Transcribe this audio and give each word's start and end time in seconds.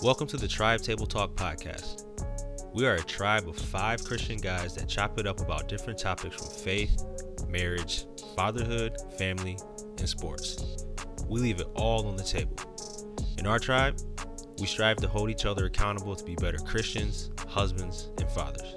Welcome 0.00 0.28
to 0.28 0.36
the 0.36 0.46
Tribe 0.46 0.80
Table 0.80 1.06
Talk 1.06 1.34
podcast. 1.34 2.04
We 2.72 2.86
are 2.86 2.94
a 2.94 3.02
tribe 3.02 3.48
of 3.48 3.56
five 3.56 4.04
Christian 4.04 4.38
guys 4.38 4.76
that 4.76 4.88
chop 4.88 5.18
it 5.18 5.26
up 5.26 5.40
about 5.40 5.66
different 5.66 5.98
topics 5.98 6.36
from 6.36 6.46
faith, 6.46 7.02
marriage, 7.48 8.06
fatherhood, 8.36 8.96
family, 9.18 9.58
and 9.98 10.08
sports. 10.08 10.84
We 11.26 11.40
leave 11.40 11.58
it 11.58 11.66
all 11.74 12.06
on 12.06 12.14
the 12.14 12.22
table. 12.22 12.54
In 13.38 13.46
our 13.48 13.58
tribe, 13.58 13.98
we 14.60 14.66
strive 14.66 14.98
to 14.98 15.08
hold 15.08 15.30
each 15.30 15.44
other 15.44 15.64
accountable 15.64 16.14
to 16.14 16.24
be 16.24 16.36
better 16.36 16.58
Christians, 16.58 17.32
husbands, 17.48 18.10
and 18.18 18.30
fathers. 18.30 18.76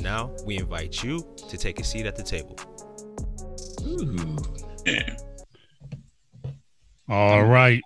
Now, 0.00 0.32
we 0.46 0.58
invite 0.58 1.02
you 1.02 1.26
to 1.48 1.56
take 1.56 1.80
a 1.80 1.84
seat 1.84 2.06
at 2.06 2.14
the 2.14 2.22
table. 2.22 2.56
Ooh. 3.84 4.36
Yeah. 4.86 5.16
All 7.08 7.44
right. 7.44 7.82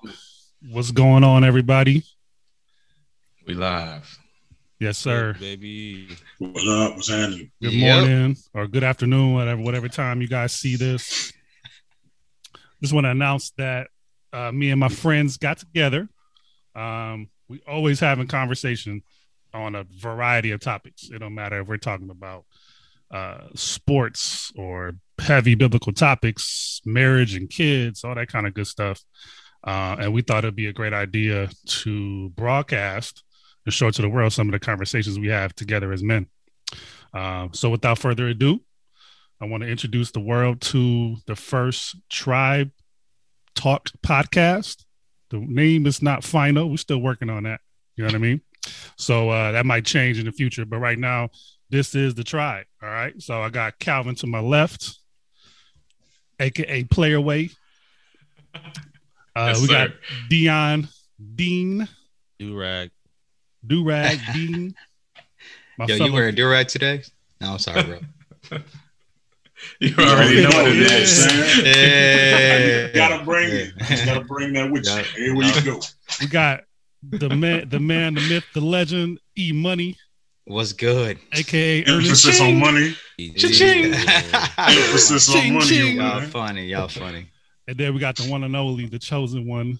What's 0.69 0.91
going 0.91 1.25
on, 1.25 1.45
everybody? 1.45 2.05
We 3.47 3.55
live. 3.55 4.19
Yes, 4.79 4.99
sir. 4.99 5.35
Baby. 5.39 6.09
What's 6.39 6.67
up? 6.69 6.95
What's 6.97 7.09
happening? 7.09 7.51
Good 7.61 7.73
Yep. 7.73 7.97
morning 8.05 8.37
or 8.55 8.67
good 8.67 8.85
afternoon, 8.85 9.35
whatever, 9.35 9.61
whatever 9.63 9.89
time 9.89 10.21
you 10.21 10.29
guys 10.29 10.53
see 10.53 10.77
this. 10.77 11.33
Just 12.81 12.93
want 12.93 13.05
to 13.05 13.11
announce 13.11 13.51
that 13.59 13.89
uh, 14.33 14.51
me 14.51 14.71
and 14.71 14.81
my 14.81 14.89
friends 14.89 15.37
got 15.37 15.59
together. 15.59 16.09
Um, 16.75 17.29
we 17.49 17.61
always 17.67 18.01
having 18.01 18.27
conversation 18.27 19.03
on 19.55 19.75
a 19.75 19.85
variety 19.85 20.51
of 20.51 20.61
topics. 20.61 21.11
It 21.11 21.19
don't 21.19 21.35
matter 21.35 21.61
if 21.61 21.69
we're 21.69 21.77
talking 21.77 22.11
about 22.11 22.45
uh, 23.11 23.49
sports 23.55 24.53
or 24.57 24.95
heavy 25.21 25.55
biblical 25.55 25.93
topics, 25.93 26.81
marriage 26.85 27.35
and 27.37 27.49
kids, 27.49 28.03
all 28.05 28.15
that 28.15 28.29
kind 28.29 28.47
of 28.47 28.55
good 28.55 28.67
stuff. 28.67 29.01
Uh, 29.63 29.97
and 30.01 30.13
we 30.13 30.23
thought 30.23 30.45
it'd 30.45 30.57
be 30.57 30.67
a 30.67 30.73
great 30.73 30.95
idea 30.95 31.49
to 31.67 32.31
broadcast 32.31 33.23
and 33.65 33.73
show 33.75 33.91
to 33.91 34.03
the 34.03 34.09
world 34.09 34.33
some 34.33 34.49
of 34.49 34.53
the 34.53 34.59
conversations 34.59 35.19
we 35.19 35.29
have 35.29 35.55
together 35.55 35.93
as 35.93 36.03
men. 36.03 36.27
Uh, 37.15 37.49
so, 37.53 37.71
without 37.71 37.99
further 37.99 38.29
ado, 38.29 38.61
I 39.41 39.47
want 39.47 39.63
to 39.63 39.69
introduce 39.69 40.11
the 40.11 40.21
world 40.21 40.61
to 40.63 41.17
the 41.27 41.37
first 41.37 41.97
Tribe 42.09 42.71
Talk 43.55 43.89
podcast. 44.05 44.85
The 45.31 45.39
name 45.39 45.87
is 45.87 46.01
not 46.03 46.25
final. 46.25 46.71
We're 46.71 46.77
still 46.77 47.01
working 47.01 47.29
on 47.31 47.43
that. 47.45 47.61
You 47.97 48.05
know 48.05 48.09
what 48.09 48.15
I 48.15 48.19
mean? 48.19 48.41
So 48.97 49.31
uh, 49.31 49.53
that 49.53 49.67
might 49.67 49.85
change 49.85 50.19
in 50.19 50.27
the 50.27 50.33
future. 50.33 50.65
But 50.65 50.79
right 50.79 50.99
now, 50.99 51.31
this 51.71 51.95
is 51.95 52.15
the 52.15 52.25
tribe. 52.25 52.67
All 52.83 52.89
right. 52.89 53.21
So 53.21 53.43
I 53.43 53.49
got 53.51 53.79
Calvin 53.79 54.15
to 54.17 54.27
my 54.27 54.41
left, 54.41 54.99
aka 56.39 56.85
Player 56.85 57.21
Way. 57.21 57.51
Uh, 58.55 58.61
Yes, 59.37 59.63
we 59.63 59.69
got. 59.69 59.91
Dion 60.29 60.89
Dean, 61.35 61.89
Do 63.67 63.85
rag. 63.85 64.19
Durag 64.19 64.33
Dean. 64.35 64.75
My 65.79 65.87
Yo, 65.87 65.95
you 65.95 65.99
fellow- 65.99 66.13
wearing 66.13 66.35
durag 66.35 66.67
today? 66.69 67.03
No, 67.41 67.53
I'm 67.53 67.59
sorry, 67.59 67.83
bro. 67.83 67.99
You 69.79 69.95
already 69.97 70.43
know 70.43 70.49
what 70.49 70.67
it 70.67 70.77
Yeah, 70.77 70.97
is. 70.99 72.89
You 72.89 72.95
gotta 72.95 73.25
bring 73.25 73.49
it. 73.49 73.73
You 73.79 73.87
just 73.87 74.05
gotta 74.07 74.25
bring 74.25 74.53
that 74.55 74.69
with 74.71 74.85
you. 74.87 74.93
Yeah. 74.93 75.05
Everywhere 75.31 75.47
you 75.55 75.63
go. 75.63 75.81
we 76.21 76.27
got 76.27 76.65
the 77.09 77.29
man, 77.29 77.69
the 77.69 77.79
man, 77.79 78.15
the 78.15 78.23
myth, 78.23 78.45
the 78.55 78.61
legend, 78.61 79.21
E 79.39 79.53
Money, 79.53 79.97
What's 80.47 80.73
good? 80.73 81.19
aka 81.33 81.85
Ernest. 81.87 82.27
Emphasis 82.27 82.41
on 82.41 82.59
money. 82.59 82.97
Cha-ching. 83.37 83.95
Emphasis 83.95 85.29
on 85.29 85.35
Ching, 85.43 85.55
money. 85.55 85.67
ching. 85.67 85.97
Y'all 86.01 86.21
funny. 86.23 86.67
Y'all 86.67 86.89
funny. 86.89 87.29
And 87.69 87.79
then 87.79 87.95
we 87.95 88.01
got 88.01 88.17
the 88.17 88.29
one 88.29 88.43
and 88.43 88.57
only, 88.57 88.87
the 88.87 88.99
chosen 88.99 89.47
one, 89.47 89.79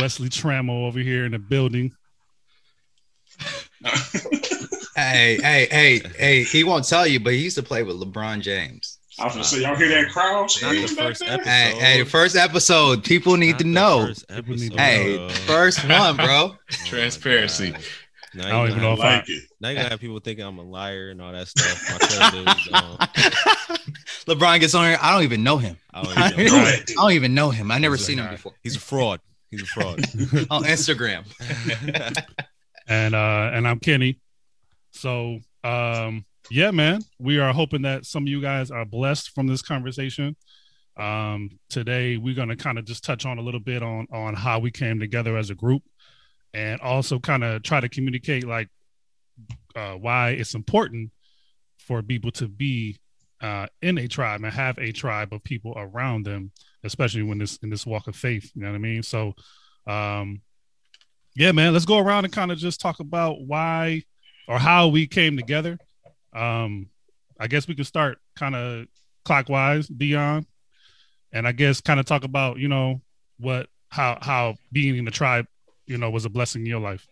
Wesley 0.00 0.30
Trammell 0.30 0.86
over 0.86 0.98
here 1.00 1.26
in 1.26 1.32
the 1.32 1.38
building. 1.38 1.92
Hey, 4.96 5.38
hey, 5.40 5.68
hey, 5.70 6.00
hey. 6.18 6.42
He 6.42 6.64
won't 6.64 6.84
tell 6.88 7.06
you, 7.06 7.20
but 7.20 7.32
he 7.32 7.38
used 7.38 7.56
to 7.56 7.62
play 7.62 7.84
with 7.84 7.96
LeBron 8.00 8.40
James. 8.40 8.98
I 9.20 9.26
was 9.26 9.34
gonna 9.34 9.44
say, 9.44 9.62
y'all 9.62 9.76
hear 9.76 9.88
that 9.90 10.10
crowd? 10.10 10.40
Not 10.40 10.48
the 10.48 10.48
screaming 10.58 10.86
back 10.96 11.06
first 11.06 11.20
there? 11.20 11.32
episode. 11.34 11.48
Hey, 11.48 11.74
hey, 11.78 12.02
the 12.02 12.10
first 12.10 12.34
episode. 12.36 13.04
People 13.04 13.36
need 13.36 13.50
Not 13.52 13.58
to 13.60 13.64
know. 13.68 14.06
first 14.08 14.28
People 14.28 14.54
need 14.56 14.72
to 14.72 14.80
episode. 14.80 14.80
Hey, 14.80 15.18
Oh 15.18 15.28
first 15.46 15.88
one, 15.88 16.16
bro. 16.16 16.26
Oh 16.26 16.56
Transparency. 16.84 17.66
my 17.70 17.78
God. 17.78 17.84
Now 18.34 18.46
I 18.46 18.50
don't 18.50 18.68
even 18.70 18.82
know 18.82 18.90
have- 18.90 18.98
if 18.98 19.04
I- 19.04 19.16
like 19.18 19.28
it. 19.28 19.42
Now 19.60 19.68
you 19.68 19.76
gotta 19.76 19.88
have 19.90 20.00
people 20.00 20.18
thinking 20.18 20.44
I'm 20.44 20.58
a 20.58 20.62
liar 20.62 21.10
and 21.10 21.22
all 21.22 21.30
that 21.32 21.46
stuff. 21.46 21.90
My 21.90 22.38
is 22.38 22.68
gone. 22.68 22.98
LeBron 24.26 24.58
gets 24.60 24.74
on 24.74 24.84
here. 24.84 24.98
I 25.00 25.12
don't 25.14 25.22
even 25.22 25.44
know 25.44 25.58
him. 25.58 25.76
I 25.94 26.02
don't 26.02 26.12
even 26.40 26.46
Know 26.46 26.56
know. 26.58 26.64
I 26.64 26.82
don't 26.96 27.12
even 27.12 27.34
know 27.34 27.50
him. 27.50 27.70
I 27.70 27.78
never 27.78 27.94
He's 27.94 28.02
a 28.02 28.06
seen 28.06 28.18
him 28.18 28.30
before 28.30 28.52
He's 28.64 28.74
a 28.76 28.80
fraud. 28.80 29.20
He's 29.50 29.62
a 29.62 29.66
fraud. 29.66 30.00
on 30.50 30.64
Instagram. 30.64 31.24
And 32.88 33.14
uh 33.14 33.50
and 33.52 33.68
I'm 33.68 33.78
Kenny. 33.78 34.18
So 34.90 35.38
um 35.62 36.24
yeah, 36.50 36.70
man, 36.70 37.02
we 37.18 37.38
are 37.38 37.52
hoping 37.52 37.82
that 37.82 38.06
some 38.06 38.22
of 38.24 38.28
you 38.28 38.40
guys 38.40 38.70
are 38.70 38.86
blessed 38.86 39.30
from 39.34 39.46
this 39.46 39.62
conversation. 39.62 40.34
Um 40.96 41.50
today 41.68 42.16
we're 42.16 42.34
gonna 42.34 42.56
kind 42.56 42.78
of 42.78 42.86
just 42.86 43.04
touch 43.04 43.26
on 43.26 43.38
a 43.38 43.42
little 43.42 43.60
bit 43.60 43.82
on 43.82 44.06
on 44.10 44.34
how 44.34 44.58
we 44.58 44.70
came 44.70 44.98
together 44.98 45.36
as 45.36 45.50
a 45.50 45.54
group 45.54 45.82
and 46.54 46.80
also 46.80 47.18
kind 47.18 47.44
of 47.44 47.62
try 47.62 47.80
to 47.80 47.88
communicate 47.88 48.46
like 48.46 48.68
uh 49.76 49.92
why 49.92 50.30
it's 50.30 50.54
important 50.54 51.10
for 51.78 52.02
people 52.02 52.30
to 52.32 52.48
be 52.48 52.96
uh 53.42 53.66
in 53.82 53.98
a 53.98 54.08
tribe 54.08 54.42
and 54.42 54.52
have 54.52 54.78
a 54.78 54.90
tribe 54.92 55.32
of 55.32 55.44
people 55.44 55.74
around 55.76 56.24
them, 56.24 56.50
especially 56.82 57.22
when 57.22 57.38
this 57.38 57.58
in 57.58 57.68
this 57.68 57.86
walk 57.86 58.08
of 58.08 58.16
faith. 58.16 58.50
You 58.54 58.62
know 58.62 58.70
what 58.70 58.76
I 58.76 58.78
mean? 58.78 59.02
So 59.02 59.34
um 59.86 60.40
yeah, 61.38 61.52
man, 61.52 61.72
let's 61.72 61.84
go 61.84 61.98
around 61.98 62.24
and 62.24 62.34
kind 62.34 62.50
of 62.50 62.58
just 62.58 62.80
talk 62.80 62.98
about 62.98 63.40
why 63.40 64.02
or 64.48 64.58
how 64.58 64.88
we 64.88 65.06
came 65.06 65.36
together. 65.36 65.78
Um, 66.34 66.88
I 67.38 67.46
guess 67.46 67.68
we 67.68 67.76
can 67.76 67.84
start 67.84 68.18
kind 68.34 68.56
of 68.56 68.86
clockwise, 69.24 69.86
Dion, 69.86 70.46
and 71.32 71.46
I 71.46 71.52
guess 71.52 71.80
kind 71.80 72.00
of 72.00 72.06
talk 72.06 72.24
about 72.24 72.58
you 72.58 72.66
know 72.66 73.00
what 73.38 73.68
how 73.88 74.18
how 74.20 74.56
being 74.72 74.96
in 74.96 75.04
the 75.04 75.12
tribe, 75.12 75.46
you 75.86 75.96
know, 75.96 76.10
was 76.10 76.24
a 76.24 76.28
blessing 76.28 76.62
in 76.62 76.66
your 76.66 76.80
life. 76.80 77.06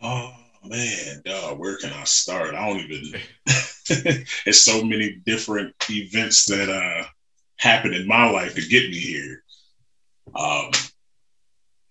Oh 0.00 0.32
man, 0.62 1.22
dog, 1.24 1.58
where 1.58 1.76
can 1.78 1.92
I 1.92 2.04
start? 2.04 2.54
I 2.54 2.68
don't 2.68 2.80
even. 2.80 3.20
it's 4.46 4.60
so 4.60 4.84
many 4.84 5.20
different 5.26 5.74
events 5.90 6.44
that 6.46 6.68
uh 6.68 7.04
happened 7.56 7.94
in 7.94 8.06
my 8.06 8.30
life 8.30 8.54
to 8.54 8.60
get 8.60 8.88
me 8.90 8.96
here. 8.96 9.42
Um, 10.36 10.70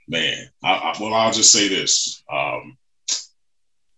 man, 0.08 0.48
I, 0.64 0.74
I, 0.74 0.96
well, 1.00 1.14
I'll 1.14 1.34
just 1.34 1.52
say 1.52 1.68
this: 1.68 2.24
um, 2.32 2.78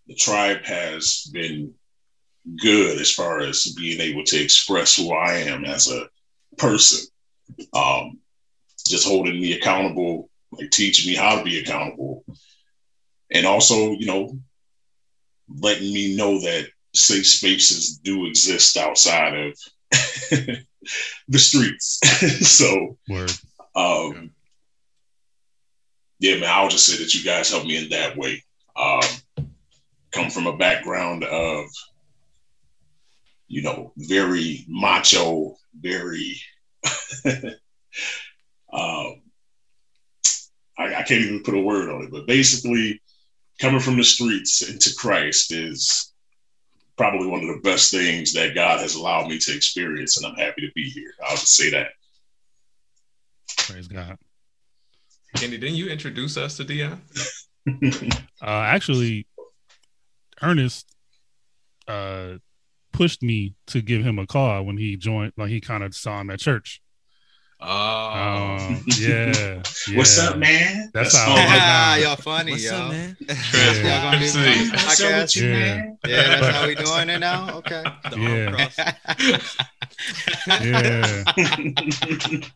the 0.07 0.15
tribe 0.15 0.63
has 0.65 1.29
been 1.31 1.73
good 2.61 2.99
as 2.99 3.11
far 3.11 3.39
as 3.39 3.73
being 3.77 3.99
able 3.99 4.23
to 4.23 4.41
express 4.41 4.95
who 4.95 5.11
I 5.11 5.33
am 5.33 5.65
as 5.65 5.89
a 5.89 6.07
person. 6.57 7.07
Um, 7.73 8.19
just 8.87 9.07
holding 9.07 9.39
me 9.39 9.53
accountable, 9.53 10.29
like 10.51 10.69
teaching 10.69 11.11
me 11.11 11.17
how 11.17 11.37
to 11.37 11.43
be 11.43 11.59
accountable. 11.59 12.23
And 13.31 13.45
also 13.45 13.91
you 13.91 14.05
know 14.05 14.37
letting 15.59 15.93
me 15.93 16.15
know 16.15 16.39
that 16.41 16.67
safe 16.93 17.27
spaces 17.27 17.97
do 17.97 18.25
exist 18.25 18.77
outside 18.77 19.37
of 19.37 19.59
the 21.27 21.39
streets. 21.39 21.99
So 22.45 22.97
um 23.75 24.13
yeah 24.13 24.21
man 26.33 26.49
i'll 26.49 26.69
just 26.69 26.85
say 26.85 26.97
that 26.97 27.13
you 27.13 27.23
guys 27.23 27.49
helped 27.49 27.67
me 27.67 27.77
in 27.77 27.89
that 27.89 28.17
way 28.17 28.43
um 28.75 29.47
come 30.11 30.29
from 30.29 30.47
a 30.47 30.57
background 30.57 31.23
of 31.23 31.65
you 33.47 33.61
know 33.61 33.93
very 33.97 34.65
macho 34.67 35.55
very 35.79 36.35
um 38.73 39.21
I, 40.77 40.95
I 40.95 41.03
can't 41.03 41.21
even 41.21 41.43
put 41.43 41.53
a 41.53 41.61
word 41.61 41.89
on 41.89 42.03
it, 42.03 42.11
but 42.11 42.27
basically, 42.27 43.01
coming 43.59 43.79
from 43.79 43.97
the 43.97 44.03
streets 44.03 44.61
into 44.61 44.93
Christ 44.95 45.51
is 45.51 46.11
probably 46.97 47.27
one 47.27 47.41
of 47.41 47.47
the 47.47 47.61
best 47.69 47.91
things 47.91 48.33
that 48.33 48.55
God 48.55 48.79
has 48.79 48.95
allowed 48.95 49.27
me 49.27 49.37
to 49.39 49.55
experience, 49.55 50.17
and 50.17 50.25
I'm 50.25 50.35
happy 50.35 50.61
to 50.61 50.71
be 50.75 50.89
here. 50.89 51.11
I'll 51.23 51.37
just 51.37 51.55
say 51.55 51.69
that. 51.71 51.91
Praise 53.57 53.87
God. 53.87 54.17
Kenny, 55.35 55.57
didn't 55.57 55.75
you 55.75 55.87
introduce 55.89 56.37
us 56.37 56.57
to 56.57 56.63
Dion? 56.63 57.01
Uh, 58.41 58.61
actually, 58.61 59.25
Ernest 60.39 60.85
uh 61.87 62.33
pushed 62.93 63.23
me 63.23 63.55
to 63.65 63.81
give 63.81 64.03
him 64.03 64.19
a 64.19 64.27
call 64.27 64.63
when 64.63 64.77
he 64.77 64.95
joined. 64.95 65.33
Like 65.35 65.49
he 65.49 65.59
kind 65.59 65.83
of 65.83 65.95
saw 65.95 66.21
him 66.21 66.29
at 66.29 66.39
church. 66.39 66.79
Oh, 67.61 68.57
Um, 68.59 68.83
yeah, 68.99 69.63
What's 69.95 70.19
up, 70.19 70.37
man? 70.37 70.91
That's 70.93 71.15
how- 71.15 71.29
all 71.31 71.37
no. 71.37 72.03
y'all 72.03 72.15
funny, 72.17 72.51
What's 72.51 72.65
yo. 72.65 72.75
up, 72.75 72.91
man? 72.91 73.17
Y'all 73.27 74.01
gonna 74.11 74.19
do 74.19 74.25
What's 74.25 74.35
up 74.35 74.41
with 74.45 74.71
podcast? 74.73 75.35
you, 75.37 75.47
Yeah. 75.47 75.53
man? 75.59 75.97
Yeah, 76.05 76.39
that's 76.39 76.55
how 76.57 76.67
we 76.67 76.75
doing 76.75 77.09
it 77.09 77.19
now. 77.19 77.57
Okay. 77.59 77.83
The 78.11 78.17
Yeah. 80.59 81.23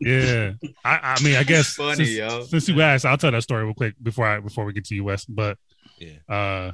yeah. 0.00 0.52
I, 0.84 1.14
I 1.18 1.22
mean, 1.22 1.36
I 1.36 1.42
guess 1.44 1.74
Funny, 1.74 2.04
since, 2.04 2.10
yo. 2.10 2.42
since 2.44 2.68
you 2.68 2.80
asked, 2.82 3.04
I'll 3.06 3.16
tell 3.16 3.30
that 3.32 3.42
story 3.42 3.64
real 3.64 3.74
quick 3.74 3.94
before 4.02 4.26
I 4.26 4.40
before 4.40 4.64
we 4.64 4.72
get 4.72 4.84
to 4.86 4.94
US. 4.96 5.24
But 5.24 5.56
Yeah. 5.98 6.18
uh, 6.28 6.72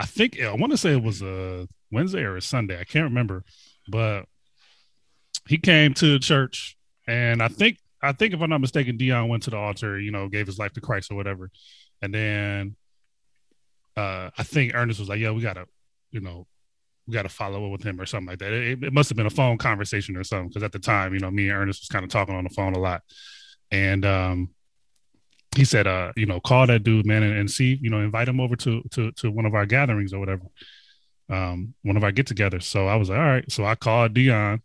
I 0.00 0.06
think 0.06 0.40
I 0.40 0.52
want 0.54 0.72
to 0.72 0.78
say 0.78 0.92
it 0.92 1.02
was 1.02 1.20
a 1.22 1.68
Wednesday 1.90 2.22
or 2.22 2.36
a 2.36 2.42
Sunday. 2.42 2.80
I 2.80 2.84
can't 2.84 3.04
remember, 3.04 3.44
but 3.88 4.24
he 5.46 5.58
came 5.58 5.94
to 5.94 6.18
church, 6.18 6.76
and 7.08 7.42
I 7.42 7.48
think 7.48 7.78
I 8.00 8.12
think 8.12 8.34
if 8.34 8.40
I'm 8.40 8.50
not 8.50 8.60
mistaken, 8.60 8.96
Dion 8.96 9.28
went 9.28 9.42
to 9.44 9.50
the 9.50 9.56
altar. 9.56 9.98
You 9.98 10.12
know, 10.12 10.28
gave 10.28 10.46
his 10.46 10.58
life 10.58 10.74
to 10.74 10.80
Christ 10.80 11.10
or 11.10 11.16
whatever, 11.16 11.50
and 12.00 12.14
then 12.14 12.76
uh, 13.96 14.30
I 14.38 14.42
think 14.44 14.74
Ernest 14.74 15.00
was 15.00 15.08
like, 15.08 15.18
"Yeah, 15.18 15.32
we 15.32 15.42
gotta, 15.42 15.66
you 16.12 16.20
know." 16.20 16.46
We 17.06 17.14
got 17.14 17.22
to 17.22 17.30
follow 17.30 17.64
up 17.64 17.72
with 17.72 17.82
him 17.82 17.98
or 17.98 18.04
something 18.04 18.28
like 18.28 18.40
that. 18.40 18.52
It, 18.52 18.84
it 18.84 18.92
must 18.92 19.08
have 19.08 19.16
been 19.16 19.24
a 19.24 19.30
phone 19.30 19.56
conversation 19.56 20.14
or 20.14 20.24
something 20.24 20.48
because 20.48 20.62
at 20.62 20.72
the 20.72 20.78
time, 20.78 21.14
you 21.14 21.20
know, 21.20 21.30
me 21.30 21.48
and 21.48 21.56
Ernest 21.56 21.80
was 21.80 21.88
kind 21.88 22.04
of 22.04 22.10
talking 22.10 22.34
on 22.34 22.44
the 22.44 22.50
phone 22.50 22.74
a 22.74 22.78
lot, 22.78 23.00
and 23.70 24.04
um, 24.04 24.50
he 25.56 25.64
said, 25.64 25.86
uh, 25.86 26.12
you 26.16 26.26
know, 26.26 26.38
call 26.38 26.66
that 26.66 26.82
dude, 26.82 27.06
man, 27.06 27.22
and, 27.22 27.34
and 27.38 27.50
see, 27.50 27.78
you 27.80 27.88
know, 27.88 28.00
invite 28.00 28.28
him 28.28 28.40
over 28.40 28.56
to 28.56 28.82
to 28.90 29.10
to 29.12 29.30
one 29.30 29.46
of 29.46 29.54
our 29.54 29.64
gatherings 29.64 30.12
or 30.12 30.20
whatever, 30.20 30.42
um, 31.30 31.72
one 31.82 31.96
of 31.96 32.04
our 32.04 32.12
get-togethers. 32.12 32.64
So 32.64 32.86
I 32.86 32.96
was 32.96 33.08
like, 33.08 33.18
all 33.18 33.24
right. 33.24 33.50
So 33.50 33.64
I 33.64 33.74
called 33.74 34.12
Dion. 34.12 34.60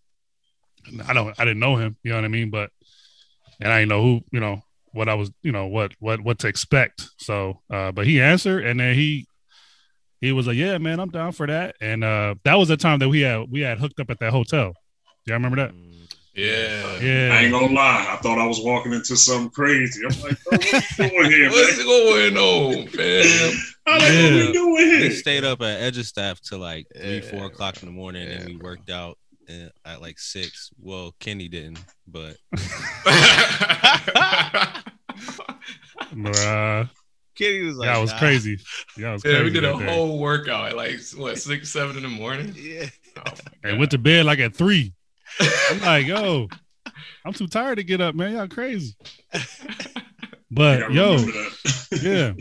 I 1.08 1.14
don't, 1.14 1.34
I 1.40 1.46
didn't 1.46 1.60
know 1.60 1.76
him, 1.78 1.98
you 2.04 2.12
know 2.12 2.18
what 2.18 2.26
I 2.26 2.30
mean, 2.30 2.50
but 2.50 2.70
and 3.60 3.72
I 3.72 3.80
didn't 3.80 3.90
know 3.90 4.02
who, 4.02 4.22
you 4.32 4.40
know, 4.40 4.62
what 4.92 5.10
I 5.10 5.14
was, 5.16 5.32
you 5.42 5.52
know, 5.52 5.68
what 5.68 5.94
what 6.00 6.22
what 6.22 6.40
to 6.40 6.48
expect. 6.48 7.08
So, 7.18 7.62
uh, 7.72 7.92
but 7.92 8.06
he 8.06 8.22
answered, 8.22 8.66
and 8.66 8.80
then 8.80 8.96
he 8.96 9.28
he 10.22 10.32
was 10.32 10.48
like, 10.48 10.56
yeah, 10.58 10.78
man, 10.78 11.00
I'm 11.00 11.10
down 11.10 11.32
for 11.34 11.48
that. 11.48 11.76
And 11.82 12.04
uh, 12.04 12.36
that 12.44 12.56
was 12.56 12.68
the 12.70 12.78
time 12.78 13.00
that 13.00 13.10
we 13.10 13.22
had 13.22 13.50
we 13.52 13.62
had 13.62 13.80
hooked 13.80 14.00
up 14.00 14.10
at 14.10 14.20
that 14.20 14.32
hotel. 14.32 14.74
Y'all 15.26 15.36
remember 15.36 15.58
that? 15.58 15.72
Mm, 15.72 16.14
Yeah. 16.36 17.00
Yeah. 17.00 17.34
I 17.34 17.44
ain't 17.44 17.52
gonna 17.52 17.74
lie. 17.74 18.08
I 18.10 18.18
thought 18.18 18.38
I 18.40 18.46
was 18.46 18.60
walking 18.62 18.94
into 18.94 19.16
something 19.16 19.50
crazy. 19.52 20.02
I'm 20.06 20.22
like, 20.22 20.38
bro, 20.44 20.58
what 20.58 21.00
you 21.00 21.10
doing 21.10 21.32
here, 21.32 21.50
What's 21.50 21.78
man? 21.78 21.86
going 21.86 22.38
on, 22.38 22.74
man? 22.98 23.54
I'm 23.86 24.00
like, 24.00 24.02
what 24.02 24.14
Yeah. 24.14 24.32
we 24.48 24.54
doing 24.54 24.76
We 25.02 25.10
stayed 25.12 25.44
up 25.44 25.62
at 25.62 25.82
Edge 25.82 25.98
of 25.98 26.06
Staff 26.06 26.40
till 26.42 26.60
like 26.60 26.86
three, 26.96 27.16
Yeah. 27.16 27.22
four 27.32 27.46
o'clock 27.46 27.82
in 27.82 27.88
the 27.90 27.94
morning, 27.94 28.28
and 28.28 28.46
we 28.46 28.56
bro. 28.58 28.72
worked 28.72 28.90
out 28.90 29.18
at 29.86 30.02
like 30.02 30.20
six. 30.20 30.70
Well, 30.80 31.16
Kenny 31.20 31.48
didn't, 31.48 31.80
but 32.08 32.38
Bruh. 36.14 36.90
Kenny 37.36 37.64
was 37.64 37.78
like, 37.78 37.90
that 37.90 38.00
was 38.00 38.12
"Nah." 38.12 38.20
crazy. 38.20 38.58
That 38.98 39.14
was 39.14 39.24
crazy. 39.24 39.38
yeah, 39.38 39.44
we 39.44 39.50
did 39.50 39.64
a 39.64 39.74
that 39.74 39.80
day. 39.80 39.94
whole 39.96 40.20
workout 40.20 40.70
at 40.70 40.76
like 40.78 41.00
what 41.16 41.38
six, 41.40 41.70
seven 41.70 41.98
in 41.98 42.04
the 42.04 42.10
morning. 42.10 42.54
Yeah, 42.60 42.86
Oh 43.18 43.22
my 43.64 43.70
and 43.70 43.80
went 43.80 43.92
to 43.92 43.98
bed 43.98 44.26
like 44.26 44.40
at 44.40 44.56
three. 44.56 44.94
I'm 45.70 45.82
like, 45.82 46.06
yo, 46.08 46.48
I'm 47.26 47.34
too 47.34 47.48
tired 47.48 47.78
to 47.78 47.84
get 47.84 48.02
up, 48.02 48.16
man. 48.16 48.34
Y'all 48.34 48.48
crazy. 48.48 48.96
I 49.34 49.46
But 50.50 50.92
yo, 50.92 51.18
yeah. 52.02 52.34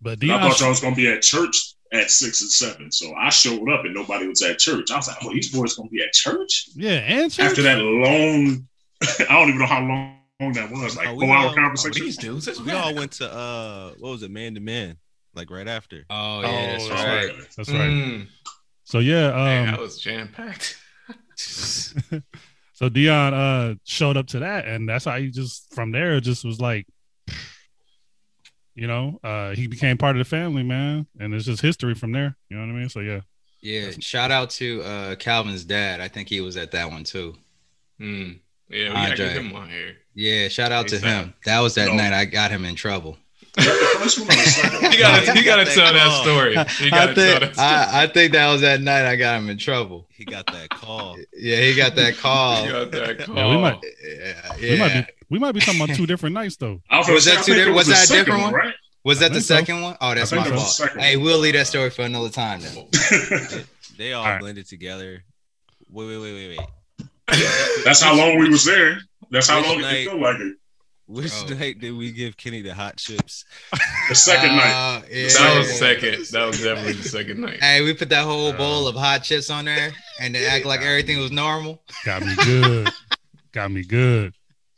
But 0.00 0.22
I 0.22 0.40
thought 0.40 0.60
y'all 0.60 0.68
was 0.70 0.80
gonna 0.80 0.94
be 0.96 1.08
at 1.10 1.22
church 1.22 1.75
at 1.96 2.10
six 2.10 2.40
and 2.42 2.50
seven. 2.50 2.90
So 2.92 3.12
I 3.14 3.30
showed 3.30 3.68
up 3.70 3.84
and 3.84 3.94
nobody 3.94 4.26
was 4.26 4.42
at 4.42 4.58
church. 4.58 4.90
I 4.90 4.96
was 4.96 5.08
like, 5.08 5.16
oh, 5.22 5.32
these 5.32 5.52
boys 5.52 5.74
gonna 5.74 5.88
be 5.88 6.02
at 6.02 6.12
church? 6.12 6.68
yeah, 6.74 6.92
and 6.92 7.30
church. 7.32 7.46
After 7.46 7.62
that 7.62 7.78
long, 7.78 8.66
I 9.28 9.32
don't 9.38 9.48
even 9.48 9.58
know 9.60 9.66
how 9.66 9.80
long 9.80 10.52
that 10.52 10.70
was, 10.70 10.96
like 10.96 11.08
Oh, 11.08 11.14
we 11.14 11.26
four 11.26 11.34
hour 11.34 11.46
all- 11.46 11.52
Oh, 11.52 11.54
conversation. 11.54 12.04
these 12.04 12.16
dudes, 12.16 12.60
we 12.60 12.70
all 12.72 12.94
went 12.94 13.12
to 13.12 13.32
uh, 13.32 13.92
what 13.98 14.10
was 14.10 14.22
it, 14.22 14.30
man 14.30 14.54
to 14.54 14.60
man, 14.60 14.96
like 15.34 15.50
right 15.50 15.66
after. 15.68 16.04
Oh 16.10 16.42
yeah, 16.42 16.72
that's 16.72 16.84
Oh, 16.84 16.90
right. 16.90 17.24
Okay. 17.30 17.40
That's 17.56 17.70
right. 17.70 17.78
Mm, 17.90 18.26
So 18.84 18.98
yeah, 18.98 19.30
man, 19.30 19.68
um, 19.68 19.70
that 19.74 19.80
was 19.80 19.98
jam 19.98 20.28
packed. 20.34 20.78
so 22.72 22.88
Dion 22.88 23.32
uh 23.34 23.74
showed 23.84 24.16
up 24.16 24.26
to 24.28 24.40
that, 24.40 24.66
and 24.66 24.88
that's 24.88 25.04
how 25.04 25.16
he 25.18 25.30
just 25.30 25.74
from 25.74 25.92
there 25.92 26.20
just 26.20 26.44
was 26.44 26.60
like, 26.60 26.86
you 28.76 28.86
know, 28.86 29.18
uh 29.24 29.50
he 29.56 29.66
became 29.66 29.98
part 29.98 30.14
of 30.16 30.18
the 30.20 30.24
family, 30.28 30.62
man, 30.62 31.06
and 31.18 31.34
it's 31.34 31.46
just 31.46 31.62
history 31.62 31.94
from 31.94 32.12
there. 32.12 32.36
You 32.48 32.56
know 32.56 32.62
what 32.66 32.72
I 32.72 32.78
mean? 32.78 32.88
So 32.88 33.00
yeah, 33.00 33.20
Yeah, 33.60 33.90
shout 33.98 34.30
out 34.30 34.50
to 34.50 34.82
uh 34.82 35.14
Calvin's 35.16 35.64
dad. 35.64 36.00
I 36.00 36.06
think 36.08 36.28
he 36.28 36.40
was 36.40 36.56
at 36.56 36.70
that 36.72 36.90
one 36.90 37.02
too. 37.02 37.34
Mm, 38.00 38.38
yeah, 38.68 38.88
we 38.88 38.94
gotta 38.94 39.16
get 39.16 39.32
him 39.36 39.52
on 39.56 39.68
here. 39.70 39.96
Yeah, 40.14 40.48
shout 40.48 40.70
out 40.72 40.88
to 40.88 40.96
ASAP. 40.96 41.02
him. 41.02 41.34
That 41.46 41.60
was 41.60 41.74
that 41.74 41.88
No. 41.88 41.94
night 41.96 42.12
I 42.12 42.24
got 42.26 42.50
him 42.50 42.64
in 42.64 42.74
trouble. 42.74 43.16
Was 43.56 43.64
that 43.66 43.90
the 43.94 43.98
first 44.00 44.18
one 44.18 44.28
or 44.28 44.32
the 44.32 44.40
second 44.42 44.82
one? 44.82 44.92
You 44.92 44.98
gotta, 44.98 45.32
He 45.32 45.38
you 45.38 45.44
got 45.44 45.56
gotta 45.56 45.64
that 45.64 45.74
tell 45.74 45.92
that 45.94 46.22
story. 46.22 46.52
You 46.86 46.88
I 46.88 46.90
gotta 46.90 47.14
tell 47.14 47.24
think 47.24 47.40
that 47.40 47.54
story. 47.54 47.66
I, 47.68 48.02
I 48.02 48.06
think 48.06 48.32
that 48.32 48.52
was 48.52 48.60
that 48.60 48.80
night 48.82 49.06
I 49.06 49.16
got 49.16 49.38
him 49.40 49.48
in 49.48 49.56
trouble. 49.56 50.06
He 50.10 50.24
got 50.26 50.46
that 50.48 50.68
call. 50.68 51.16
Yeah, 51.34 51.56
he 51.62 51.74
got 51.74 51.94
that 51.96 52.16
call. 52.18 52.66
You 52.66 52.72
got 52.72 52.90
that 52.92 53.18
call. 53.20 53.36
yeah, 53.36 53.50
we 53.50 53.56
might 53.56 53.78
Yeah, 54.04 54.56
we 54.60 54.78
might 54.78 55.06
be 55.06 55.12
we 55.30 55.38
might 55.38 55.52
be 55.52 55.60
talking 55.60 55.80
about 55.82 55.96
two 55.96 56.06
different 56.12 56.34
nights 56.34 56.56
though. 56.56 56.80
I 56.90 56.98
was, 56.98 57.08
Was 57.08 57.24
that 57.26 57.44
two 57.44 57.54
different- 57.54 57.74
it 57.76 57.78
was 57.78 57.86
that 57.88 58.04
a 58.08 58.12
different 58.12 58.42
one? 58.42 58.54
right? 58.54 58.74
Was 59.04 59.20
that 59.20 59.28
the 59.28 59.34
think 59.34 59.44
so. 59.44 59.54
second 59.56 59.82
one? 59.82 59.96
Oh, 60.00 60.14
that's 60.14 60.32
I 60.32 60.36
my 60.36 60.48
that 60.50 60.58
fault. 60.58 60.90
Hey, 60.98 61.16
one. 61.16 61.24
we'll 61.26 61.38
leave 61.38 61.54
that 61.54 61.66
story 61.68 61.90
for 61.90 62.02
another 62.02 62.28
time 62.30 62.60
then. 62.60 62.86
They 63.96 64.12
all 64.12 64.24
All 64.24 64.30
right. 64.32 64.40
blended 64.40 64.66
together. 64.68 65.24
Wait, 65.88 66.06
wait, 66.06 66.18
wait, 66.18 66.34
wait, 66.34 66.58
wait. 66.58 67.08
That's 67.84 68.02
how 68.02 68.14
long 68.14 68.38
we 68.38 68.50
was 68.50 68.62
there. 68.66 68.98
That's 69.30 69.48
how 69.48 69.58
Which 69.60 69.66
long 69.68 69.80
night? 69.80 69.92
it 70.02 70.08
felt 70.08 70.20
like 70.20 70.40
it. 70.40 70.54
Which 71.06 71.32
Oh. 71.34 71.54
night 71.54 71.80
did 71.80 71.92
we 71.96 72.12
give 72.12 72.36
Kenny 72.36 72.60
the 72.60 72.74
hot 72.74 72.96
chips? 72.98 73.44
The 74.10 74.14
second 74.14 74.54
night. 74.56 74.70
Uh, 74.70 75.00
yeah. 75.10 75.28
That 75.28 75.54
was 75.58 75.78
second. 75.78 76.26
That 76.32 76.44
was 76.46 76.60
definitely 76.62 76.92
the 76.94 77.08
second 77.08 77.40
night. 77.40 77.62
Hey, 77.62 77.80
we 77.80 77.94
put 77.94 78.10
that 78.10 78.24
whole 78.24 78.48
Uh, 78.48 78.56
bowl 78.58 78.86
of 78.86 78.96
hot 78.96 79.22
chips 79.22 79.48
on 79.48 79.64
there 79.64 79.92
and 80.20 80.34
they 80.34 80.44
act 80.44 80.66
like 80.66 80.82
everything 80.82 81.18
was 81.18 81.30
normal. 81.32 81.82
Got 82.04 82.22
me 82.26 82.34
good. 82.44 82.90
Got 83.52 83.70
me 83.70 83.82
good. 83.82 84.34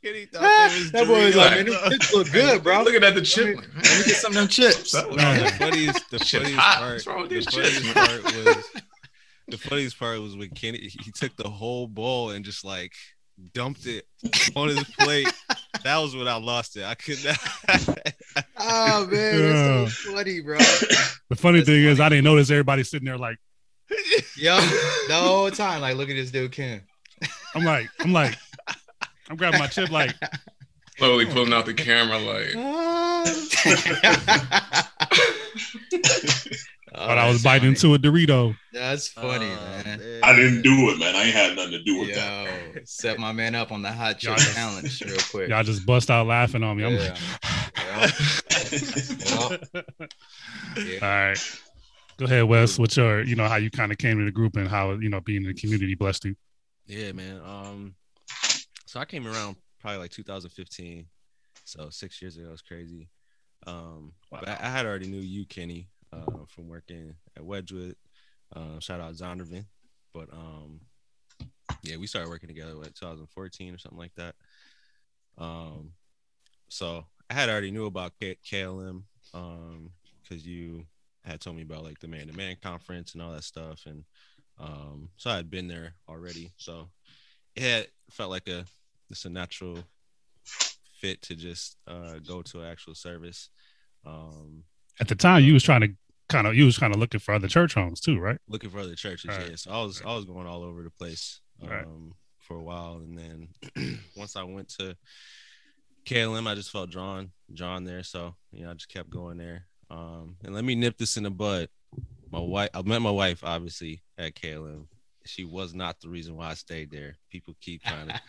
Kenny 0.09 0.25
thought 0.33 0.71
that 0.93 1.07
boy 1.07 1.25
was 1.27 1.37
like, 1.37 1.51
man, 1.53 1.67
these 1.67 1.79
chips 1.91 2.15
look 2.15 2.33
good, 2.33 2.63
bro. 2.63 2.83
Looking 2.83 3.05
at 3.05 3.15
the 3.15 3.23
chip. 3.23 3.57
Let 3.57 3.67
me 3.67 4.05
get 4.07 4.17
some 4.17 4.33
of 4.33 4.37
them 4.37 4.49
chips. 4.49 4.95
No, 5.09 5.35
the 5.35 5.53
funniest, 5.59 6.11
the 6.11 6.19
funniest 6.19 6.57
part, 6.57 6.93
What's 6.93 7.07
wrong 7.07 7.21
with 7.23 7.31
the 7.31 7.35
these 7.37 7.47
funniest 7.47 7.83
chips? 7.83 7.93
part 7.93 8.25
was 8.25 8.65
the 9.49 9.59
funniest 9.59 9.99
part 9.99 10.21
was 10.21 10.37
when 10.37 10.51
Kenny 10.51 10.79
he 10.79 11.11
took 11.13 11.35
the 11.37 11.49
whole 11.49 11.87
bowl 11.87 12.31
and 12.31 12.45
just 12.45 12.65
like 12.65 12.93
dumped 13.55 13.87
it 13.87 14.07
on 14.57 14.69
his 14.69 14.85
plate. 14.99 15.33
That 15.85 15.99
was 15.99 16.15
when 16.17 16.29
I 16.29 16.37
lost 16.37 16.77
it. 16.77 16.85
I 16.85 16.95
could 16.95 17.19
not. 17.25 17.39
Oh 18.59 19.07
man, 19.07 19.39
that's 19.41 19.95
so 19.97 20.13
funny, 20.13 20.41
bro. 20.41 20.59
The 20.59 21.37
funny 21.37 21.59
That's 21.59 21.69
thing 21.69 21.85
is. 21.85 22.01
I 22.01 22.09
didn't 22.09 22.25
notice 22.25 22.51
everybody 22.51 22.83
sitting 22.85 23.07
there 23.07 23.19
like 23.19 23.39
Yo, 24.37 24.57
the 25.09 25.15
whole 25.15 25.51
time, 25.51 25.81
like, 25.81 25.97
look 25.97 26.11
at 26.11 26.15
this 26.15 26.31
dude, 26.31 26.53
Ken. 26.53 26.83
I'm 27.55 27.65
like 27.65 27.89
I'm 28.01 28.13
like 28.13 28.37
I'm 29.31 29.37
grabbing 29.37 29.61
my 29.61 29.67
chip 29.67 29.91
like 29.91 30.15
Slowly 30.99 31.27
pulling 31.27 31.53
out 31.53 31.67
the 31.67 31.75
camera, 31.75 32.19
like 32.19 32.55
but 36.93 37.19
I 37.19 37.29
was 37.29 37.43
biting 37.43 37.69
into 37.69 37.95
a 37.95 37.99
Dorito. 37.99 38.57
That's 38.73 39.09
funny, 39.09 39.47
Oh, 39.47 39.83
man. 39.85 40.21
I 40.25 40.35
didn't 40.35 40.63
do 40.63 40.91
it, 40.91 40.99
man. 40.99 41.15
I 41.15 41.25
ain't 41.25 41.35
had 41.35 41.55
nothing 41.57 41.73
to 41.73 41.83
do 41.85 42.01
with 42.01 42.15
that. 42.15 42.45
Yo, 42.75 42.81
set 42.85 43.19
my 43.19 43.33
man 43.33 43.55
up 43.55 43.71
on 43.71 43.83
the 43.83 43.93
hot 43.93 44.19
chip 44.19 44.31
Y'all 44.31 44.37
just- 44.39 44.55
challenge 44.57 45.03
real 45.05 45.17
quick. 45.31 45.49
Y'all 45.51 45.63
just 45.63 45.87
bust 45.87 46.11
out 46.11 46.27
laughing 46.27 46.63
on 46.65 46.77
me. 46.77 46.85
I'm 46.85 46.95
Yeah. 46.95 47.17
like, 48.01 48.13
Yeah. 49.31 49.57
Yeah. 50.77 50.99
all 51.03 51.09
right. 51.09 51.59
Go 52.17 52.25
ahead, 52.25 52.45
Wes. 52.45 52.79
What's 52.79 52.97
your, 52.97 53.23
you 53.23 53.37
know, 53.37 53.47
how 53.47 53.57
you 53.57 53.71
kind 53.71 53.93
of 53.93 53.99
came 53.99 54.19
to 54.19 54.25
the 54.25 54.33
group 54.33 54.57
and 54.57 54.67
how, 54.67 54.93
you 54.95 55.09
know, 55.09 55.21
being 55.21 55.43
in 55.45 55.49
the 55.49 55.55
community 55.55 55.95
blessed 55.95 56.25
you. 56.25 56.35
Yeah, 56.87 57.13
man. 57.13 57.41
Um, 57.45 57.95
so 58.89 58.99
I 58.99 59.05
came 59.05 59.27
around 59.27 59.57
probably 59.81 59.99
like 59.99 60.11
2015, 60.11 61.05
so 61.65 61.91
six 61.91 62.23
years 62.23 62.39
ago. 62.39 62.49
It's 62.53 62.63
crazy. 62.63 63.11
Um, 63.67 64.13
but 64.31 64.49
I, 64.49 64.57
I 64.63 64.71
had 64.71 64.87
already 64.87 65.09
knew 65.09 65.21
you, 65.21 65.45
Kenny, 65.45 65.89
uh, 66.11 66.47
from 66.49 66.69
working 66.69 67.15
at 67.37 67.45
Wedgwood. 67.45 67.97
Uh, 68.57 68.81
shout 68.81 68.99
out 68.99 69.13
Zondervan. 69.13 69.67
But 70.15 70.33
um, 70.33 70.81
yeah, 71.83 71.99
we 71.99 72.07
started 72.07 72.31
working 72.31 72.49
together 72.49 72.73
like 72.73 72.95
2014 72.95 73.75
or 73.75 73.79
something 73.79 73.99
like 73.99 74.15
that. 74.15 74.35
Um, 75.37 75.93
so 76.69 77.05
I 77.29 77.35
had 77.35 77.51
already 77.51 77.71
knew 77.71 77.85
about 77.85 78.13
K- 78.19 78.39
KLM 78.43 79.03
um 79.35 79.91
because 80.23 80.47
you 80.47 80.87
had 81.25 81.43
told 81.43 81.57
me 81.57 81.63
about 81.63 81.85
like 81.85 81.99
the 81.99 82.09
man 82.09 82.27
to 82.27 82.33
man 82.33 82.57
conference 82.63 83.13
and 83.13 83.23
all 83.23 83.33
that 83.33 83.45
stuff 83.45 83.85
and 83.85 84.05
um 84.59 85.11
so 85.19 85.29
I 85.29 85.37
had 85.37 85.51
been 85.51 85.69
there 85.69 85.93
already 86.09 86.51
so 86.57 86.89
it 87.55 87.63
had 87.63 87.87
felt 88.11 88.31
like 88.31 88.49
a 88.49 88.65
it's 89.11 89.25
a 89.25 89.31
natural 89.31 89.85
fit 91.01 91.23
to 91.23 91.35
just 91.37 91.77
uh 91.87 92.15
go 92.27 92.43
to 92.43 92.61
an 92.61 92.67
actual 92.67 92.95
service. 92.95 93.51
Um 94.05 94.65
At 95.01 95.09
the 95.09 95.15
time, 95.15 95.45
you 95.45 95.53
was 95.55 95.63
trying 95.63 95.81
to 95.83 95.89
kind 96.29 96.47
of, 96.47 96.55
you 96.55 96.65
was 96.67 96.77
kind 96.79 96.93
of 96.93 97.01
looking 97.01 97.21
for 97.21 97.33
other 97.35 97.49
church 97.49 97.75
homes 97.75 98.01
too, 98.01 98.19
right? 98.19 98.39
looking 98.49 98.71
for 98.71 98.81
other 98.81 98.95
churches 98.95 99.31
Right. 99.37 99.51
yeah. 99.51 99.57
So 99.57 99.71
I 99.71 99.83
was 99.83 100.03
I 100.05 100.15
was 100.15 100.25
going 100.25 100.47
all 100.47 100.63
over 100.63 100.83
the 100.83 100.91
place 100.91 101.41
um 101.63 101.69
Right. 101.71 101.85
for 102.39 102.57
a 102.57 102.63
while. 102.63 102.97
And 102.99 103.19
then 103.19 103.49
once 104.17 104.37
I 104.37 104.43
went 104.45 104.69
to 104.79 104.97
KLM 106.07 106.47
I 106.47 106.55
just 106.55 106.71
felt 106.71 106.91
drawn 106.91 107.31
drawn 107.53 107.85
there. 107.85 108.03
So 108.03 108.35
you 108.53 108.65
know 108.65 108.71
I 108.71 108.75
just 108.75 108.89
kept 108.89 109.11
going 109.11 109.39
there. 109.39 109.67
Um 109.91 110.37
and 110.45 110.55
let 110.55 110.65
me 110.65 110.75
nip 110.75 110.99
this 110.99 111.17
in 111.17 111.23
the 111.25 111.31
bud. 111.31 111.69
My 112.31 112.41
wife 112.41 112.71
I 112.75 112.83
met 112.83 113.01
my 113.03 113.11
wife 113.11 113.43
obviously 113.45 114.03
at 114.19 114.35
KLM 114.35 114.87
she 115.29 115.45
was 115.45 115.75
not 115.75 116.01
the 116.01 116.09
reason 116.09 116.37
why 116.37 116.51
I 116.51 116.55
stayed 116.55 116.91
there. 116.91 117.17
People 117.31 117.55
keep 117.61 117.83
trying 117.83 118.09
to 118.09 118.21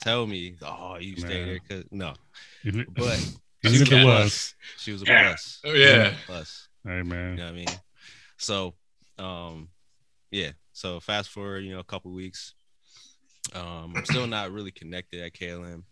tell 0.00 0.26
me, 0.26 0.56
"Oh, 0.62 0.96
you 1.00 1.16
stayed 1.16 1.46
there 1.46 1.58
because 1.66 1.84
no." 1.90 2.14
But 2.64 3.18
she 3.64 3.82
it 3.82 3.90
was- 3.90 4.04
was, 4.04 4.54
She 4.78 4.92
was 4.92 5.02
a 5.02 5.06
Yeah. 5.06 5.28
plus. 5.28 5.60
Oh, 5.64 5.72
yeah. 5.72 6.14
Plus. 6.26 6.68
hey 6.84 6.98
You 6.98 7.04
know 7.04 7.34
what 7.36 7.40
I 7.42 7.52
mean? 7.52 7.66
So, 8.36 8.74
um, 9.18 9.68
yeah. 10.30 10.52
So 10.72 11.00
fast 11.00 11.30
forward, 11.30 11.64
you 11.64 11.72
know, 11.72 11.80
a 11.80 11.84
couple 11.84 12.12
weeks. 12.12 12.54
Um, 13.54 13.94
I'm 13.96 14.04
still 14.04 14.26
not 14.26 14.52
really 14.52 14.70
connected 14.70 15.20
at 15.22 15.32
KLM. 15.34 15.82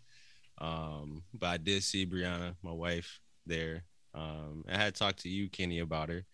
Um, 0.59 1.23
but 1.33 1.47
I 1.47 1.57
did 1.57 1.83
see 1.83 2.05
Brianna, 2.05 2.55
my 2.63 2.71
wife, 2.71 3.19
there. 3.45 3.83
Um, 4.13 4.63
I 4.69 4.77
had 4.77 4.95
talked 4.95 5.19
to 5.23 5.29
you, 5.29 5.49
Kenny, 5.49 5.79
about 5.79 6.09
her. 6.09 6.25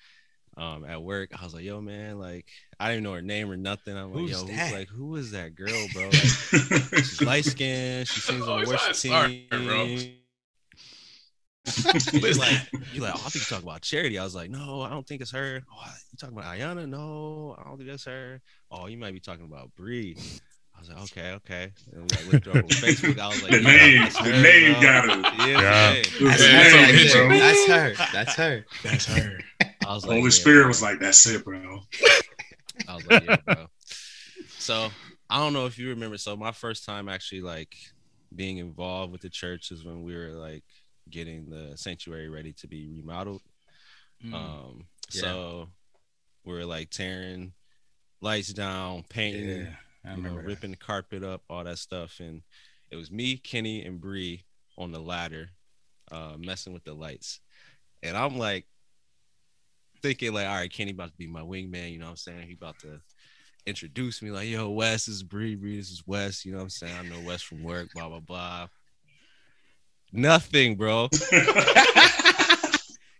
Um, 0.55 0.85
at 0.85 1.01
work, 1.01 1.31
I 1.39 1.43
was 1.43 1.53
like, 1.53 1.63
"Yo, 1.63 1.81
man, 1.81 2.19
like, 2.19 2.47
I 2.79 2.89
didn't 2.89 3.03
know 3.03 3.13
her 3.13 3.21
name 3.23 3.49
or 3.49 3.57
nothing." 3.57 3.97
I'm 3.97 4.11
like, 4.13 4.21
Who's 4.21 4.31
"Yo, 4.31 4.43
that? 4.43 4.53
who's 4.53 4.71
like, 4.73 4.87
who 4.89 5.15
is 5.15 5.31
that 5.31 5.55
girl, 5.55 5.87
bro?" 5.93 6.03
Like, 6.05 6.13
she's 6.13 7.21
light 7.25 7.45
skinned. 7.45 8.07
She 8.07 8.19
sings 8.21 8.47
on 8.47 8.63
the 8.63 8.69
worship 8.69 8.93
team. 8.95 9.45
bro. 9.49 9.87
And 11.63 12.13
you're 12.13 12.33
like, 12.35 12.67
you're 12.93 13.03
like, 13.03 13.13
oh, 13.15 13.21
I 13.25 13.29
think 13.29 13.35
you're 13.35 13.43
talking 13.45 13.67
about 13.67 13.81
Charity. 13.81 14.19
I 14.19 14.23
was 14.23 14.35
like, 14.35 14.49
no, 14.49 14.81
I 14.81 14.89
don't 14.89 15.07
think 15.07 15.21
it's 15.21 15.31
her. 15.31 15.61
Oh, 15.71 15.85
you 16.11 16.17
talking 16.19 16.37
about 16.37 16.53
Ayana? 16.55 16.87
No, 16.87 17.55
I 17.57 17.63
don't 17.63 17.77
think 17.77 17.89
that's 17.89 18.03
her. 18.05 18.41
Oh, 18.69 18.87
you 18.87 18.97
might 18.97 19.13
be 19.13 19.21
talking 19.21 19.45
about 19.45 19.73
Bree. 19.75 20.17
I 20.75 20.79
was 20.79 20.89
like, 20.89 21.01
okay, 21.03 21.31
okay. 21.33 21.71
And 21.93 22.01
we 22.11 22.17
like 22.17 22.33
looked 22.33 22.45
her 22.47 22.51
up 22.51 22.57
on 22.65 22.69
Facebook. 22.69 23.17
I 23.19 23.27
was 23.29 23.41
like, 23.43 23.51
The 23.51 23.61
yeah, 23.61 23.77
name- 23.77 24.11
the 24.11 24.19
her, 24.23 24.43
name 24.43 24.73
bro. 24.73 24.81
got 24.81 25.05
her. 25.39 25.47
Yeah, 25.47 25.61
Yeah. 25.61 25.93
it's 25.93 26.19
name. 26.19 26.27
That's 26.29 26.41
Yeah, 26.41 26.47
her. 26.49 26.91
that's 26.91 27.15
right 27.15 27.23
on 27.23 27.27
it, 27.27 27.27
there. 27.27 27.27
bro. 27.27 27.37
That's 27.39 27.65
her. 27.67 28.05
That's 28.11 28.35
her. 28.35 28.65
That's 28.83 29.05
her. 29.05 29.39
I 29.83 29.93
was 29.93 30.05
like, 30.05 30.17
Holy 30.17 30.23
yeah, 30.23 30.29
Spirit 30.29 30.61
bro. 30.61 30.67
was 30.67 30.81
like, 30.81 30.99
"That's 30.99 31.25
it, 31.27 31.43
bro." 31.43 31.81
I 32.87 32.95
was 32.95 33.05
like, 33.05 33.23
yeah, 33.23 33.37
bro. 33.45 33.67
So 34.57 34.89
I 35.29 35.39
don't 35.39 35.53
know 35.53 35.65
if 35.65 35.77
you 35.77 35.89
remember. 35.89 36.17
So 36.17 36.37
my 36.37 36.51
first 36.51 36.85
time 36.85 37.09
actually 37.09 37.41
like 37.41 37.75
being 38.35 38.57
involved 38.57 39.11
with 39.11 39.21
the 39.21 39.29
church 39.29 39.71
is 39.71 39.83
when 39.83 40.03
we 40.03 40.15
were 40.15 40.29
like 40.29 40.63
getting 41.09 41.49
the 41.49 41.77
sanctuary 41.77 42.29
ready 42.29 42.53
to 42.53 42.67
be 42.67 42.87
remodeled. 42.87 43.41
Mm. 44.23 44.33
Um, 44.33 44.87
Yeah. 45.13 45.21
so 45.21 45.69
we're 46.45 46.65
like 46.65 46.89
tearing 46.89 47.53
lights 48.21 48.53
down, 48.53 49.03
painting, 49.09 49.67
yeah, 50.05 50.11
I 50.11 50.15
you 50.15 50.21
know, 50.23 50.35
ripping 50.35 50.71
the 50.71 50.77
carpet 50.77 51.23
up, 51.23 51.41
all 51.49 51.63
that 51.63 51.77
stuff. 51.77 52.19
And 52.19 52.41
it 52.91 52.95
was 52.95 53.11
me, 53.11 53.37
Kenny, 53.37 53.83
and 53.83 53.99
Bree 53.99 54.45
on 54.77 54.91
the 54.91 54.99
ladder, 54.99 55.49
uh, 56.11 56.35
messing 56.37 56.73
with 56.73 56.83
the 56.83 56.93
lights. 56.93 57.39
And 58.01 58.15
I'm 58.17 58.37
like 58.37 58.65
thinking, 60.03 60.33
like, 60.33 60.45
all 60.45 60.55
right, 60.55 60.71
Kenny 60.71 60.91
about 60.91 61.11
to 61.11 61.17
be 61.17 61.25
my 61.27 61.41
wingman, 61.41 61.91
you 61.91 61.97
know 61.97 62.05
what 62.05 62.11
I'm 62.11 62.17
saying? 62.17 62.45
He 62.47 62.53
about 62.53 62.77
to 62.79 62.99
introduce 63.65 64.21
me, 64.21 64.29
like, 64.29 64.47
yo, 64.49 64.69
Wes 64.69 65.05
this 65.07 65.15
is 65.15 65.23
Bree, 65.23 65.55
Bree, 65.55 65.77
this 65.77 65.89
is 65.89 66.03
Wes, 66.05 66.45
you 66.45 66.51
know 66.51 66.57
what 66.59 66.65
I'm 66.65 66.69
saying? 66.69 66.95
I 66.99 67.03
know 67.03 67.21
Wes 67.25 67.41
from 67.41 67.63
work, 67.63 67.87
blah, 67.95 68.09
blah, 68.09 68.19
blah. 68.19 68.67
Nothing, 70.11 70.75
bro. 70.75 71.07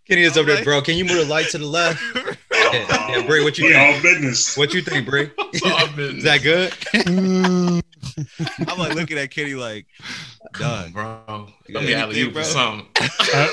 Kenny 0.06 0.20
is 0.22 0.36
over 0.36 0.54
there, 0.54 0.62
bro. 0.62 0.82
Can 0.82 0.96
you 0.96 1.04
move 1.06 1.16
the 1.16 1.24
light 1.24 1.48
to 1.50 1.58
the 1.58 1.66
left? 1.66 2.00
Yeah, 2.72 3.18
yeah, 3.18 3.26
Bray, 3.26 3.44
what 3.44 3.56
you 3.56 3.66
We 3.66 3.72
think? 3.72 3.96
all 3.96 4.02
business. 4.02 4.56
What 4.56 4.74
you 4.74 4.82
think, 4.82 5.06
Bray? 5.06 5.30
all 5.38 5.86
business. 5.94 6.16
Is 6.18 6.24
that 6.24 6.42
good? 6.42 6.72
I'm 8.68 8.78
like 8.78 8.94
looking 8.94 9.16
at 9.16 9.30
Kenny 9.30 9.54
like, 9.54 9.86
done. 10.58 10.90
bro. 10.90 11.20
Let 11.28 11.84
me 11.84 11.94
anything, 11.94 11.94
alley 11.94 12.18
you 12.18 12.30
bro? 12.32 12.42
for 12.42 12.48
something. 12.48 12.88
Uh, 13.32 13.48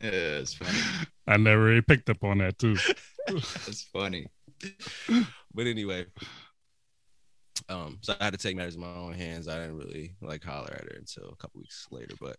yeah, 0.00 0.10
it's 0.40 0.54
funny. 0.54 0.76
I 1.26 1.36
never 1.36 1.62
really 1.62 1.82
picked 1.82 2.10
up 2.10 2.22
on 2.24 2.38
that 2.38 2.58
too. 2.58 2.76
It's 3.28 3.84
funny. 3.84 4.26
But 5.54 5.66
anyway, 5.68 6.06
um, 7.68 7.98
so 8.00 8.14
I 8.18 8.24
had 8.24 8.32
to 8.32 8.38
take 8.38 8.56
matters 8.56 8.74
in 8.74 8.80
my 8.80 8.88
own 8.88 9.12
hands. 9.12 9.48
I 9.48 9.60
didn't 9.60 9.78
really 9.78 10.14
like 10.20 10.42
holler 10.42 10.72
at 10.72 10.84
her 10.84 10.96
until 10.98 11.28
a 11.28 11.36
couple 11.36 11.60
weeks 11.60 11.86
later. 11.90 12.14
But 12.20 12.36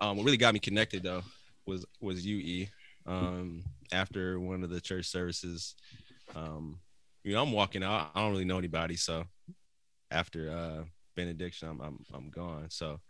um, 0.00 0.16
what 0.16 0.24
really 0.24 0.36
got 0.36 0.54
me 0.54 0.60
connected 0.60 1.02
though 1.02 1.22
was 1.66 1.86
was 2.00 2.26
UE. 2.26 2.66
Um, 3.06 3.64
after 3.92 4.38
one 4.38 4.62
of 4.62 4.70
the 4.70 4.80
church 4.80 5.06
services, 5.06 5.74
um, 6.36 6.78
you 7.24 7.32
know, 7.32 7.42
I'm 7.42 7.52
walking 7.52 7.82
out. 7.82 8.10
I 8.14 8.20
don't 8.20 8.32
really 8.32 8.44
know 8.44 8.58
anybody, 8.58 8.96
so 8.96 9.24
after 10.10 10.50
uh 10.50 10.84
benediction, 11.16 11.68
I'm 11.68 11.80
I'm 11.80 12.04
I'm 12.12 12.30
gone. 12.30 12.66
So, 12.68 13.00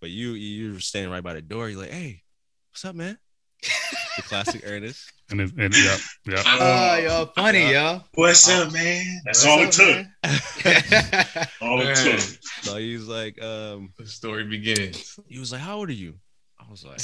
but 0.00 0.10
you 0.10 0.30
you 0.32 0.74
were 0.74 0.80
standing 0.80 1.10
right 1.10 1.24
by 1.24 1.34
the 1.34 1.42
door. 1.42 1.68
You're 1.68 1.80
like, 1.80 1.90
hey, 1.90 2.22
what's 2.70 2.84
up, 2.84 2.94
man? 2.94 3.18
the 4.20 4.28
classic 4.28 4.62
Ernest. 4.66 5.12
And, 5.30 5.40
it, 5.40 5.52
and 5.56 5.74
yeah, 5.76 5.96
yeah. 6.26 6.42
Oh, 6.46 6.96
y'all 6.96 7.26
funny, 7.26 7.72
y'all. 7.72 8.02
What's 8.14 8.48
up, 8.48 8.72
man? 8.72 9.20
That's 9.24 9.46
all 9.46 9.60
it 9.60 9.70
took. 9.72 10.06
took. 10.24 11.48
All 11.62 11.80
it 11.80 11.94
took. 11.96 12.20
So 12.62 12.76
he 12.76 12.94
was 12.94 13.08
like, 13.08 13.40
um, 13.42 13.92
The 13.98 14.06
story 14.06 14.44
begins. 14.44 15.18
he 15.28 15.38
was 15.38 15.50
like, 15.52 15.62
"How 15.62 15.78
old 15.78 15.88
are 15.88 15.92
you?" 15.92 16.14
I 16.58 16.64
was 16.70 16.84
like, 16.84 17.00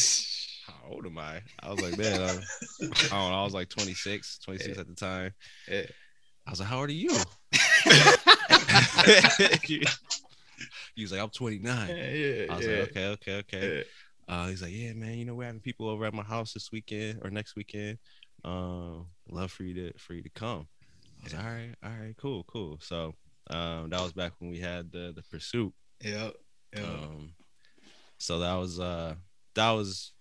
"How 0.66 0.75
old 0.90 1.06
am 1.06 1.16
I?" 1.18 1.40
I 1.62 1.70
was 1.70 1.80
like, 1.80 1.96
"Man, 1.96 2.20
I'm, 2.20 2.40
I 2.80 3.08
don't 3.08 3.30
know." 3.30 3.40
I 3.40 3.44
was 3.44 3.54
like 3.54 3.70
26, 3.70 4.38
26 4.40 4.78
at 4.78 4.87
the 4.87 4.94
time. 4.94 5.32
Yeah. 5.66 5.87
I 6.46 6.50
was 6.50 6.61
like, 6.61 6.68
"How 6.68 6.80
old 6.80 6.90
are 6.90 6.92
you?" 6.92 7.08
he 10.94 11.02
was 11.02 11.12
like, 11.12 11.20
"I'm 11.20 11.30
29." 11.30 11.88
yeah, 11.88 12.46
I 12.50 12.56
was 12.56 12.66
yeah. 12.66 12.80
like, 12.80 12.90
"Okay, 12.90 13.06
okay, 13.06 13.35
okay." 13.38 13.85
Yeah. 14.28 14.35
Uh, 14.35 14.49
he's 14.49 14.62
like, 14.62 14.73
"Yeah, 14.73 14.92
man. 14.92 15.18
You 15.18 15.25
know, 15.25 15.35
we're 15.35 15.45
having 15.45 15.61
people 15.61 15.88
over 15.88 16.04
at 16.04 16.14
my 16.14 16.23
house 16.23 16.52
this 16.52 16.71
weekend 16.73 17.21
or 17.23 17.30
next 17.30 17.56
weekend. 17.56 17.99
Um, 18.45 19.06
love 19.28 19.50
for 19.50 19.64
you 19.64 19.75
to 19.75 19.99
for 19.99 20.14
you 20.14 20.23
to 20.23 20.30
come." 20.30 20.68
I 21.21 21.25
was 21.25 21.33
like, 21.35 21.45
"All 21.45 21.50
right, 21.50 21.75
all 21.83 21.90
right, 21.90 22.16
cool, 22.16 22.45
cool." 22.45 22.78
So, 22.80 23.14
um, 23.50 23.90
that 23.90 24.00
was 24.00 24.12
back 24.12 24.33
when 24.38 24.50
we 24.50 24.59
had 24.59 24.90
the 24.92 25.12
the 25.14 25.23
pursuit. 25.23 25.73
Yep. 26.02 26.35
Yep. 26.75 26.85
Um, 26.85 27.33
so 28.18 28.40
that 28.40 28.54
was 28.54 28.80
uh 28.80 29.14
that 29.54 29.71
was 29.71 30.12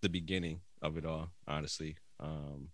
the 0.00 0.08
beginning 0.08 0.60
of 0.80 0.96
it 0.96 1.06
all, 1.06 1.30
honestly. 1.46 1.96
Um, 2.20 2.68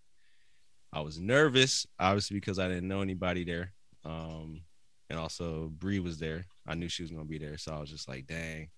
I 0.92 1.00
was 1.00 1.18
nervous, 1.18 1.86
obviously, 1.98 2.36
because 2.36 2.58
I 2.58 2.68
didn't 2.68 2.88
know 2.88 3.02
anybody 3.02 3.44
there. 3.44 3.72
Um, 4.04 4.62
and 5.10 5.18
also 5.18 5.68
Bree 5.68 6.00
was 6.00 6.18
there. 6.18 6.46
I 6.66 6.74
knew 6.74 6.88
she 6.88 7.02
was 7.02 7.10
gonna 7.10 7.24
be 7.24 7.38
there, 7.38 7.58
so 7.58 7.72
I 7.74 7.80
was 7.80 7.90
just 7.90 8.08
like, 8.08 8.26
dang. 8.26 8.70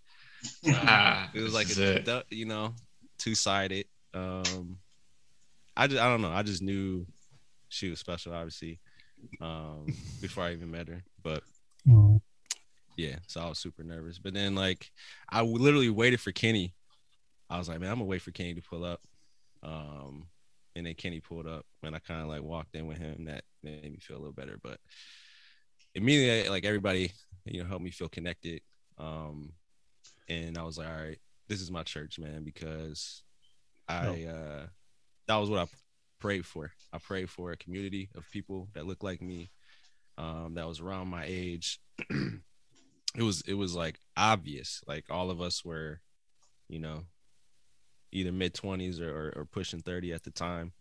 Ah, 0.69 1.31
It 1.35 1.41
was 1.43 1.55
like 1.55 1.69
this 1.69 1.79
a 1.79 1.83
is 1.83 1.97
it. 1.97 2.05
du- 2.05 2.25
you 2.37 2.45
know, 2.47 2.75
two 3.19 3.35
sided. 3.35 3.87
Um, 4.15 4.79
I 5.77 5.87
just 5.87 6.01
I 6.01 6.09
don't 6.09 6.23
know. 6.23 6.33
I 6.33 6.43
just 6.43 6.63
knew 6.63 7.07
she 7.69 7.91
was 7.91 7.99
special, 8.01 8.33
obviously. 8.35 8.81
Um, 9.41 9.87
before 10.21 10.45
I 10.45 10.53
even 10.53 10.71
met 10.71 10.89
her, 10.89 11.03
but 11.23 11.43
Oh, 11.89 12.21
yeah, 12.97 13.17
so 13.27 13.41
I 13.41 13.49
was 13.49 13.59
super 13.59 13.83
nervous. 13.83 14.19
But 14.19 14.35
then 14.35 14.55
like 14.55 14.91
I 15.31 15.43
literally 15.43 15.91
waited 15.91 16.21
for 16.21 16.33
Kenny. 16.33 16.75
I 17.49 17.59
was 17.59 17.69
like, 17.69 17.81
man, 17.81 17.91
I'm 17.91 17.97
gonna 17.97 18.05
wait 18.07 18.23
for 18.23 18.31
Kenny 18.33 18.55
to 18.55 18.63
pull 18.63 18.85
up. 18.85 19.01
Um, 19.63 20.27
and 20.77 20.87
then 20.87 20.95
Kenny 20.95 21.21
pulled 21.21 21.47
up, 21.47 21.67
and 21.83 21.95
I 21.97 21.99
kind 21.99 22.21
of 22.23 22.29
like 22.29 22.43
walked 22.43 22.75
in 22.75 22.87
with 22.87 22.99
him. 22.99 23.25
That 23.27 23.45
made 23.63 23.83
me 23.91 23.99
feel 24.01 24.17
a 24.17 24.21
little 24.21 24.33
better. 24.33 24.59
But 24.63 24.79
immediately, 25.95 26.49
like 26.51 26.65
everybody, 26.65 27.13
you 27.45 27.63
know, 27.63 27.69
helped 27.69 27.85
me 27.85 27.91
feel 27.91 28.09
connected. 28.09 28.61
Um, 28.99 29.53
and 30.31 30.57
I 30.57 30.63
was 30.63 30.79
like, 30.79 30.89
all 30.89 30.95
right, 30.95 31.19
this 31.49 31.61
is 31.61 31.71
my 31.71 31.83
church, 31.83 32.19
man, 32.19 32.45
because 32.45 33.23
I 33.89 34.25
uh, 34.25 34.67
that 35.27 35.37
was 35.37 35.51
what 35.51 35.61
I 35.61 35.67
prayed 36.21 36.47
for. 36.47 36.71
I 36.93 36.99
prayed 36.99 37.29
for 37.29 37.51
a 37.51 37.57
community 37.57 38.09
of 38.15 38.31
people 38.31 38.69
that 38.75 38.87
looked 38.87 39.03
like 39.03 39.21
me, 39.21 39.51
um, 40.17 40.55
that 40.55 40.69
was 40.69 40.81
around 40.81 41.09
my 41.09 41.25
age. 41.27 41.81
it 42.11 43.23
was 43.23 43.43
it 43.47 43.55
was 43.55 43.75
like 43.75 43.99
obvious, 44.17 44.83
like 44.87 45.07
all 45.11 45.31
of 45.31 45.41
us 45.41 45.65
were, 45.65 46.01
you 46.69 46.79
know, 46.79 47.03
either 48.13 48.33
mid 48.33 48.55
twenties 48.55 49.01
or, 49.01 49.11
or 49.11 49.33
or 49.41 49.45
pushing 49.45 49.81
thirty 49.81 50.13
at 50.13 50.23
the 50.23 50.31
time. 50.31 50.73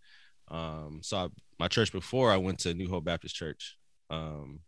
Um, 0.50 1.00
so 1.01 1.18
I, 1.18 1.27
my 1.60 1.68
church 1.68 1.91
before 1.91 2.32
I 2.32 2.38
went 2.38 2.60
to 2.60 2.74
New 2.74 2.89
Hope 2.89 3.06
Baptist 3.06 3.36
Church. 3.36 3.77
Um, 4.12 4.62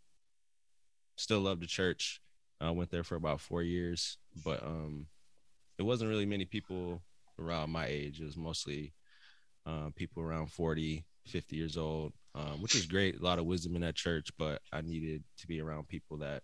still 1.17 1.41
loved 1.41 1.61
the 1.61 1.67
church. 1.67 2.21
I 2.59 2.71
went 2.71 2.91
there 2.91 3.03
for 3.03 3.15
about 3.15 3.41
four 3.41 3.63
years, 3.63 4.17
but 4.43 4.63
um, 4.63 5.07
it 5.77 5.83
wasn't 5.83 6.09
really 6.09 6.25
many 6.25 6.45
people 6.45 7.01
around 7.39 7.71
my 7.71 7.85
age. 7.88 8.21
It 8.21 8.25
was 8.25 8.38
mostly 8.38 8.93
uh, 9.65 9.89
people 9.95 10.23
around 10.23 10.51
40, 10.51 11.05
50 11.27 11.55
years 11.55 11.77
old, 11.77 12.13
um, 12.35 12.61
which 12.61 12.75
is 12.75 12.85
great. 12.85 13.19
A 13.19 13.23
lot 13.23 13.39
of 13.39 13.45
wisdom 13.45 13.75
in 13.75 13.81
that 13.81 13.95
church, 13.95 14.29
but 14.38 14.61
I 14.71 14.81
needed 14.81 15.23
to 15.39 15.47
be 15.47 15.61
around 15.61 15.88
people 15.88 16.17
that, 16.17 16.43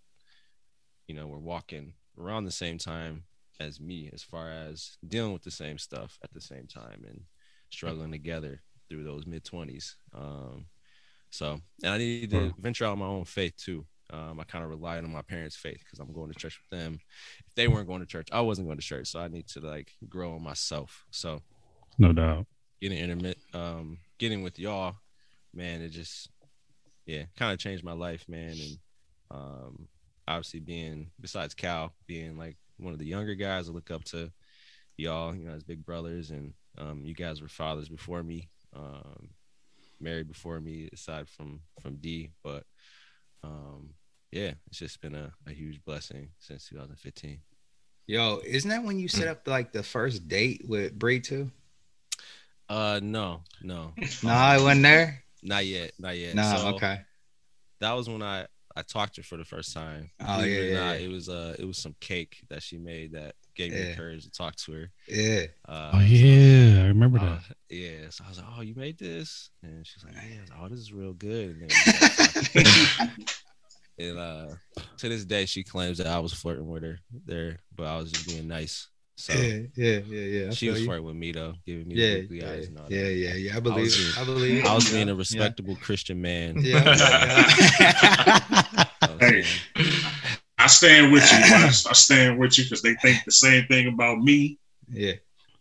you 1.07 1.15
know, 1.15 1.27
were 1.27 1.39
walking 1.39 1.93
around 2.19 2.45
the 2.45 2.51
same 2.51 2.77
time 2.77 3.23
as 3.59 3.79
me, 3.79 4.09
as 4.13 4.23
far 4.23 4.51
as 4.51 4.97
dealing 5.07 5.33
with 5.33 5.43
the 5.43 5.51
same 5.51 5.77
stuff 5.77 6.17
at 6.23 6.33
the 6.33 6.41
same 6.41 6.67
time 6.67 7.03
and 7.07 7.21
struggling 7.69 8.11
together 8.11 8.61
through 8.89 9.03
those 9.03 9.25
mid 9.25 9.43
20s. 9.43 9.95
Um, 10.13 10.65
so, 11.29 11.59
and 11.83 11.93
I 11.93 11.97
needed 11.97 12.29
to 12.31 12.53
venture 12.59 12.85
out 12.85 12.97
my 12.97 13.05
own 13.05 13.25
faith 13.25 13.55
too. 13.57 13.85
Um, 14.11 14.39
I 14.39 14.43
kind 14.43 14.63
of 14.63 14.69
relied 14.69 15.03
on 15.03 15.11
my 15.11 15.21
parents' 15.21 15.55
faith 15.55 15.79
because 15.83 15.99
I'm 15.99 16.13
going 16.13 16.31
to 16.31 16.39
church 16.39 16.59
with 16.61 16.79
them. 16.79 16.99
If 17.47 17.55
they 17.55 17.67
weren't 17.67 17.87
going 17.87 17.99
to 17.99 18.05
church, 18.05 18.29
I 18.31 18.41
wasn't 18.41 18.67
going 18.67 18.77
to 18.77 18.83
church. 18.83 19.07
So 19.07 19.19
I 19.19 19.27
need 19.27 19.47
to 19.49 19.59
like 19.59 19.93
grow 20.07 20.33
on 20.35 20.43
myself. 20.43 21.03
So 21.11 21.41
no 21.97 22.13
doubt. 22.13 22.45
getting 22.81 22.97
intermit, 22.97 23.37
um, 23.53 23.97
getting 24.17 24.43
with 24.43 24.59
y'all, 24.59 24.95
man, 25.53 25.81
it 25.81 25.89
just 25.89 26.29
yeah, 27.05 27.23
kind 27.37 27.51
of 27.51 27.59
changed 27.59 27.83
my 27.83 27.93
life, 27.93 28.25
man. 28.27 28.51
And 28.51 28.77
um, 29.31 29.87
obviously 30.27 30.59
being 30.59 31.11
besides 31.19 31.53
Cal, 31.53 31.93
being 32.05 32.37
like 32.37 32.57
one 32.77 32.93
of 32.93 32.99
the 32.99 33.05
younger 33.05 33.35
guys, 33.35 33.67
I 33.67 33.71
look 33.71 33.91
up 33.91 34.03
to 34.05 34.31
y'all, 34.97 35.35
you 35.35 35.45
know, 35.45 35.53
as 35.53 35.63
big 35.63 35.85
brothers, 35.85 36.31
and 36.31 36.53
um, 36.77 37.01
you 37.03 37.13
guys 37.13 37.41
were 37.41 37.47
fathers 37.47 37.89
before 37.89 38.23
me, 38.23 38.49
um, 38.75 39.29
married 39.99 40.27
before 40.27 40.59
me, 40.59 40.89
aside 40.93 41.27
from 41.27 41.61
from 41.81 41.95
D, 41.97 42.31
but 42.43 42.63
um, 43.47 43.89
yeah, 44.31 44.51
it's 44.67 44.79
just 44.79 45.01
been 45.01 45.15
a, 45.15 45.31
a 45.47 45.51
huge 45.51 45.83
blessing 45.85 46.29
since 46.39 46.67
2015. 46.69 47.39
Yo, 48.07 48.39
isn't 48.45 48.69
that 48.69 48.83
when 48.83 48.99
you 48.99 49.07
set 49.07 49.27
up 49.27 49.47
like 49.47 49.71
the 49.71 49.83
first 49.83 50.27
date 50.27 50.63
with 50.67 50.97
Bree 50.97 51.19
too? 51.19 51.51
Uh, 52.69 52.99
no, 53.01 53.41
no, 53.61 53.93
No, 54.23 54.29
I 54.31 54.57
wasn't 54.61 54.83
there. 54.83 55.23
not 55.41 55.65
yet, 55.65 55.91
not 55.99 56.17
yet. 56.17 56.35
No, 56.35 56.55
So, 56.57 56.67
okay. 56.75 57.01
That 57.79 57.93
was 57.93 58.09
when 58.09 58.21
I 58.21 58.47
I 58.77 58.81
talked 58.83 59.15
to 59.15 59.21
her 59.21 59.25
for 59.25 59.37
the 59.37 59.45
first 59.45 59.73
time. 59.73 60.09
Oh, 60.19 60.39
yeah, 60.43 60.45
it 60.45 60.69
yeah, 60.71 60.79
not, 60.79 60.99
yeah. 60.99 61.05
It 61.05 61.09
was 61.11 61.29
uh, 61.29 61.55
it 61.57 61.65
was 61.65 61.77
some 61.77 61.95
cake 61.99 62.37
that 62.49 62.61
she 62.61 62.77
made 62.77 63.13
that 63.13 63.35
gave 63.55 63.71
me 63.71 63.79
Yeah. 63.79 63.89
the 63.89 63.95
courage 63.95 64.23
to 64.23 64.31
talk 64.31 64.55
to 64.57 64.71
her. 64.73 64.91
Yeah. 65.07 65.45
Uh, 65.67 65.91
Oh 65.95 65.99
yeah, 65.99 66.83
I 66.83 66.87
remember 66.87 67.19
uh, 67.19 67.25
that. 67.25 67.41
yeah, 67.69 68.09
so 68.09 68.23
I 68.25 68.29
was 68.29 68.37
like, 68.37 68.47
"Oh, 68.57 68.61
you 68.61 68.75
made 68.75 68.97
this?" 68.99 69.49
And 69.63 69.85
she's 69.85 70.03
like, 70.03 70.13
"Yeah." 70.15 70.41
Like, 70.49 70.59
"Oh, 70.61 70.67
this 70.69 70.79
is 70.79 70.93
real 70.93 71.13
good." 71.13 71.57
And, 71.57 71.61
then 71.61 71.67
we 71.69 72.07
started 72.07 72.87
talking. 72.93 73.25
and 73.99 74.17
uh, 74.19 74.47
to 74.97 75.09
this 75.09 75.25
day, 75.25 75.45
she 75.45 75.63
claims 75.63 75.97
that 75.97 76.07
I 76.07 76.19
was 76.19 76.33
flirting 76.33 76.67
with 76.69 76.83
her 76.83 76.99
there, 77.25 77.59
but 77.75 77.87
I 77.87 77.97
was 77.97 78.11
just 78.11 78.27
being 78.27 78.47
nice. 78.47 78.87
So 79.19 79.33
Yeah, 79.33 79.61
yeah, 79.75 79.99
yeah, 80.07 80.21
yeah. 80.21 80.47
I 80.49 80.53
she 80.53 80.69
was 80.69 80.85
flirting 80.85 81.05
with 81.05 81.15
me 81.15 81.31
though, 81.31 81.55
giving 81.65 81.87
me 81.87 81.95
Yeah, 81.95 82.21
the 82.29 82.37
yeah, 82.37 82.49
eyes 82.51 82.67
and 82.67 82.77
all 82.77 82.85
yeah, 82.87 83.01
that. 83.03 83.13
yeah, 83.13 83.33
yeah. 83.33 83.51
I 83.51 83.59
was 83.59 83.63
believe 83.63 83.91
being- 83.97 84.09
it. 84.09 84.17
I 84.19 84.23
believe. 84.25 84.65
I 84.65 84.75
was 84.75 84.89
being 84.91 85.09
a 85.09 85.15
respectable 85.15 85.75
Christian 85.77 86.21
man. 86.21 86.57
Yeah. 86.61 86.83
yeah. 86.85 88.83
I 89.01 89.07
Hey. 89.19 89.43
saying, 89.43 90.03
I 90.59 90.67
stand 90.67 91.11
with 91.13 91.23
you. 91.31 91.37
I, 91.39 91.65
I 91.65 91.69
stand 91.93 92.37
with 92.39 92.57
you 92.57 92.65
because 92.65 92.81
they 92.83 92.93
think 92.95 93.23
the 93.25 93.31
same 93.31 93.65
thing 93.67 93.87
about 93.87 94.19
me. 94.19 94.59
yeah. 94.91 95.13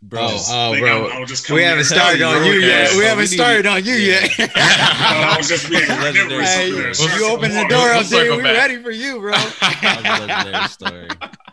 Bro, 0.02 0.20
Oh, 0.22 0.44
oh, 0.48 0.72
Think 0.72 0.84
bro. 0.84 1.06
I, 1.08 1.16
I 1.16 1.18
was 1.20 1.28
just 1.30 1.50
We 1.50 1.62
haven't 1.62 1.84
started 1.84 2.22
on 2.22 2.44
you 2.46 2.52
yet. 2.54 2.96
We 2.96 3.04
haven't 3.04 3.26
started 3.28 3.66
on 3.66 3.84
you 3.84 3.94
yet. 3.94 4.30
I 4.38 5.34
was 5.38 5.48
just 5.48 5.68
being 5.70 5.82
Hey, 5.86 6.70
if 6.70 6.98
you 7.00 7.18
the 7.18 7.24
open 7.30 7.50
the 7.52 7.66
door 7.68 7.88
We'll 7.88 8.00
up 8.00 8.06
there, 8.06 8.36
we 8.36 8.42
back. 8.42 8.56
ready 8.56 8.82
for 8.82 8.90
you, 8.90 9.20
bro. 9.20 9.32
that 9.32 10.00
was 10.02 10.20
a 10.20 10.26
legendary 10.26 10.68
story. 10.68 11.08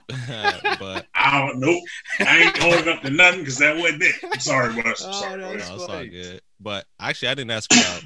but 0.80 1.08
I 1.16 1.46
don't 1.46 1.60
know. 1.60 1.80
I 2.20 2.38
ain't 2.44 2.58
holding 2.58 2.88
up 2.90 3.02
to 3.04 3.10
nothing 3.10 3.40
because 3.42 3.58
that 3.60 3.78
wasn't 3.78 4.04
it. 4.04 4.16
I'm 4.24 4.40
sorry, 4.40 4.76
Wes. 4.76 5.02
I'm 5.04 5.10
Oh, 5.10 5.12
sorry. 5.14 5.42
no, 5.42 5.48
Wes. 5.50 5.70
it's 5.70 5.70
all 5.70 6.06
good. 6.06 6.42
But 6.60 6.86
actually, 7.00 7.30
I 7.30 7.34
didn't 7.36 7.52
ask 7.52 7.74
her 7.74 7.96
out 7.96 8.04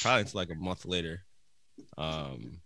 probably 0.00 0.20
until 0.22 0.38
like 0.40 0.50
a 0.50 0.54
month 0.54 0.84
later. 0.84 1.24
Um, 1.98 2.60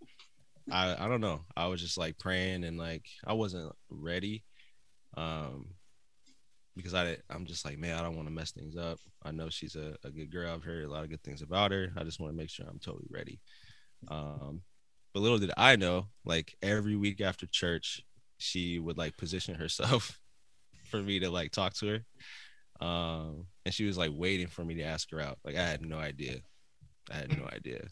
I 0.69 0.95
I 1.05 1.07
don't 1.07 1.21
know. 1.21 1.41
I 1.55 1.67
was 1.67 1.81
just 1.81 1.97
like 1.97 2.19
praying 2.19 2.63
and 2.65 2.77
like 2.77 3.05
I 3.25 3.33
wasn't 3.33 3.71
ready. 3.89 4.43
Um, 5.15 5.67
because 6.77 6.93
I 6.93 7.17
I'm 7.29 7.45
just 7.45 7.65
like 7.65 7.77
man, 7.77 7.97
I 7.97 8.03
don't 8.03 8.15
want 8.15 8.27
to 8.27 8.33
mess 8.33 8.51
things 8.51 8.77
up. 8.77 8.99
I 9.23 9.31
know 9.31 9.49
she's 9.49 9.75
a, 9.75 9.95
a 10.03 10.11
good 10.11 10.31
girl. 10.31 10.53
I've 10.53 10.63
heard 10.63 10.85
a 10.85 10.89
lot 10.91 11.03
of 11.03 11.09
good 11.09 11.23
things 11.23 11.41
about 11.41 11.71
her. 11.71 11.91
I 11.97 12.03
just 12.03 12.19
want 12.19 12.31
to 12.31 12.37
make 12.37 12.49
sure 12.49 12.65
I'm 12.69 12.79
totally 12.79 13.07
ready. 13.09 13.39
Um, 14.07 14.61
but 15.13 15.21
little 15.21 15.39
did 15.39 15.51
I 15.57 15.75
know, 15.75 16.07
like 16.23 16.55
every 16.61 16.95
week 16.95 17.19
after 17.21 17.47
church, 17.47 18.01
she 18.37 18.79
would 18.79 18.97
like 18.97 19.17
position 19.17 19.55
herself 19.59 20.19
for 20.85 21.01
me 21.01 21.19
to 21.19 21.29
like 21.29 21.51
talk 21.51 21.73
to 21.75 21.87
her. 21.87 22.85
Um, 22.85 23.47
and 23.65 23.73
she 23.73 23.85
was 23.85 23.97
like 23.97 24.11
waiting 24.13 24.47
for 24.47 24.63
me 24.63 24.75
to 24.75 24.83
ask 24.83 25.09
her 25.11 25.19
out. 25.19 25.39
Like 25.43 25.55
I 25.55 25.63
had 25.67 25.81
no 25.81 25.97
idea. 25.97 26.37
I 27.11 27.15
had 27.15 27.37
no 27.37 27.47
idea. 27.51 27.87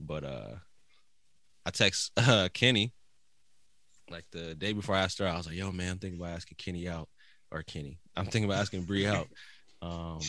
But 0.00 0.24
uh 0.24 0.54
I 1.66 1.70
text 1.70 2.12
uh 2.16 2.48
Kenny 2.52 2.92
like 4.10 4.24
the 4.32 4.54
day 4.54 4.72
before 4.72 4.94
I 4.94 5.02
asked 5.02 5.18
her. 5.18 5.26
I 5.26 5.36
was 5.36 5.46
like, 5.46 5.56
yo 5.56 5.72
man, 5.72 5.92
I'm 5.92 5.98
thinking 5.98 6.20
about 6.20 6.36
asking 6.36 6.56
Kenny 6.58 6.88
out 6.88 7.08
or 7.54 7.62
Kenny. 7.62 7.98
I'm 8.16 8.24
thinking 8.26 8.44
about 8.44 8.60
asking 8.60 8.82
Bree 8.82 9.06
out. 9.06 9.28
Um 9.80 10.20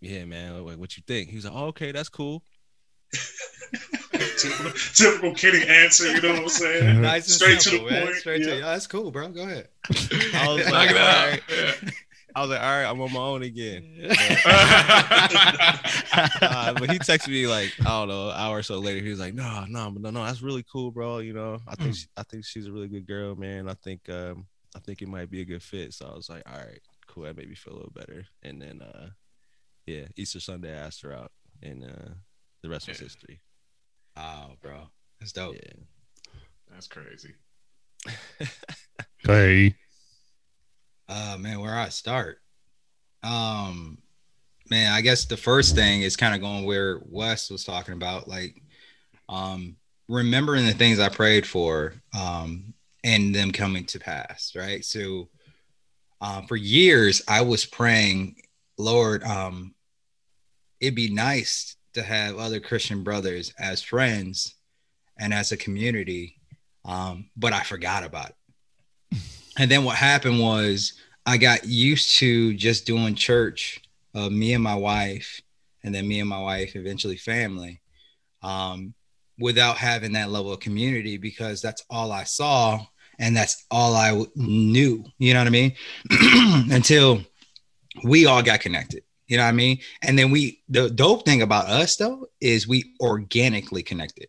yeah, 0.00 0.24
man, 0.24 0.64
like, 0.64 0.78
what 0.78 0.96
you 0.96 1.02
think? 1.06 1.28
He 1.28 1.36
was 1.36 1.44
like, 1.44 1.54
oh, 1.54 1.66
okay, 1.66 1.92
that's 1.92 2.08
cool. 2.08 2.42
typical, 4.38 4.72
typical 4.94 5.34
Kenny 5.34 5.66
answer. 5.66 6.10
You 6.12 6.22
know 6.22 6.32
what 6.32 6.42
I'm 6.42 6.48
saying? 6.48 7.00
Nice 7.02 7.26
and 7.26 7.34
Straight 7.34 7.60
to 7.60 7.70
the 7.70 7.90
man. 7.90 8.04
point, 8.04 8.16
Straight 8.16 8.44
to 8.44 8.54
yeah. 8.56 8.60
That's 8.60 8.86
cool, 8.86 9.10
bro. 9.10 9.28
Go 9.28 9.42
ahead. 9.42 9.68
I 9.88 10.48
was 10.48 10.64
Knock 10.66 10.72
like, 10.72 10.90
it 10.90 10.96
out. 10.96 11.28
right. 11.28 11.42
Yeah. 11.50 11.90
I 12.34 12.40
was 12.42 12.50
like, 12.50 12.60
all 12.60 12.66
right, 12.66 12.84
I'm 12.84 13.00
on 13.00 13.12
my 13.12 13.20
own 13.20 13.42
again. 13.42 14.08
Uh, 16.42 16.74
but 16.74 16.90
he 16.90 16.98
texted 17.00 17.28
me 17.28 17.46
like 17.48 17.72
I 17.80 17.84
don't 17.84 18.08
know, 18.08 18.28
an 18.30 18.36
hour 18.36 18.58
or 18.58 18.62
so 18.62 18.78
later. 18.78 19.04
He 19.04 19.10
was 19.10 19.18
like, 19.18 19.34
"No, 19.34 19.64
no, 19.68 19.90
no, 19.90 20.10
no, 20.10 20.24
that's 20.24 20.40
really 20.40 20.64
cool, 20.70 20.90
bro. 20.92 21.18
You 21.18 21.32
know, 21.32 21.58
I 21.66 21.74
think 21.74 21.96
she, 21.96 22.06
I 22.16 22.22
think 22.22 22.44
she's 22.44 22.66
a 22.66 22.72
really 22.72 22.88
good 22.88 23.06
girl, 23.06 23.34
man. 23.34 23.68
I 23.68 23.74
think 23.74 24.08
um, 24.08 24.46
I 24.76 24.78
think 24.80 25.02
it 25.02 25.08
might 25.08 25.30
be 25.30 25.40
a 25.40 25.44
good 25.44 25.62
fit." 25.62 25.92
So 25.94 26.06
I 26.06 26.14
was 26.14 26.28
like, 26.28 26.42
"All 26.46 26.58
right, 26.58 26.80
cool. 27.06 27.24
That 27.24 27.36
made 27.36 27.48
me 27.48 27.54
feel 27.54 27.74
a 27.74 27.76
little 27.76 27.92
better." 27.94 28.26
And 28.42 28.60
then, 28.60 28.82
uh, 28.82 29.10
yeah, 29.86 30.06
Easter 30.16 30.40
Sunday, 30.40 30.72
I 30.72 30.86
asked 30.86 31.02
her 31.02 31.12
out, 31.12 31.32
and 31.62 31.84
uh, 31.84 32.10
the 32.62 32.68
rest 32.68 32.88
was 32.88 32.98
history. 32.98 33.40
oh, 34.16 34.52
bro. 34.62 34.88
That's 35.18 35.32
dope. 35.32 35.54
Yeah. 35.56 35.72
That's 36.70 36.86
crazy. 36.88 37.34
Hey, 39.22 39.74
Uh 41.08 41.36
man, 41.38 41.60
where 41.60 41.76
I 41.76 41.90
start? 41.90 42.38
Um 43.22 43.98
man, 44.70 44.92
I 44.92 45.00
guess 45.02 45.26
the 45.26 45.36
first 45.36 45.74
thing 45.74 46.02
is 46.02 46.16
kind 46.16 46.34
of 46.34 46.40
going 46.40 46.64
where 46.64 47.00
Wes 47.04 47.50
was 47.50 47.64
talking 47.64 47.94
about, 47.94 48.28
like 48.28 48.62
um 49.28 49.76
remembering 50.08 50.64
the 50.66 50.72
things 50.72 50.98
I 50.98 51.08
prayed 51.10 51.46
for 51.46 51.92
um 52.18 52.72
and 53.04 53.34
them 53.34 53.50
coming 53.50 53.84
to 53.86 53.98
pass, 53.98 54.52
right? 54.56 54.84
So 54.84 55.28
um 56.20 56.46
for 56.46 56.56
years 56.56 57.22
I 57.28 57.42
was 57.42 57.64
praying, 57.64 58.36
Lord, 58.78 59.22
um 59.24 59.74
it'd 60.80 60.94
be 60.94 61.12
nice 61.12 61.76
to 61.94 62.02
have 62.02 62.36
other 62.36 62.60
Christian 62.60 63.02
brothers 63.02 63.52
as 63.58 63.82
friends 63.82 64.54
and 65.18 65.34
as 65.34 65.52
a 65.52 65.56
community. 65.56 66.36
Um, 66.84 67.30
but 67.36 67.52
I 67.52 67.62
forgot 67.62 68.04
about 68.04 68.30
it. 68.30 69.18
And 69.58 69.70
then 69.70 69.84
what 69.84 69.96
happened 69.96 70.40
was 70.40 70.94
I 71.26 71.36
got 71.36 71.66
used 71.66 72.16
to 72.18 72.54
just 72.54 72.86
doing 72.86 73.14
church, 73.14 73.82
uh, 74.14 74.30
me 74.30 74.54
and 74.54 74.64
my 74.64 74.74
wife, 74.74 75.40
and 75.82 75.94
then 75.94 76.08
me 76.08 76.20
and 76.20 76.28
my 76.28 76.40
wife, 76.40 76.76
eventually 76.76 77.16
family, 77.16 77.82
um, 78.42 78.94
without 79.38 79.76
having 79.76 80.12
that 80.12 80.30
level 80.30 80.52
of 80.52 80.60
community 80.60 81.16
because 81.16 81.60
that's 81.60 81.84
all 81.90 82.12
I 82.12 82.24
saw 82.24 82.80
and 83.20 83.36
that's 83.36 83.64
all 83.70 83.94
I 83.94 84.08
w- 84.08 84.30
knew. 84.34 85.04
You 85.18 85.34
know 85.34 85.40
what 85.40 85.46
I 85.46 85.50
mean? 85.50 85.74
Until 86.72 87.20
we 88.02 88.26
all 88.26 88.42
got 88.42 88.60
connected. 88.60 89.04
You 89.28 89.36
know 89.36 89.44
what 89.44 89.50
I 89.50 89.52
mean? 89.52 89.78
And 90.02 90.18
then 90.18 90.32
we, 90.32 90.62
the 90.68 90.90
dope 90.90 91.24
thing 91.24 91.42
about 91.42 91.66
us 91.66 91.94
though 91.96 92.26
is 92.40 92.66
we 92.66 92.94
organically 93.00 93.84
connected. 93.84 94.28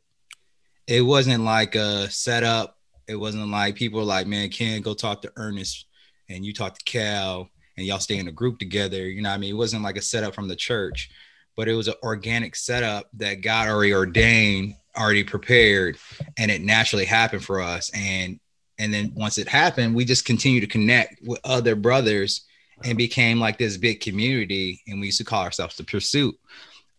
It 0.86 1.02
wasn't 1.02 1.44
like 1.44 1.74
a 1.74 2.10
setup. 2.12 2.78
It 3.08 3.16
wasn't 3.16 3.50
like 3.50 3.76
people 3.76 4.00
were 4.00 4.06
like, 4.06 4.28
man, 4.28 4.50
Ken, 4.50 4.82
go 4.82 4.94
talk 4.94 5.22
to 5.24 5.32
Ernest 5.38 5.88
and 6.30 6.46
you 6.46 6.54
talk 6.54 6.78
to 6.78 6.84
Cal 6.84 7.50
and 7.78 7.86
y'all 7.86 8.00
stay 8.00 8.18
in 8.18 8.28
a 8.28 8.32
group 8.32 8.60
together. 8.60 9.10
You 9.10 9.22
know 9.22 9.30
what 9.30 9.36
I 9.36 9.40
mean? 9.40 9.52
It 9.52 9.58
wasn't 9.58 9.84
like 9.84 9.98
a 9.98 10.02
setup 10.02 10.36
from 10.36 10.50
the 10.50 10.56
church, 10.56 11.10
but 11.56 11.68
it 11.68 11.74
was 11.74 11.88
an 11.88 11.96
organic 12.04 12.56
setup 12.56 13.10
that 13.14 13.42
God 13.42 13.70
already 13.70 13.94
ordained, 13.94 14.76
already 14.96 15.24
prepared, 15.24 15.98
and 16.38 16.52
it 16.52 16.62
naturally 16.62 17.06
happened 17.06 17.44
for 17.44 17.62
us. 17.62 17.90
And 17.96 18.40
and 18.82 18.94
then 18.94 19.12
once 19.16 19.38
it 19.38 19.48
happened, 19.48 19.96
we 19.96 20.06
just 20.06 20.26
continued 20.26 20.62
to 20.62 20.68
connect 20.68 21.22
with 21.24 21.40
other 21.44 21.76
brothers 21.76 22.42
and 22.84 22.98
became 22.98 23.40
like 23.40 23.58
this 23.58 23.78
big 23.78 24.00
community. 24.02 24.82
And 24.88 25.00
we 25.00 25.08
used 25.08 25.20
to 25.20 25.24
call 25.24 25.44
ourselves 25.44 25.78
the 25.78 25.84
Pursuit. 25.84 26.36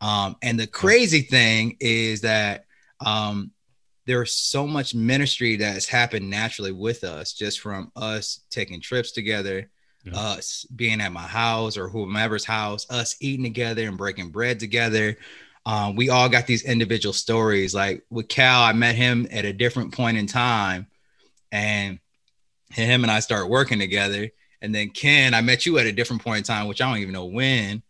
Um, 0.00 0.36
and 0.42 0.58
the 0.58 0.66
crazy 0.66 1.22
thing 1.22 1.76
is 1.80 2.20
that 2.22 2.66
um, 3.04 3.50
there's 4.06 4.32
so 4.32 4.66
much 4.66 4.94
ministry 4.94 5.56
that 5.56 5.74
has 5.74 5.86
happened 5.86 6.28
naturally 6.30 6.72
with 6.72 7.04
us, 7.04 7.32
just 7.32 7.60
from 7.60 7.90
us 7.96 8.40
taking 8.50 8.80
trips 8.80 9.12
together, 9.12 9.68
Yeah. 10.04 10.18
us 10.18 10.66
being 10.74 11.00
at 11.00 11.12
my 11.12 11.22
house 11.22 11.76
or 11.76 11.88
whomever's 11.88 12.44
house, 12.44 12.86
us 12.90 13.16
eating 13.20 13.44
together 13.44 13.86
and 13.88 13.96
breaking 13.98 14.30
bread 14.30 14.58
together. 14.60 15.16
Um, 15.64 15.94
we 15.94 16.10
all 16.10 16.28
got 16.28 16.46
these 16.46 16.64
individual 16.64 17.12
stories. 17.12 17.74
Like 17.74 18.04
with 18.10 18.28
Cal, 18.28 18.62
I 18.62 18.72
met 18.72 18.96
him 18.96 19.28
at 19.30 19.44
a 19.44 19.52
different 19.52 19.92
point 19.94 20.16
in 20.18 20.26
time, 20.26 20.88
and 21.52 22.00
him 22.70 23.04
and 23.04 23.10
I 23.10 23.20
start 23.20 23.48
working 23.48 23.78
together. 23.78 24.30
And 24.60 24.74
then 24.74 24.90
Ken, 24.90 25.34
I 25.34 25.40
met 25.40 25.66
you 25.66 25.78
at 25.78 25.86
a 25.86 25.92
different 25.92 26.22
point 26.22 26.38
in 26.38 26.44
time, 26.44 26.66
which 26.66 26.80
I 26.80 26.88
don't 26.88 26.98
even 26.98 27.12
know 27.12 27.26
when, 27.26 27.82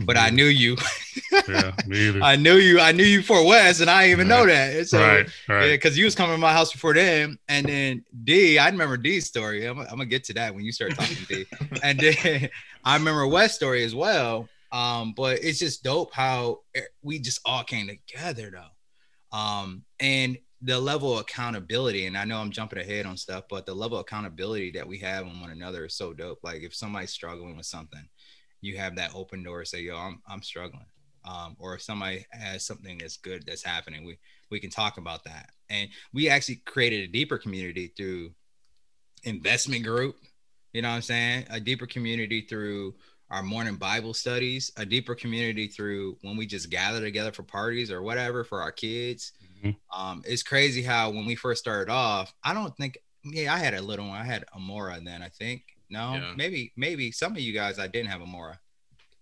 but 0.00 0.16
I 0.16 0.30
knew 0.30 0.44
you. 0.44 0.76
yeah, 1.48 1.72
me 1.86 2.08
either. 2.08 2.22
I 2.22 2.36
knew 2.36 2.56
you. 2.56 2.80
I 2.80 2.92
knew 2.92 3.04
you 3.04 3.22
for 3.22 3.44
West, 3.46 3.80
and 3.80 3.90
I 3.90 4.02
didn't 4.02 4.12
even 4.12 4.28
know 4.28 4.46
that. 4.46 4.88
So, 4.88 5.00
right, 5.00 5.28
right. 5.48 5.66
yeah, 5.66 5.72
because 5.72 5.96
you 5.96 6.04
was 6.04 6.14
coming 6.14 6.36
to 6.36 6.40
my 6.40 6.52
house 6.52 6.72
before 6.72 6.94
then, 6.94 7.38
and 7.48 7.66
then 7.66 8.04
D, 8.24 8.58
I 8.58 8.68
remember 8.68 8.96
D's 8.96 9.26
story. 9.26 9.64
I'm, 9.64 9.78
I'm 9.78 9.86
gonna 9.86 10.06
get 10.06 10.24
to 10.24 10.34
that 10.34 10.54
when 10.54 10.64
you 10.64 10.72
start 10.72 10.94
talking 10.94 11.16
D. 11.28 11.46
And 11.82 11.98
then 11.98 12.50
I 12.84 12.96
remember 12.96 13.26
West's 13.26 13.56
story 13.56 13.84
as 13.84 13.94
well. 13.94 14.48
Um, 14.70 15.14
but 15.16 15.42
it's 15.42 15.58
just 15.58 15.82
dope 15.82 16.12
how 16.12 16.60
e- 16.76 16.80
we 17.02 17.18
just 17.18 17.40
all 17.46 17.64
came 17.64 17.88
together 17.88 18.52
though. 18.52 19.36
Um, 19.36 19.84
and 19.98 20.36
the 20.60 20.78
level 20.78 21.14
of 21.14 21.20
accountability, 21.20 22.06
and 22.06 22.16
I 22.16 22.24
know 22.24 22.38
I'm 22.38 22.50
jumping 22.50 22.80
ahead 22.80 23.06
on 23.06 23.16
stuff, 23.16 23.44
but 23.48 23.64
the 23.64 23.74
level 23.74 23.98
of 23.98 24.02
accountability 24.02 24.72
that 24.72 24.86
we 24.86 24.98
have 24.98 25.24
on 25.24 25.40
one 25.40 25.50
another 25.50 25.86
is 25.86 25.94
so 25.94 26.12
dope. 26.12 26.40
Like 26.42 26.62
if 26.62 26.74
somebody's 26.74 27.10
struggling 27.10 27.56
with 27.56 27.66
something, 27.66 28.08
you 28.60 28.76
have 28.76 28.96
that 28.96 29.14
open 29.14 29.42
door 29.42 29.64
say, 29.64 29.82
yo, 29.82 29.96
I'm 29.96 30.20
I'm 30.28 30.42
struggling. 30.42 30.86
Um, 31.24 31.56
or 31.58 31.74
if 31.74 31.82
somebody 31.82 32.26
has 32.30 32.64
something 32.64 32.98
that's 32.98 33.18
good 33.18 33.44
that's 33.46 33.62
happening, 33.62 34.04
we 34.04 34.18
we 34.50 34.58
can 34.58 34.70
talk 34.70 34.98
about 34.98 35.24
that. 35.24 35.50
And 35.70 35.90
we 36.12 36.28
actually 36.28 36.56
created 36.64 37.08
a 37.08 37.12
deeper 37.12 37.38
community 37.38 37.92
through 37.96 38.30
investment 39.24 39.84
group. 39.84 40.16
You 40.72 40.82
know 40.82 40.88
what 40.88 40.96
I'm 40.96 41.02
saying? 41.02 41.46
A 41.50 41.60
deeper 41.60 41.86
community 41.86 42.42
through 42.42 42.94
our 43.30 43.42
morning 43.42 43.76
Bible 43.76 44.14
studies, 44.14 44.72
a 44.76 44.86
deeper 44.86 45.14
community 45.14 45.66
through 45.66 46.16
when 46.22 46.36
we 46.36 46.46
just 46.46 46.70
gather 46.70 47.00
together 47.00 47.30
for 47.30 47.42
parties 47.42 47.90
or 47.90 48.02
whatever 48.02 48.42
for 48.42 48.62
our 48.62 48.72
kids. 48.72 49.32
Mm-hmm. 49.58 50.00
Um, 50.00 50.22
it's 50.26 50.42
crazy 50.42 50.82
how 50.82 51.10
when 51.10 51.26
we 51.26 51.34
first 51.34 51.60
started 51.60 51.90
off, 51.90 52.32
I 52.44 52.54
don't 52.54 52.76
think, 52.76 52.98
yeah, 53.24 53.52
I 53.52 53.58
had 53.58 53.74
a 53.74 53.82
little 53.82 54.08
one. 54.08 54.20
I 54.20 54.24
had 54.24 54.44
Amora 54.56 55.04
then, 55.04 55.22
I 55.22 55.28
think. 55.28 55.62
No, 55.90 56.14
yeah. 56.14 56.32
maybe, 56.36 56.72
maybe 56.76 57.10
some 57.12 57.32
of 57.32 57.40
you 57.40 57.52
guys, 57.52 57.78
I 57.78 57.86
didn't 57.86 58.10
have 58.10 58.20
Amora 58.20 58.58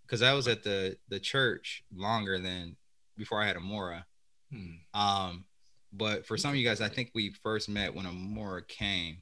because 0.06 0.22
I 0.22 0.32
was 0.34 0.48
at 0.48 0.62
the 0.62 0.96
the 1.08 1.18
church 1.18 1.84
longer 1.94 2.38
than 2.38 2.76
before 3.16 3.42
I 3.42 3.46
had 3.46 3.56
Amora. 3.56 4.04
Hmm. 4.52 4.98
Um, 4.98 5.44
but 5.92 6.26
for 6.26 6.36
some 6.36 6.50
of 6.50 6.56
you 6.56 6.66
guys, 6.66 6.80
I 6.80 6.88
think 6.88 7.10
we 7.14 7.30
first 7.42 7.68
met 7.68 7.94
when 7.94 8.06
Amora 8.06 8.66
came. 8.66 9.18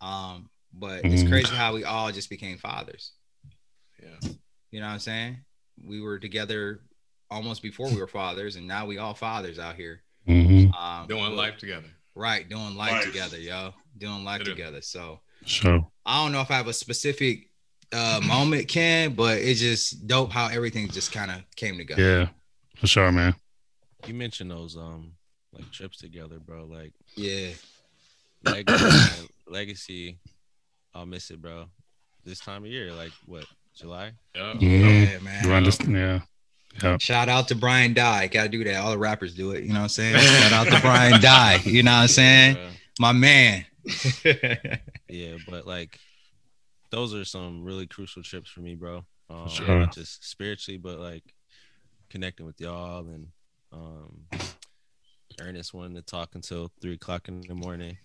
Um, 0.00 0.50
but 0.72 1.02
mm-hmm. 1.02 1.14
it's 1.14 1.28
crazy 1.28 1.54
how 1.54 1.74
we 1.74 1.84
all 1.84 2.12
just 2.12 2.30
became 2.30 2.58
fathers. 2.58 3.12
Yeah. 4.02 4.30
You 4.70 4.80
know 4.80 4.86
what 4.86 4.92
I'm 4.92 4.98
saying? 4.98 5.38
We 5.82 6.00
were 6.00 6.18
together 6.18 6.80
almost 7.30 7.62
before 7.62 7.88
we 7.88 7.98
were 7.98 8.08
fathers, 8.08 8.56
and 8.56 8.66
now 8.66 8.86
we 8.86 8.98
all 8.98 9.14
fathers 9.14 9.58
out 9.58 9.76
here. 9.76 10.02
Mm-hmm. 10.28 10.74
Um, 10.74 11.06
doing 11.06 11.30
but, 11.30 11.34
life 11.34 11.58
together. 11.58 11.88
Right, 12.14 12.48
doing 12.48 12.76
life, 12.76 12.92
life. 12.92 13.04
together, 13.04 13.38
yo. 13.38 13.74
Doing 13.98 14.24
life 14.24 14.42
together. 14.42 14.80
So 14.82 15.20
sure. 15.44 15.86
I 16.04 16.22
don't 16.22 16.32
know 16.32 16.40
if 16.40 16.50
I 16.50 16.54
have 16.54 16.68
a 16.68 16.72
specific 16.72 17.50
uh 17.92 18.20
moment, 18.26 18.68
Ken, 18.68 19.14
but 19.14 19.38
it's 19.38 19.60
just 19.60 20.06
dope 20.06 20.32
how 20.32 20.48
everything 20.48 20.88
just 20.88 21.12
kind 21.12 21.30
of 21.30 21.42
came 21.56 21.78
together. 21.78 22.02
Yeah, 22.02 22.28
for 22.76 22.86
sure, 22.86 23.10
man. 23.12 23.34
You 24.06 24.14
mentioned 24.14 24.50
those 24.50 24.76
um 24.76 25.12
like 25.52 25.70
trips 25.70 25.98
together, 25.98 26.38
bro. 26.38 26.64
Like 26.64 26.92
yeah, 27.16 27.50
legacy, 28.44 29.28
legacy. 29.46 30.18
I'll 30.94 31.06
miss 31.06 31.30
it, 31.30 31.40
bro. 31.40 31.66
This 32.24 32.40
time 32.40 32.64
of 32.64 32.70
year, 32.70 32.92
like 32.92 33.12
what 33.26 33.44
July? 33.74 34.12
Yeah, 34.34 34.54
yeah 34.58 35.18
man. 35.18 35.50
Understand, 35.50 35.92
yeah. 35.92 36.20
Yep. 36.82 37.00
Shout 37.00 37.28
out 37.28 37.48
to 37.48 37.54
Brian 37.54 37.94
Dye. 37.94 38.28
Gotta 38.28 38.48
do 38.48 38.64
that. 38.64 38.76
All 38.76 38.90
the 38.90 38.98
rappers 38.98 39.34
do 39.34 39.52
it. 39.52 39.64
You 39.64 39.70
know 39.70 39.80
what 39.80 39.82
I'm 39.82 39.88
saying? 39.88 40.16
Shout 40.42 40.52
out 40.52 40.72
to 40.72 40.80
Brian 40.80 41.20
Dye. 41.20 41.60
You 41.64 41.82
know 41.82 41.92
what 41.92 42.02
I'm 42.02 42.08
saying? 42.08 42.56
Yeah, 42.56 42.70
My 42.98 43.12
man. 43.12 43.64
yeah, 45.08 45.36
but 45.48 45.66
like 45.66 45.98
those 46.90 47.14
are 47.14 47.24
some 47.24 47.64
really 47.64 47.86
crucial 47.86 48.22
trips 48.22 48.50
for 48.50 48.60
me, 48.60 48.74
bro. 48.74 49.04
Um, 49.28 49.48
sure. 49.48 49.80
Not 49.80 49.94
just 49.94 50.28
spiritually, 50.28 50.78
but 50.78 50.98
like 50.98 51.24
connecting 52.10 52.46
with 52.46 52.60
y'all 52.60 53.06
and 53.06 53.28
um, 53.72 54.26
Ernest 55.40 55.74
wanting 55.74 55.96
to 55.96 56.02
talk 56.02 56.34
until 56.34 56.70
three 56.80 56.94
o'clock 56.94 57.28
in 57.28 57.40
the 57.42 57.54
morning. 57.54 57.98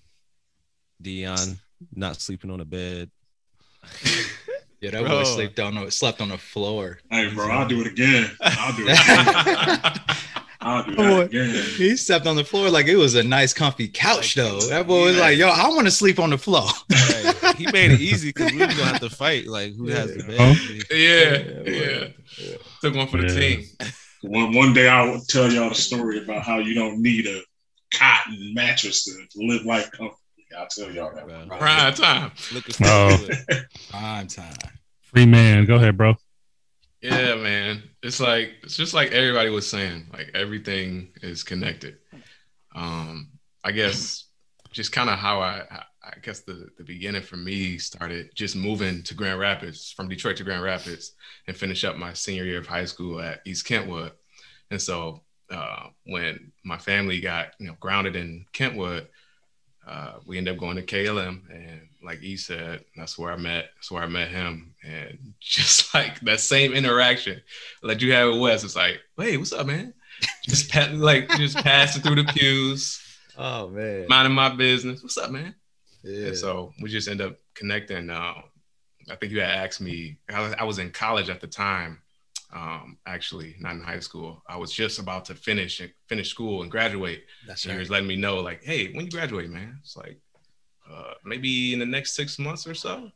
Dion 1.01 1.59
not 1.95 2.21
sleeping 2.21 2.51
on 2.51 2.61
a 2.61 2.65
bed. 2.65 3.09
yeah, 4.81 4.91
that 4.91 5.01
bro. 5.01 5.09
boy 5.09 5.23
slept 5.23 5.59
on 5.59 5.75
the, 5.75 5.91
slept 5.91 6.21
on 6.21 6.29
the 6.29 6.37
floor. 6.37 6.99
Hey, 7.09 7.33
bro, 7.33 7.49
I'll 7.49 7.67
do 7.67 7.81
it 7.81 7.87
again. 7.87 8.31
I'll 8.41 8.75
do 8.75 8.85
it. 8.87 8.91
Again. 10.01 10.17
I'll 10.63 10.83
do 10.83 10.95
that 10.95 11.21
again. 11.23 11.65
He 11.75 11.97
slept 11.97 12.27
on 12.27 12.35
the 12.35 12.43
floor 12.43 12.69
like 12.69 12.85
it 12.87 12.95
was 12.95 13.15
a 13.15 13.23
nice, 13.23 13.51
comfy 13.51 13.87
couch, 13.87 14.35
though. 14.35 14.59
That 14.61 14.85
boy 14.85 15.05
was 15.05 15.17
like, 15.17 15.37
"Yo, 15.37 15.47
I 15.49 15.67
want 15.69 15.87
to 15.87 15.91
sleep 15.91 16.19
on 16.19 16.29
the 16.29 16.37
floor." 16.37 16.67
Right. 16.91 17.55
He 17.57 17.65
made 17.71 17.91
it 17.91 17.99
easy 17.99 18.29
because 18.29 18.51
we 18.51 18.59
were 18.59 18.67
gonna 18.67 18.85
have 18.85 18.99
to 19.01 19.09
fight. 19.09 19.47
Like, 19.47 19.75
who 19.75 19.87
has 19.87 20.15
the 20.15 20.23
bed? 20.23 20.57
Yeah, 20.91 21.71
yeah. 21.71 22.07
yeah. 22.37 22.57
Took 22.81 22.95
one 22.95 23.07
for 23.07 23.17
the 23.17 23.27
team. 23.27 23.65
One 24.21 24.53
one 24.53 24.73
day 24.73 24.87
I 24.87 25.03
will 25.03 25.21
tell 25.21 25.51
y'all 25.51 25.69
the 25.69 25.75
story 25.75 26.23
about 26.23 26.43
how 26.43 26.59
you 26.59 26.75
don't 26.75 27.01
need 27.01 27.25
a 27.25 27.41
cotton 27.93 28.53
mattress 28.53 29.05
to 29.05 29.13
live 29.35 29.65
life 29.65 29.91
comfortably. 29.91 30.20
I'll 30.57 30.67
tell 30.67 30.91
y'all 30.91 31.13
that. 31.15 31.27
One. 31.27 31.49
Prime 31.49 31.93
time. 31.93 32.31
Looking 32.53 32.73
forward 32.73 33.37
oh. 33.51 33.55
Prime 33.89 34.27
time. 34.27 34.53
Free 35.01 35.25
man. 35.25 35.65
Go 35.65 35.75
ahead, 35.75 35.97
bro. 35.97 36.15
Yeah, 37.01 37.35
man. 37.35 37.83
It's 38.03 38.19
like 38.19 38.51
it's 38.63 38.77
just 38.77 38.93
like 38.93 39.11
everybody 39.11 39.49
was 39.49 39.69
saying. 39.69 40.07
Like 40.13 40.31
everything 40.33 41.09
is 41.21 41.43
connected. 41.43 41.97
Um, 42.75 43.31
I 43.63 43.71
guess 43.71 44.25
just 44.71 44.91
kind 44.91 45.09
of 45.09 45.17
how 45.19 45.41
I 45.41 45.63
I 46.03 46.13
guess 46.21 46.41
the 46.41 46.69
the 46.77 46.83
beginning 46.83 47.21
for 47.21 47.37
me 47.37 47.77
started 47.77 48.31
just 48.35 48.55
moving 48.55 49.03
to 49.03 49.13
Grand 49.13 49.39
Rapids 49.39 49.91
from 49.91 50.09
Detroit 50.09 50.37
to 50.37 50.43
Grand 50.43 50.63
Rapids 50.63 51.13
and 51.47 51.57
finish 51.57 51.83
up 51.83 51.97
my 51.97 52.13
senior 52.13 52.43
year 52.43 52.59
of 52.59 52.67
high 52.67 52.85
school 52.85 53.19
at 53.19 53.41
East 53.45 53.65
Kentwood. 53.65 54.11
And 54.69 54.81
so 54.81 55.23
uh, 55.51 55.87
when 56.05 56.51
my 56.63 56.77
family 56.77 57.19
got 57.19 57.53
you 57.59 57.67
know 57.67 57.75
grounded 57.79 58.15
in 58.15 58.45
Kentwood, 58.53 59.07
uh, 59.87 60.13
we 60.25 60.37
ended 60.37 60.53
up 60.53 60.59
going 60.59 60.75
to 60.75 60.83
KLM, 60.83 61.49
and 61.49 61.81
like 62.03 62.19
he 62.19 62.37
said, 62.37 62.85
that's 62.95 63.17
where 63.17 63.31
I 63.31 63.37
met. 63.37 63.69
That's 63.75 63.91
where 63.91 64.03
I 64.03 64.07
met 64.07 64.29
him, 64.29 64.75
and 64.83 65.33
just 65.39 65.93
like 65.93 66.19
that 66.21 66.39
same 66.39 66.73
interaction, 66.73 67.41
like 67.81 68.01
you 68.01 68.13
have 68.13 68.31
with 68.31 68.41
Wes, 68.41 68.63
it's 68.63 68.75
like, 68.75 68.99
hey, 69.17 69.37
what's 69.37 69.53
up, 69.53 69.67
man? 69.67 69.93
Just 70.45 70.69
pat, 70.69 70.93
like 70.93 71.29
just 71.29 71.57
passing 71.57 72.03
through 72.03 72.23
the 72.23 72.31
pews. 72.31 73.01
Oh 73.37 73.69
man, 73.69 74.05
minding 74.07 74.35
my 74.35 74.49
business. 74.49 75.01
What's 75.01 75.17
up, 75.17 75.31
man? 75.31 75.55
Yeah. 76.03 76.27
And 76.27 76.37
so 76.37 76.73
we 76.79 76.89
just 76.89 77.07
end 77.07 77.21
up 77.21 77.37
connecting. 77.55 78.09
Uh, 78.09 78.33
I 79.09 79.15
think 79.15 79.31
you 79.31 79.41
had 79.41 79.49
asked 79.49 79.81
me. 79.81 80.17
I 80.29 80.41
was, 80.41 80.53
I 80.59 80.63
was 80.63 80.79
in 80.79 80.91
college 80.91 81.29
at 81.29 81.41
the 81.41 81.47
time, 81.47 82.00
um, 82.53 82.97
actually, 83.05 83.55
not 83.59 83.73
in 83.73 83.81
high 83.81 83.99
school. 83.99 84.43
I 84.47 84.57
was 84.57 84.71
just 84.71 84.99
about 84.99 85.25
to 85.25 85.35
finish 85.35 85.81
finish 86.07 86.29
school 86.29 86.61
and 86.61 86.71
graduate. 86.71 87.23
That's 87.47 87.65
right. 87.65 87.73
He 87.73 87.79
was 87.79 87.89
letting 87.89 88.07
me 88.07 88.15
know, 88.15 88.39
like, 88.39 88.63
hey, 88.63 88.91
when 88.93 89.05
you 89.05 89.11
graduate, 89.11 89.49
man, 89.49 89.77
it's 89.81 89.95
like 89.95 90.19
uh, 90.91 91.13
maybe 91.23 91.73
in 91.73 91.79
the 91.79 91.85
next 91.85 92.15
six 92.15 92.37
months 92.39 92.67
or 92.67 92.73
so. 92.73 93.11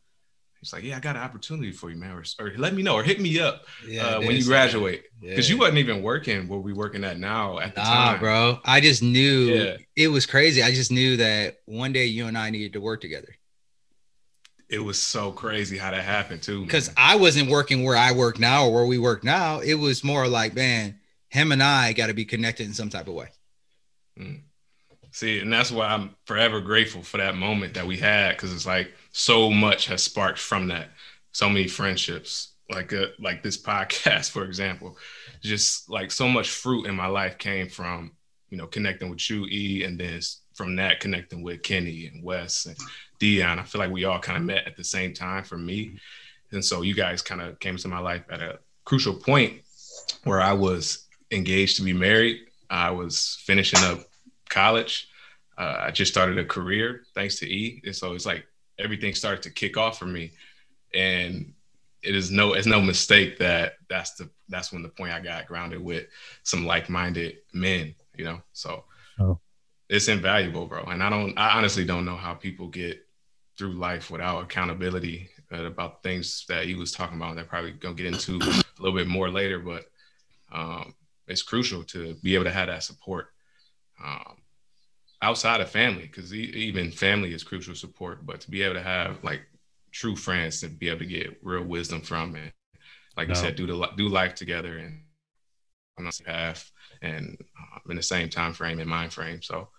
He's 0.61 0.73
like, 0.73 0.83
yeah, 0.83 0.97
I 0.97 0.99
got 0.99 1.15
an 1.15 1.21
opportunity 1.21 1.71
for 1.71 1.91
you, 1.91 1.97
man, 1.97 2.11
or, 2.11 2.23
or 2.39 2.53
let 2.57 2.73
me 2.73 2.81
know, 2.81 2.95
or 2.95 3.03
hit 3.03 3.19
me 3.19 3.39
up 3.39 3.65
yeah, 3.87 4.07
uh, 4.07 4.19
when 4.19 4.35
you 4.35 4.43
graduate, 4.43 5.03
because 5.21 5.47
yeah. 5.47 5.53
you 5.53 5.59
wasn't 5.59 5.77
even 5.77 6.01
working 6.01 6.47
where 6.47 6.59
we 6.59 6.73
working 6.73 7.03
at 7.03 7.19
now 7.19 7.59
at 7.59 7.75
the 7.75 7.83
nah, 7.83 8.11
time, 8.11 8.19
bro. 8.19 8.59
I 8.65 8.79
just 8.79 9.03
knew 9.03 9.53
yeah. 9.53 9.77
it 9.95 10.07
was 10.07 10.25
crazy. 10.25 10.63
I 10.63 10.71
just 10.71 10.91
knew 10.91 11.17
that 11.17 11.57
one 11.65 11.93
day 11.93 12.05
you 12.05 12.25
and 12.25 12.37
I 12.37 12.49
needed 12.49 12.73
to 12.73 12.81
work 12.81 13.01
together 13.01 13.35
it 14.69 14.79
was 14.79 15.01
so 15.01 15.31
crazy 15.31 15.77
how 15.77 15.91
that 15.91 16.03
happened 16.03 16.41
too. 16.41 16.63
Because 16.63 16.91
I 16.97 17.15
wasn't 17.15 17.49
working 17.49 17.83
where 17.83 17.97
I 17.97 18.11
work 18.11 18.39
now 18.39 18.65
or 18.65 18.73
where 18.73 18.85
we 18.85 18.97
work 18.97 19.23
now. 19.23 19.59
It 19.59 19.75
was 19.75 20.03
more 20.03 20.27
like, 20.27 20.55
man, 20.55 20.99
him 21.29 21.51
and 21.51 21.61
I 21.61 21.93
got 21.93 22.07
to 22.07 22.13
be 22.13 22.25
connected 22.25 22.65
in 22.65 22.73
some 22.73 22.89
type 22.89 23.07
of 23.07 23.13
way. 23.13 23.29
Mm. 24.19 24.41
See, 25.11 25.39
and 25.39 25.51
that's 25.51 25.71
why 25.71 25.87
I'm 25.87 26.15
forever 26.25 26.59
grateful 26.59 27.01
for 27.01 27.17
that 27.17 27.35
moment 27.35 27.73
that 27.75 27.87
we 27.87 27.97
had 27.97 28.35
because 28.35 28.53
it's 28.53 28.65
like 28.65 28.93
so 29.11 29.49
much 29.49 29.85
has 29.87 30.03
sparked 30.03 30.39
from 30.39 30.67
that. 30.67 30.89
So 31.31 31.47
many 31.47 31.67
friendships, 31.67 32.53
like 32.69 32.91
a, 32.91 33.07
uh, 33.07 33.11
like 33.19 33.43
this 33.43 33.57
podcast, 33.61 34.31
for 34.31 34.43
example, 34.43 34.97
just 35.41 35.89
like 35.89 36.11
so 36.11 36.27
much 36.27 36.49
fruit 36.49 36.85
in 36.85 36.95
my 36.95 37.07
life 37.07 37.37
came 37.37 37.69
from 37.69 38.11
you 38.49 38.57
know 38.57 38.67
connecting 38.67 39.09
with 39.09 39.29
you, 39.29 39.45
E, 39.45 39.83
and 39.83 39.99
then 39.99 40.19
from 40.55 40.75
that 40.77 40.99
connecting 40.99 41.43
with 41.43 41.61
Kenny 41.61 42.07
and 42.07 42.23
Wes 42.23 42.65
and 42.65 42.75
Dion. 43.19 43.59
I 43.59 43.63
feel 43.63 43.79
like 43.79 43.91
we 43.91 44.05
all 44.05 44.19
kind 44.19 44.37
of 44.37 44.43
met 44.43 44.65
at 44.65 44.75
the 44.75 44.83
same 44.83 45.13
time 45.13 45.43
for 45.43 45.57
me. 45.57 45.99
And 46.51 46.63
so 46.63 46.81
you 46.81 46.95
guys 46.95 47.21
kind 47.21 47.41
of 47.41 47.59
came 47.59 47.77
to 47.77 47.87
my 47.87 47.99
life 47.99 48.23
at 48.29 48.41
a 48.41 48.59
crucial 48.85 49.13
point 49.13 49.61
where 50.23 50.41
I 50.41 50.53
was 50.53 51.05
engaged 51.31 51.77
to 51.77 51.83
be 51.83 51.93
married. 51.93 52.39
I 52.69 52.91
was 52.91 53.37
finishing 53.45 53.83
up 53.83 53.99
college. 54.49 55.09
Uh, 55.57 55.77
I 55.79 55.91
just 55.91 56.11
started 56.11 56.37
a 56.37 56.45
career 56.45 57.03
thanks 57.13 57.39
to 57.39 57.45
E. 57.45 57.81
And 57.85 57.95
so 57.95 58.13
it's 58.13 58.25
like 58.25 58.45
everything 58.79 59.13
started 59.13 59.43
to 59.43 59.49
kick 59.51 59.77
off 59.77 59.99
for 59.99 60.05
me. 60.05 60.31
And 60.93 61.53
it 62.01 62.15
is 62.15 62.31
no 62.31 62.53
it's 62.53 62.67
no 62.67 62.79
mistake 62.79 63.39
that 63.39 63.73
that's 63.89 64.13
the 64.13 64.29
that's 64.47 64.71
when 64.71 64.83
the 64.83 64.89
point 64.89 65.11
I 65.11 65.19
got 65.19 65.47
grounded 65.47 65.83
with 65.83 66.05
some 66.43 66.65
like-minded 66.65 67.37
men, 67.51 67.95
you 68.15 68.25
know. 68.25 68.41
So 68.53 68.83
oh. 69.19 69.39
It's 69.89 70.07
invaluable, 70.07 70.65
bro. 70.65 70.83
And 70.85 71.03
I 71.03 71.09
don't 71.09 71.37
I 71.37 71.57
honestly 71.57 71.85
don't 71.85 72.05
know 72.05 72.15
how 72.15 72.33
people 72.33 72.67
get 72.67 73.05
through 73.57 73.73
life 73.73 74.11
without 74.11 74.43
accountability 74.43 75.29
uh, 75.51 75.65
about 75.65 76.03
things 76.03 76.45
that 76.49 76.65
he 76.65 76.75
was 76.75 76.91
talking 76.91 77.17
about 77.17 77.35
that 77.35 77.47
probably 77.47 77.71
gonna 77.71 77.95
get 77.95 78.07
into 78.07 78.37
a 78.41 78.81
little 78.81 78.97
bit 78.97 79.07
more 79.07 79.29
later 79.29 79.59
but 79.59 79.85
um, 80.51 80.93
it's 81.27 81.41
crucial 81.41 81.83
to 81.83 82.15
be 82.15 82.35
able 82.35 82.43
to 82.43 82.51
have 82.51 82.67
that 82.67 82.83
support 82.83 83.27
um, 84.03 84.37
outside 85.21 85.61
of 85.61 85.69
family 85.69 86.03
because 86.03 86.33
even 86.33 86.91
family 86.91 87.33
is 87.33 87.43
crucial 87.43 87.75
support 87.75 88.25
but 88.25 88.41
to 88.41 88.51
be 88.51 88.61
able 88.61 88.75
to 88.75 88.81
have 88.81 89.23
like 89.23 89.41
true 89.91 90.15
friends 90.15 90.59
to 90.59 90.67
be 90.67 90.89
able 90.89 90.99
to 90.99 91.05
get 91.05 91.37
real 91.41 91.63
wisdom 91.63 92.01
from 92.01 92.35
and 92.35 92.51
like 93.15 93.27
no. 93.27 93.33
you 93.33 93.39
said 93.39 93.55
do 93.55 93.65
the 93.65 93.89
do 93.95 94.09
life 94.09 94.35
together 94.35 94.77
and 94.77 95.01
on 95.97 96.05
the 96.05 96.21
path 96.25 96.71
and 97.01 97.37
uh, 97.59 97.79
in 97.89 97.95
the 97.95 98.03
same 98.03 98.29
time 98.29 98.53
frame 98.53 98.79
and 98.79 98.89
mind 98.89 99.13
frame. 99.13 99.41
So, 99.41 99.69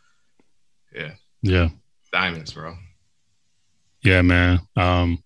yeah, 0.95 1.13
Yeah. 1.43 1.69
diamonds, 2.13 2.53
bro. 2.53 2.77
Yeah, 4.03 4.23
man. 4.23 4.61
Um 4.77 5.23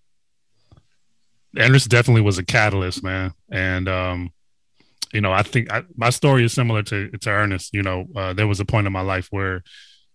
Anderson 1.56 1.90
definitely 1.90 2.22
was 2.22 2.38
a 2.38 2.44
catalyst, 2.44 3.02
man. 3.02 3.32
And 3.50 3.88
um, 3.88 4.30
you 5.12 5.20
know, 5.20 5.32
I 5.32 5.42
think 5.42 5.72
I, 5.72 5.82
my 5.96 6.10
story 6.10 6.44
is 6.44 6.52
similar 6.52 6.82
to 6.84 7.10
to 7.10 7.30
Ernest. 7.30 7.74
You 7.74 7.82
know, 7.82 8.06
uh, 8.14 8.32
there 8.32 8.46
was 8.46 8.60
a 8.60 8.64
point 8.64 8.86
in 8.86 8.92
my 8.92 9.00
life 9.00 9.26
where, 9.30 9.62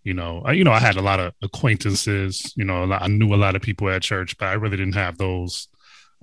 you 0.03 0.13
know, 0.13 0.41
I, 0.45 0.53
you 0.53 0.63
know, 0.63 0.71
I 0.71 0.79
had 0.79 0.95
a 0.95 1.01
lot 1.01 1.19
of 1.19 1.33
acquaintances. 1.41 2.53
You 2.55 2.63
know, 2.63 2.89
I 2.91 3.07
knew 3.07 3.33
a 3.33 3.35
lot 3.35 3.55
of 3.55 3.61
people 3.61 3.89
at 3.89 4.01
church, 4.01 4.37
but 4.37 4.45
I 4.45 4.53
really 4.53 4.77
didn't 4.77 4.95
have 4.95 5.17
those 5.17 5.67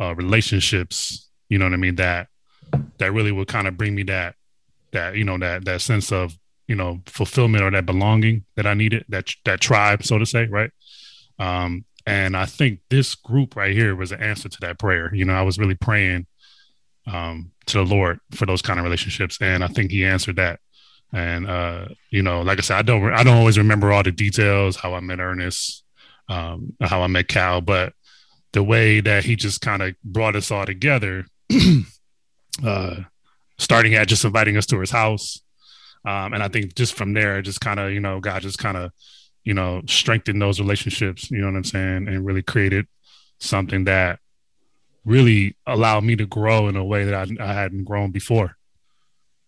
uh, 0.00 0.14
relationships. 0.14 1.28
You 1.50 1.58
know 1.58 1.66
what 1.66 1.74
I 1.74 1.76
mean? 1.76 1.96
That 1.96 2.28
that 2.96 3.12
really 3.12 3.32
would 3.32 3.48
kind 3.48 3.68
of 3.68 3.76
bring 3.76 3.94
me 3.94 4.04
that 4.04 4.34
that 4.92 5.16
you 5.16 5.24
know 5.24 5.38
that 5.38 5.64
that 5.64 5.80
sense 5.80 6.12
of 6.12 6.36
you 6.68 6.74
know 6.74 7.00
fulfillment 7.06 7.64
or 7.64 7.70
that 7.70 7.86
belonging 7.86 8.44
that 8.56 8.66
I 8.66 8.74
needed 8.74 9.04
that 9.08 9.28
that 9.44 9.60
tribe, 9.60 10.04
so 10.04 10.18
to 10.18 10.26
say, 10.26 10.46
right? 10.46 10.70
Um, 11.38 11.84
and 12.06 12.36
I 12.36 12.46
think 12.46 12.80
this 12.88 13.14
group 13.14 13.56
right 13.56 13.72
here 13.72 13.94
was 13.94 14.12
an 14.12 14.22
answer 14.22 14.48
to 14.48 14.60
that 14.62 14.78
prayer. 14.78 15.14
You 15.14 15.24
know, 15.24 15.34
I 15.34 15.42
was 15.42 15.58
really 15.58 15.74
praying 15.74 16.26
um, 17.06 17.52
to 17.66 17.78
the 17.78 17.84
Lord 17.84 18.20
for 18.32 18.46
those 18.46 18.62
kind 18.62 18.78
of 18.78 18.84
relationships, 18.84 19.38
and 19.40 19.62
I 19.62 19.68
think 19.68 19.90
He 19.90 20.04
answered 20.04 20.36
that. 20.36 20.60
And 21.12 21.46
uh, 21.46 21.88
you 22.10 22.22
know, 22.22 22.42
like 22.42 22.58
I 22.58 22.62
said, 22.62 22.78
I 22.78 22.82
don't 22.82 23.12
I 23.12 23.22
don't 23.22 23.36
always 23.36 23.58
remember 23.58 23.92
all 23.92 24.02
the 24.02 24.12
details 24.12 24.76
how 24.76 24.94
I 24.94 25.00
met 25.00 25.20
Ernest, 25.20 25.84
um, 26.28 26.74
how 26.80 27.02
I 27.02 27.06
met 27.06 27.28
Cal, 27.28 27.60
but 27.60 27.92
the 28.52 28.62
way 28.62 29.00
that 29.00 29.24
he 29.24 29.36
just 29.36 29.60
kind 29.60 29.82
of 29.82 29.94
brought 30.04 30.36
us 30.36 30.50
all 30.50 30.66
together, 30.66 31.24
uh, 32.64 32.96
starting 33.62 33.94
at 33.94 34.08
just 34.08 34.24
inviting 34.24 34.56
us 34.56 34.66
to 34.66 34.80
his 34.80 34.90
house, 34.90 35.40
um, 36.04 36.34
and 36.34 36.42
I 36.42 36.48
think 36.48 36.74
just 36.74 36.94
from 36.94 37.12
there, 37.14 37.42
just 37.42 37.60
kind 37.60 37.80
of 37.80 37.92
you 37.92 38.00
know, 38.00 38.20
God 38.20 38.42
just 38.42 38.58
kind 38.58 38.76
of 38.76 38.92
you 39.44 39.54
know, 39.54 39.82
strengthened 39.86 40.40
those 40.40 40.60
relationships, 40.60 41.30
you 41.30 41.38
know 41.38 41.46
what 41.46 41.56
I'm 41.56 41.64
saying, 41.64 42.08
and 42.08 42.24
really 42.24 42.42
created 42.42 42.86
something 43.38 43.84
that 43.84 44.20
really 45.04 45.56
allowed 45.66 46.04
me 46.04 46.14
to 46.16 46.26
grow 46.26 46.68
in 46.68 46.76
a 46.76 46.84
way 46.84 47.04
that 47.04 47.14
I, 47.14 47.44
I 47.44 47.52
hadn't 47.52 47.84
grown 47.84 48.12
before. 48.12 48.56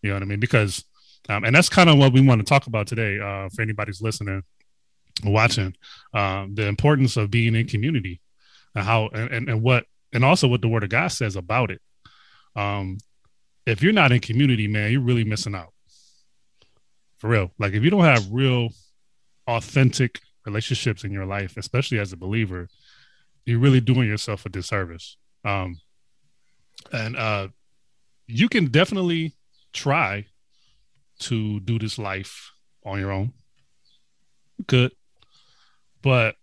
You 0.03 0.11
know 0.11 0.16
what 0.16 0.22
I 0.22 0.27
mean? 0.27 0.40
Because, 0.40 0.85
um, 1.29 1.44
and 1.44 1.55
that's 1.55 1.68
kind 1.68 1.88
of 1.88 1.96
what 1.96 2.12
we 2.12 2.20
want 2.20 2.40
to 2.40 2.44
talk 2.44 2.66
about 2.66 2.88
today 2.88 3.20
uh, 3.20 3.48
for 3.55 3.62
anybody's 3.62 4.03
listening, 4.03 4.42
watching, 5.24 5.77
um, 6.12 6.55
the 6.55 6.66
importance 6.66 7.16
of 7.16 7.31
being 7.31 7.55
in 7.55 7.68
community 7.68 8.20
and 8.74 8.85
how, 8.85 9.09
and, 9.09 9.31
and, 9.31 9.48
and 9.48 9.62
what, 9.62 9.87
and 10.12 10.24
also 10.24 10.48
what 10.48 10.61
the 10.61 10.68
word 10.68 10.83
of 10.83 10.90
God 10.90 11.09
says 11.09 11.37
about 11.37 11.70
it. 11.70 11.81
Um, 12.57 12.98
if 13.66 13.83
you're 13.83 13.92
not 13.92 14.12
in 14.12 14.20
community, 14.20 14.68
man, 14.68 14.92
you're 14.92 15.00
really 15.00 15.24
missing 15.24 15.55
out. 15.55 15.72
For 17.18 17.31
real. 17.31 17.50
Like 17.59 17.72
if 17.72 17.83
you 17.83 17.90
don't 17.90 18.05
have 18.05 18.31
real 18.31 18.68
authentic 19.46 20.20
relationships 20.44 21.05
in 21.05 21.12
your 21.12 21.27
life, 21.27 21.57
especially 21.57 21.98
as 21.98 22.12
a 22.12 22.16
believer, 22.16 22.68
you're 23.46 23.59
really 23.59 23.81
doing 23.81 24.09
yourself 24.09 24.44
a 24.46 24.48
disservice. 24.48 25.16
Um, 25.44 25.81
and 26.92 27.16
uh, 27.16 27.48
you 28.27 28.48
can 28.48 28.66
definitely 28.66 29.33
try 29.72 30.27
to 31.20 31.61
do 31.61 31.79
this 31.79 31.98
life 31.98 32.53
on 32.85 32.98
your 32.98 33.12
own. 33.12 33.33
You 34.59 34.64
could, 34.66 34.92
but 36.03 36.37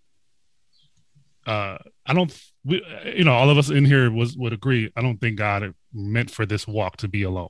uh, 1.45 1.77
I 2.05 2.13
don't. 2.13 2.50
We, 2.63 2.83
you 3.15 3.23
know, 3.23 3.33
all 3.33 3.49
of 3.49 3.57
us 3.57 3.69
in 3.69 3.85
here 3.85 4.11
was 4.11 4.37
would 4.37 4.53
agree. 4.53 4.91
I 4.95 5.01
don't 5.01 5.17
think 5.19 5.37
God 5.37 5.73
meant 5.93 6.29
for 6.29 6.45
this 6.45 6.67
walk 6.67 6.97
to 6.97 7.07
be 7.07 7.23
alone. 7.23 7.49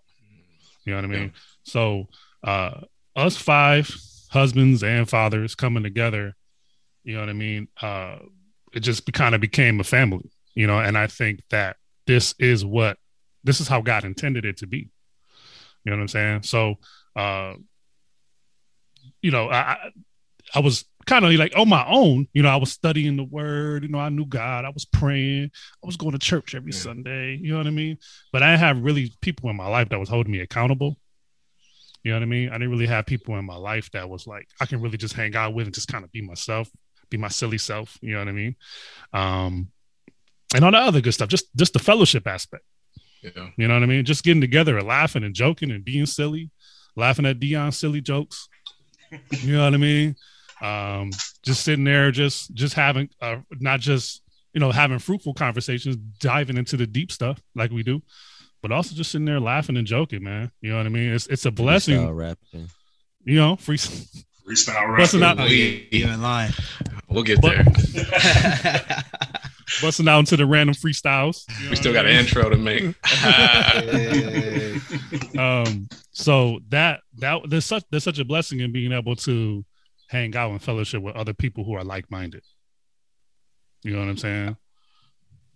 You 0.85 0.93
know 0.93 0.97
what 0.97 1.05
I 1.05 1.07
mean? 1.07 1.23
Yeah. 1.23 1.39
So, 1.63 2.07
uh, 2.43 2.81
us 3.15 3.37
five 3.37 3.93
husbands 4.29 4.83
and 4.83 5.09
fathers 5.09 5.55
coming 5.55 5.83
together, 5.83 6.35
you 7.03 7.13
know 7.13 7.19
what 7.19 7.29
I 7.29 7.33
mean? 7.33 7.67
Uh, 7.81 8.17
it 8.73 8.79
just 8.79 9.11
kind 9.11 9.35
of 9.35 9.41
became 9.41 9.79
a 9.79 9.83
family, 9.83 10.31
you 10.55 10.65
know, 10.65 10.79
and 10.79 10.97
I 10.97 11.07
think 11.07 11.41
that 11.49 11.75
this 12.07 12.33
is 12.39 12.63
what 12.63 12.97
this 13.43 13.59
is 13.59 13.67
how 13.67 13.81
God 13.81 14.05
intended 14.05 14.45
it 14.45 14.57
to 14.57 14.67
be. 14.67 14.89
You 15.83 15.91
know 15.91 15.97
what 15.97 16.01
I'm 16.03 16.07
saying? 16.07 16.43
So, 16.43 16.75
uh, 17.15 17.55
you 19.21 19.31
know, 19.31 19.49
I 19.49 19.91
I 20.53 20.59
was 20.59 20.85
kind 21.05 21.25
of 21.25 21.31
like 21.33 21.53
on 21.57 21.69
my 21.69 21.85
own. 21.87 22.27
You 22.33 22.43
know, 22.43 22.49
I 22.49 22.57
was 22.57 22.71
studying 22.71 23.17
the 23.17 23.23
Word. 23.23 23.83
You 23.83 23.89
know, 23.89 23.99
I 23.99 24.09
knew 24.09 24.25
God. 24.25 24.65
I 24.65 24.69
was 24.69 24.85
praying. 24.85 25.51
I 25.83 25.85
was 25.85 25.97
going 25.97 26.11
to 26.13 26.19
church 26.19 26.55
every 26.55 26.71
yeah. 26.71 26.79
Sunday. 26.79 27.37
You 27.41 27.51
know 27.51 27.57
what 27.57 27.67
I 27.67 27.71
mean? 27.71 27.97
But 28.31 28.43
I 28.43 28.51
didn't 28.51 28.59
have 28.59 28.81
really 28.81 29.13
people 29.21 29.49
in 29.49 29.55
my 29.55 29.67
life 29.67 29.89
that 29.89 29.99
was 29.99 30.09
holding 30.09 30.31
me 30.31 30.39
accountable. 30.39 30.97
You 32.03 32.11
know 32.11 32.17
what 32.17 32.23
I 32.23 32.27
mean? 32.27 32.49
I 32.49 32.53
didn't 32.53 32.71
really 32.71 32.87
have 32.87 33.05
people 33.05 33.37
in 33.37 33.45
my 33.45 33.55
life 33.55 33.91
that 33.91 34.09
was 34.09 34.25
like 34.25 34.47
I 34.59 34.65
can 34.65 34.81
really 34.81 34.97
just 34.97 35.13
hang 35.13 35.35
out 35.35 35.53
with 35.53 35.67
and 35.67 35.73
just 35.73 35.87
kind 35.87 36.03
of 36.03 36.11
be 36.11 36.21
myself, 36.21 36.69
be 37.09 37.17
my 37.17 37.27
silly 37.27 37.59
self. 37.59 37.97
You 38.01 38.13
know 38.13 38.19
what 38.19 38.27
I 38.27 38.31
mean? 38.31 38.55
Um, 39.13 39.67
and 40.53 40.65
all 40.65 40.71
the 40.71 40.77
other 40.77 41.01
good 41.01 41.13
stuff, 41.13 41.29
just 41.29 41.55
just 41.55 41.73
the 41.73 41.79
fellowship 41.79 42.27
aspect. 42.27 42.63
Yeah. 43.21 43.49
You 43.55 43.67
know 43.67 43.75
what 43.75 43.83
I 43.83 43.85
mean? 43.85 44.03
Just 44.03 44.23
getting 44.23 44.41
together 44.41 44.77
and 44.77 44.87
laughing 44.87 45.23
and 45.23 45.35
joking 45.35 45.69
and 45.69 45.85
being 45.85 46.07
silly, 46.07 46.49
laughing 46.95 47.25
at 47.25 47.39
Dion's 47.39 47.77
silly 47.77 48.01
jokes. 48.01 48.49
you 49.29 49.57
know 49.57 49.65
what 49.65 49.73
I 49.73 49.77
mean? 49.77 50.15
Um, 50.61 51.11
just 51.43 51.63
sitting 51.63 51.83
there, 51.83 52.11
just 52.11 52.53
just 52.53 52.73
having 52.73 53.09
uh, 53.21 53.37
not 53.59 53.79
just 53.79 54.21
you 54.53 54.59
know 54.59 54.71
having 54.71 54.99
fruitful 54.99 55.33
conversations, 55.33 55.95
diving 55.95 56.57
into 56.57 56.77
the 56.77 56.87
deep 56.87 57.11
stuff 57.11 57.41
like 57.55 57.71
we 57.71 57.83
do, 57.83 58.01
but 58.61 58.71
also 58.71 58.95
just 58.95 59.11
sitting 59.11 59.25
there 59.25 59.39
laughing 59.39 59.77
and 59.77 59.87
joking, 59.87 60.23
man. 60.23 60.51
You 60.61 60.71
know 60.71 60.77
what 60.77 60.85
I 60.85 60.89
mean? 60.89 61.13
It's 61.13 61.27
it's 61.27 61.45
a 61.45 61.51
blessing. 61.51 61.99
Freestyle 61.99 62.15
rapping. 62.15 62.69
You 63.23 63.35
know, 63.35 63.55
free 63.55 63.77
freestyle 63.77 64.87
rapping. 64.97 65.23
Out, 65.23 65.39
oh, 65.39 65.45
you 65.45 65.87
in 65.91 66.21
line. 66.21 66.51
We'll 67.09 67.23
get 67.23 67.41
there. 67.41 67.65
busting 69.81 70.07
out 70.07 70.19
into 70.19 70.37
the 70.37 70.45
random 70.45 70.75
freestyles. 70.75 71.45
You 71.59 71.65
know 71.65 71.69
we 71.71 71.75
still 71.75 71.93
got 71.93 72.05
an 72.05 72.15
intro 72.15 72.49
to 72.49 72.57
make. 72.57 72.83
um, 75.39 75.87
so 76.11 76.59
that 76.69 77.01
that 77.17 77.41
there's 77.47 77.65
such 77.65 77.83
there's 77.89 78.03
such 78.03 78.19
a 78.19 78.25
blessing 78.25 78.59
in 78.59 78.71
being 78.71 78.91
able 78.91 79.15
to 79.17 79.65
hang 80.11 80.35
out 80.35 80.51
and 80.51 80.61
fellowship 80.61 81.01
with 81.01 81.15
other 81.15 81.33
people 81.33 81.63
who 81.63 81.73
are 81.73 81.83
like 81.83 82.11
minded. 82.11 82.43
You 83.83 83.93
know 83.93 83.99
what 83.99 84.09
I'm 84.09 84.17
saying? 84.17 84.57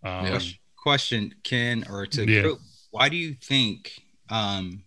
Um, 0.04 0.28
question, 0.28 0.60
question, 0.76 1.36
Ken, 1.44 1.86
or 1.90 2.06
to 2.08 2.26
yeah. 2.26 2.42
group 2.42 2.60
why 2.96 3.10
do 3.10 3.18
you 3.18 3.34
think 3.34 3.92
um, 4.30 4.82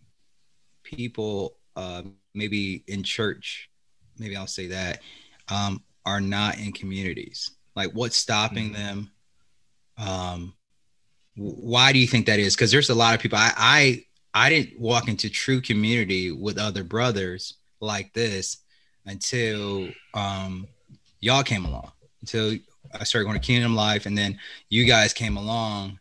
people 0.83 1.59
uh, 1.77 2.01
maybe 2.35 2.83
in 2.87 3.03
church 3.03 3.69
maybe 4.19 4.35
i'll 4.35 4.47
say 4.47 4.69
that 4.69 5.01
um, 5.51 5.83
are 6.07 6.21
not 6.21 6.59
in 6.59 6.73
communities 6.73 7.51
like 7.77 7.91
what's 7.93 8.17
stopping 8.17 8.73
mm-hmm. 8.73 8.83
them 8.83 9.11
um, 9.99 10.55
why 11.37 11.93
do 11.93 11.99
you 11.99 12.07
think 12.07 12.25
that 12.25 12.39
is 12.39 12.57
because 12.57 12.73
there's 12.73 12.89
a 12.89 12.95
lot 12.95 13.15
of 13.15 13.21
people 13.21 13.39
I, 13.39 13.53
I 13.55 14.05
i 14.33 14.49
didn't 14.49 14.81
walk 14.81 15.07
into 15.09 15.29
true 15.29 15.61
community 15.61 16.33
with 16.33 16.57
other 16.57 16.85
brothers 16.85 17.59
like 17.81 18.15
this 18.15 18.57
until 19.09 19.89
um, 20.15 20.67
y'all 21.21 21.43
came 21.43 21.65
along 21.65 21.91
until 22.21 22.57
i 22.99 23.05
started 23.05 23.27
going 23.27 23.39
to 23.39 23.47
kingdom 23.47 23.75
life 23.75 24.07
and 24.07 24.17
then 24.17 24.39
you 24.69 24.85
guys 24.85 25.13
came 25.13 25.37
along 25.37 25.99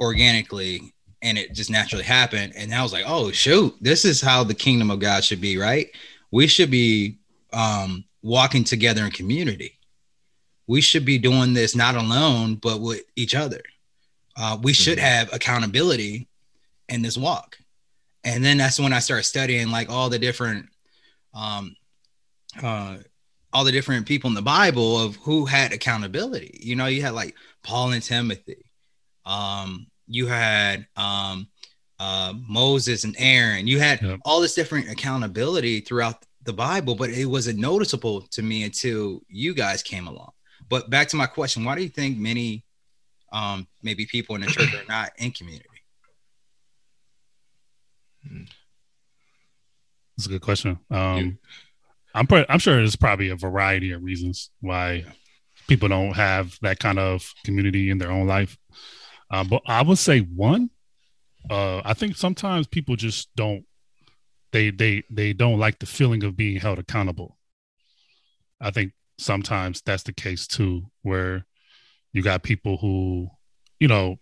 organically 0.00 0.92
and 1.22 1.38
it 1.38 1.52
just 1.52 1.70
naturally 1.70 2.04
happened. 2.04 2.52
And 2.56 2.72
I 2.74 2.82
was 2.82 2.92
like, 2.92 3.04
oh 3.06 3.30
shoot, 3.32 3.74
this 3.80 4.04
is 4.04 4.20
how 4.20 4.44
the 4.44 4.54
kingdom 4.54 4.90
of 4.90 5.00
God 5.00 5.24
should 5.24 5.40
be, 5.40 5.58
right? 5.58 5.90
We 6.30 6.46
should 6.46 6.70
be 6.70 7.18
um, 7.52 8.04
walking 8.22 8.64
together 8.64 9.04
in 9.04 9.10
community. 9.10 9.78
We 10.66 10.80
should 10.80 11.04
be 11.04 11.18
doing 11.18 11.54
this 11.54 11.74
not 11.74 11.96
alone, 11.96 12.56
but 12.56 12.80
with 12.80 13.02
each 13.14 13.34
other. 13.34 13.62
Uh, 14.36 14.58
we 14.62 14.72
should 14.72 14.98
mm-hmm. 14.98 15.06
have 15.06 15.32
accountability 15.32 16.28
in 16.88 17.02
this 17.02 17.16
walk. 17.16 17.56
And 18.24 18.44
then 18.44 18.58
that's 18.58 18.80
when 18.80 18.92
I 18.92 18.98
started 18.98 19.24
studying 19.24 19.70
like 19.70 19.88
all 19.88 20.10
the 20.10 20.18
different, 20.18 20.68
um, 21.32 21.76
uh, 22.62 22.96
all 23.52 23.64
the 23.64 23.72
different 23.72 24.06
people 24.06 24.28
in 24.28 24.34
the 24.34 24.42
Bible 24.42 25.00
of 25.00 25.16
who 25.16 25.46
had 25.46 25.72
accountability. 25.72 26.58
You 26.62 26.76
know, 26.76 26.86
you 26.86 27.02
had 27.02 27.14
like 27.14 27.34
Paul 27.62 27.92
and 27.92 28.02
Timothy, 28.02 28.70
um, 29.24 29.86
you 30.06 30.26
had 30.26 30.86
um, 30.96 31.48
uh, 31.98 32.32
Moses 32.48 33.04
and 33.04 33.16
Aaron. 33.18 33.66
You 33.66 33.78
had 33.78 34.02
yep. 34.02 34.20
all 34.24 34.40
this 34.40 34.54
different 34.54 34.90
accountability 34.90 35.80
throughout 35.80 36.24
the 36.42 36.52
Bible, 36.52 36.94
but 36.94 37.10
it 37.10 37.26
wasn't 37.26 37.58
noticeable 37.58 38.22
to 38.22 38.42
me 38.42 38.62
until 38.62 39.20
you 39.28 39.52
guys 39.54 39.82
came 39.82 40.06
along. 40.06 40.30
But 40.68 40.90
back 40.90 41.08
to 41.08 41.16
my 41.16 41.26
question, 41.26 41.64
why 41.64 41.74
do 41.74 41.82
you 41.82 41.88
think 41.88 42.18
many 42.18 42.64
um, 43.32 43.66
maybe 43.82 44.06
people 44.06 44.36
in 44.36 44.42
the 44.42 44.48
church 44.48 44.72
are 44.74 44.84
not 44.88 45.12
in 45.18 45.32
community? 45.32 45.68
That's 50.16 50.26
a 50.26 50.30
good 50.30 50.40
question. 50.40 50.78
Um, 50.90 51.38
I'm 52.16 52.26
pre- 52.26 52.46
I'm 52.48 52.58
sure 52.58 52.76
there's 52.76 52.96
probably 52.96 53.28
a 53.28 53.36
variety 53.36 53.92
of 53.92 54.02
reasons 54.02 54.50
why 54.60 55.04
people 55.68 55.88
don't 55.88 56.14
have 56.14 56.56
that 56.62 56.78
kind 56.78 56.98
of 56.98 57.30
community 57.44 57.90
in 57.90 57.98
their 57.98 58.10
own 58.10 58.26
life. 58.26 58.56
Uh, 59.30 59.44
but 59.44 59.60
I 59.66 59.82
would 59.82 59.98
say 59.98 60.20
one, 60.20 60.70
uh, 61.50 61.82
I 61.84 61.92
think 61.92 62.16
sometimes 62.16 62.66
people 62.66 62.96
just 62.96 63.28
don't 63.36 63.66
they 64.50 64.70
they 64.70 65.02
they 65.10 65.34
don't 65.34 65.58
like 65.58 65.78
the 65.78 65.86
feeling 65.86 66.24
of 66.24 66.38
being 66.38 66.58
held 66.58 66.78
accountable. 66.78 67.36
I 68.62 68.70
think 68.70 68.92
sometimes 69.18 69.82
that's 69.82 70.04
the 70.04 70.14
case 70.14 70.46
too, 70.46 70.86
where 71.02 71.44
you 72.14 72.22
got 72.22 72.42
people 72.42 72.78
who, 72.78 73.28
you 73.78 73.88
know, 73.88 74.16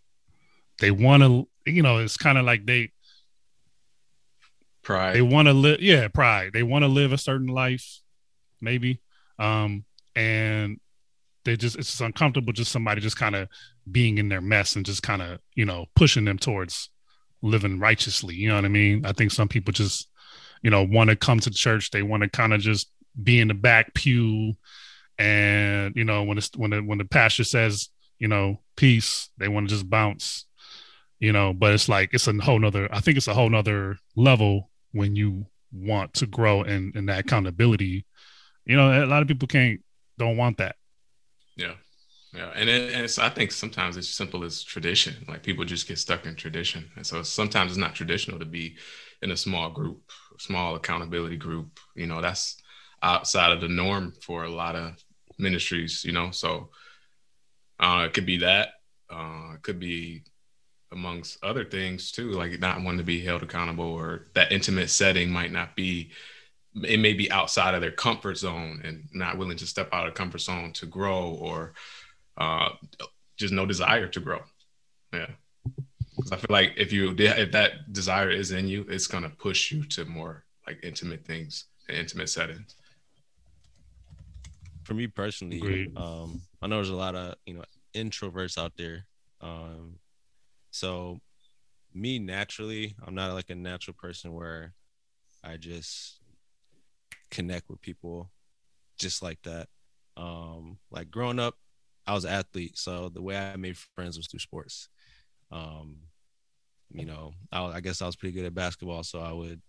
they 0.81 0.91
want 0.91 1.23
to, 1.23 1.47
you 1.65 1.83
know, 1.83 1.99
it's 1.99 2.17
kind 2.17 2.39
of 2.39 2.45
like 2.45 2.67
they 2.67 2.91
Pride. 4.85 5.15
they 5.15 5.23
want 5.23 5.49
to 5.49 5.55
live, 5.55 5.81
yeah, 5.81 6.09
pride. 6.09 6.51
They 6.53 6.63
want 6.63 6.83
to 6.83 6.89
live 6.89 7.13
a 7.13 7.19
certain 7.19 7.47
life, 7.47 8.01
maybe, 8.61 9.01
um, 9.39 9.85
and 10.15 10.79
they 11.45 11.57
just 11.57 11.77
it's 11.77 11.91
just 11.91 12.01
uncomfortable. 12.01 12.53
Just 12.53 12.71
somebody 12.71 13.01
just 13.01 13.17
kind 13.17 13.35
of 13.35 13.49
being 13.91 14.19
in 14.19 14.29
their 14.29 14.41
mess 14.41 14.77
and 14.77 14.85
just 14.85 15.03
kind 15.03 15.23
of 15.23 15.39
you 15.55 15.65
know 15.65 15.87
pushing 15.97 16.25
them 16.25 16.39
towards 16.39 16.91
living 17.43 17.79
righteously. 17.79 18.35
You 18.35 18.49
know 18.49 18.57
what 18.57 18.65
I 18.65 18.69
mean? 18.69 19.05
I 19.07 19.13
think 19.13 19.31
some 19.31 19.49
people 19.49 19.73
just 19.73 20.09
you 20.63 20.71
know 20.71 20.83
want 20.83 21.11
to 21.11 21.17
come 21.17 21.41
to 21.41 21.51
church. 21.51 21.91
They 21.91 22.03
want 22.03 22.23
to 22.23 22.29
kind 22.29 22.53
of 22.53 22.61
just 22.61 22.91
be 23.23 23.41
in 23.41 23.49
the 23.49 23.55
back 23.55 23.95
pew, 23.95 24.55
and 25.19 25.95
you 25.97 26.05
know 26.05 26.25
when 26.25 26.39
it's 26.39 26.51
when 26.57 26.71
the 26.71 26.81
when 26.81 26.99
the 26.99 27.05
pastor 27.05 27.45
says 27.45 27.89
you 28.19 28.29
know 28.29 28.61
peace, 28.77 29.31
they 29.39 29.49
want 29.49 29.69
to 29.69 29.75
just 29.75 29.89
bounce. 29.89 30.47
You 31.21 31.33
know, 31.33 31.55
but 31.55 31.73
it's 31.73 31.89
like 31.89 32.13
it's 32.13 32.27
a 32.27 32.35
whole 32.35 32.59
nother. 32.59 32.89
I 32.93 33.01
think 33.01 33.17
it's 33.17 33.29
a 33.29 33.35
whole 33.35 33.49
nother 33.49 33.97
level 34.17 34.71
when 34.95 35.15
you 35.15 35.47
want 35.73 36.15
to 36.15 36.27
grow 36.27 36.63
and 36.63 36.95
and 36.97 37.09
that 37.09 37.19
accountability. 37.19 38.07
You 38.65 38.77
know, 38.77 39.05
a 39.05 39.07
lot 39.07 39.21
of 39.21 39.29
people 39.29 39.49
can't 39.49 39.81
don't 40.17 40.39
want 40.39 40.57
that. 40.59 40.77
Yeah. 41.57 41.75
Yeah. 42.33 42.51
And, 42.55 42.69
it, 42.69 42.93
and 42.93 43.05
it's, 43.05 43.19
I 43.19 43.29
think 43.29 43.53
sometimes 43.53 43.97
it's 43.97 44.09
simple 44.09 44.43
as 44.43 44.65
tradition. 44.65 45.15
Like 45.29 45.43
people 45.43 45.65
just 45.65 45.87
get 45.87 45.99
stuck 45.99 46.27
in 46.27 46.35
tradition. 46.35 46.91
And 46.97 47.07
so 47.07 47.23
sometimes 47.23 47.71
it's 47.71 47.79
not 47.79 47.95
traditional 47.95 48.41
to 48.41 48.45
be 48.45 48.77
in 49.23 49.31
a 49.31 49.37
small 49.37 49.71
group, 49.71 50.03
small 50.39 50.75
accountability 50.75 51.37
group. 51.37 51.79
You 51.95 52.07
know, 52.07 52.21
that's 52.21 52.61
outside 53.03 53.53
of 53.53 53.61
the 53.61 53.69
norm 53.69 54.13
for 54.21 54.45
a 54.45 54.51
lot 54.51 54.75
of 54.75 54.97
ministries, 55.39 56.05
you 56.05 56.13
know. 56.13 56.31
So 56.33 56.71
uh, 57.79 58.05
it 58.07 58.15
could 58.15 58.27
be 58.27 58.39
that. 58.39 58.71
Uh, 59.09 59.55
it 59.55 59.63
could 59.63 59.79
be 59.79 60.25
amongst 60.95 61.43
other 61.45 61.65
things 61.65 62.11
too, 62.11 62.31
like 62.31 62.59
not 62.59 62.83
wanting 62.83 62.99
to 62.99 63.05
be 63.05 63.23
held 63.23 63.43
accountable 63.43 63.85
or 63.85 64.27
that 64.35 64.53
intimate 64.53 64.89
setting 64.89 65.31
might 65.31 65.53
not 65.53 65.77
be 65.77 66.11
it 66.83 66.99
may 66.99 67.13
be 67.13 67.31
outside 67.31 67.75
of 67.75 67.81
their 67.81 67.93
comfort 67.93 68.37
zone 68.37 68.81
and 68.85 69.07
not 69.13 69.39
willing 69.39 69.57
to 69.57 69.67
step 69.67 69.89
out 69.93 70.09
of 70.09 70.15
comfort 70.15 70.41
zone 70.41 70.73
to 70.73 70.87
grow 70.87 71.37
or 71.41 71.73
uh, 72.37 72.71
just 73.37 73.53
no 73.53 73.65
desire 73.65 74.09
to 74.09 74.21
grow. 74.21 74.41
Yeah. 75.13 75.29
Cause 76.21 76.33
I 76.33 76.37
feel 76.37 76.47
like 76.51 76.75
if 76.77 76.93
you 76.93 77.15
if 77.17 77.53
that 77.53 77.93
desire 77.93 78.31
is 78.31 78.53
in 78.53 78.69
you, 78.69 78.87
it's 78.89 79.07
gonna 79.07 79.31
push 79.31 79.71
you 79.71 79.85
to 79.85 80.05
more 80.05 80.45
like 80.67 80.79
intimate 80.83 81.25
things 81.25 81.67
and 81.89 81.97
intimate 81.97 82.29
settings. 82.29 82.77
For 84.85 84.95
me 84.95 85.07
personally, 85.07 85.59
Agreed. 85.59 85.97
um, 85.97 86.41
I 86.63 86.67
know 86.67 86.77
there's 86.77 86.91
a 86.91 86.97
lot 86.97 87.15
of 87.15 87.35
you 87.47 87.55
know 87.55 87.65
introverts 87.95 88.59
out 88.59 88.73
there. 88.77 89.07
Um, 89.41 89.97
so 90.75 91.21
me 91.95 92.19
naturally, 92.19 92.97
I'm 93.07 93.15
not 93.15 93.33
like 93.33 93.49
a 93.49 93.55
natural 93.55 93.95
person 93.97 94.35
where 94.35 94.75
I 95.45 95.57
just 95.57 96.19
connect 97.31 97.71
with 97.71 97.81
people 97.81 98.33
just 98.99 99.23
like 99.23 99.41
that. 99.45 99.69
Um, 100.17 100.79
like 100.91 101.13
growing 101.13 101.39
up, 101.39 101.55
I 102.09 102.15
was 102.15 102.25
an 102.25 102.33
athlete, 102.33 102.77
so 102.77 103.09
the 103.09 103.23
way 103.23 103.37
I 103.37 103.55
made 103.55 103.77
friends 103.95 104.17
was 104.17 104.27
through 104.27 104.41
sports. 104.41 104.89
Um, 105.53 105.99
you 106.93 107.05
know, 107.05 107.35
I, 107.53 107.63
I 107.67 107.81
guess 107.81 108.03
I 108.03 108.07
was 108.07 108.17
pretty 108.17 108.35
good 108.35 108.45
at 108.45 108.55
basketball, 108.55 109.05
so 109.05 109.21
I 109.21 109.33
would 109.33 109.63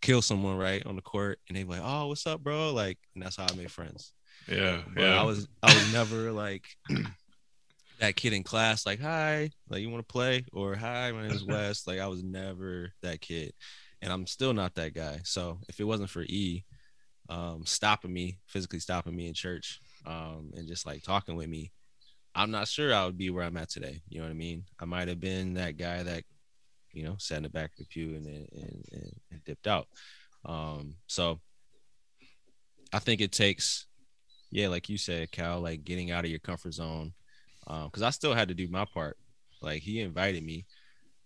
kill 0.00 0.22
someone 0.22 0.56
right 0.56 0.84
on 0.86 0.96
the 0.96 1.02
court, 1.02 1.40
and 1.46 1.58
they'd 1.58 1.64
be 1.64 1.74
like, 1.74 1.82
"Oh, 1.84 2.06
what's 2.06 2.26
up, 2.26 2.42
bro?" 2.42 2.72
Like, 2.72 2.96
and 3.14 3.22
that's 3.22 3.36
how 3.36 3.46
I 3.50 3.54
made 3.54 3.70
friends. 3.70 4.14
Yeah. 4.48 4.80
But 4.94 5.02
yeah. 5.02 5.20
I 5.20 5.24
was 5.24 5.46
I 5.62 5.74
was 5.74 5.92
never 5.92 6.32
like 6.32 6.64
that 8.00 8.16
kid 8.16 8.32
in 8.32 8.42
class, 8.42 8.86
like, 8.86 9.00
hi, 9.00 9.50
like 9.68 9.82
you 9.82 9.90
want 9.90 10.06
to 10.06 10.12
play? 10.12 10.44
Or 10.52 10.74
hi, 10.74 11.12
my 11.12 11.22
name 11.22 11.32
is 11.32 11.44
Wes. 11.46 11.86
like 11.86 12.00
I 12.00 12.06
was 12.06 12.22
never 12.22 12.92
that 13.02 13.20
kid. 13.20 13.52
And 14.02 14.12
I'm 14.12 14.26
still 14.26 14.54
not 14.54 14.74
that 14.74 14.94
guy. 14.94 15.20
So 15.24 15.58
if 15.68 15.78
it 15.80 15.84
wasn't 15.84 16.10
for 16.10 16.22
E 16.22 16.64
um 17.28 17.64
stopping 17.64 18.12
me, 18.12 18.38
physically 18.46 18.80
stopping 18.80 19.14
me 19.14 19.28
in 19.28 19.34
church, 19.34 19.78
um, 20.06 20.50
and 20.56 20.66
just 20.66 20.86
like 20.86 21.02
talking 21.02 21.36
with 21.36 21.48
me, 21.48 21.70
I'm 22.34 22.50
not 22.50 22.68
sure 22.68 22.94
I 22.94 23.04
would 23.04 23.18
be 23.18 23.30
where 23.30 23.44
I'm 23.44 23.56
at 23.56 23.68
today. 23.68 24.00
You 24.08 24.18
know 24.18 24.24
what 24.26 24.32
I 24.32 24.34
mean? 24.34 24.64
I 24.80 24.84
might 24.86 25.08
have 25.08 25.20
been 25.20 25.54
that 25.54 25.76
guy 25.76 26.02
that, 26.02 26.24
you 26.92 27.04
know, 27.04 27.16
sat 27.18 27.38
in 27.38 27.42
the 27.44 27.50
back 27.50 27.72
of 27.72 27.78
the 27.78 27.84
pew 27.84 28.14
and 28.14 28.26
and, 28.26 28.84
and, 28.92 29.20
and 29.30 29.44
dipped 29.44 29.66
out. 29.66 29.86
Um, 30.44 30.94
so 31.06 31.40
I 32.92 32.98
think 32.98 33.20
it 33.20 33.32
takes 33.32 33.86
yeah, 34.50 34.68
like 34.68 34.88
you 34.88 34.98
said, 34.98 35.30
Cal, 35.30 35.60
like 35.60 35.84
getting 35.84 36.10
out 36.10 36.24
of 36.24 36.30
your 36.30 36.40
comfort 36.40 36.74
zone. 36.74 37.12
Um, 37.66 37.84
because 37.86 38.02
I 38.02 38.10
still 38.10 38.34
had 38.34 38.48
to 38.48 38.54
do 38.54 38.68
my 38.68 38.84
part. 38.84 39.16
Like 39.62 39.82
he 39.82 40.00
invited 40.00 40.42
me. 40.44 40.64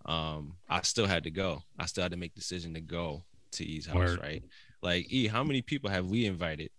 Um, 0.06 0.56
I 0.68 0.82
still 0.82 1.06
had 1.06 1.24
to 1.24 1.30
go. 1.30 1.62
I 1.78 1.86
still 1.86 2.02
had 2.02 2.10
to 2.12 2.18
make 2.18 2.34
decision 2.34 2.74
to 2.74 2.80
go 2.80 3.22
to 3.52 3.64
E's 3.64 3.86
house, 3.86 3.94
Word. 3.96 4.20
right? 4.20 4.42
Like 4.82 5.10
E, 5.10 5.26
how 5.28 5.42
many 5.44 5.62
people 5.62 5.88
have 5.90 6.06
we 6.06 6.26
invited 6.26 6.70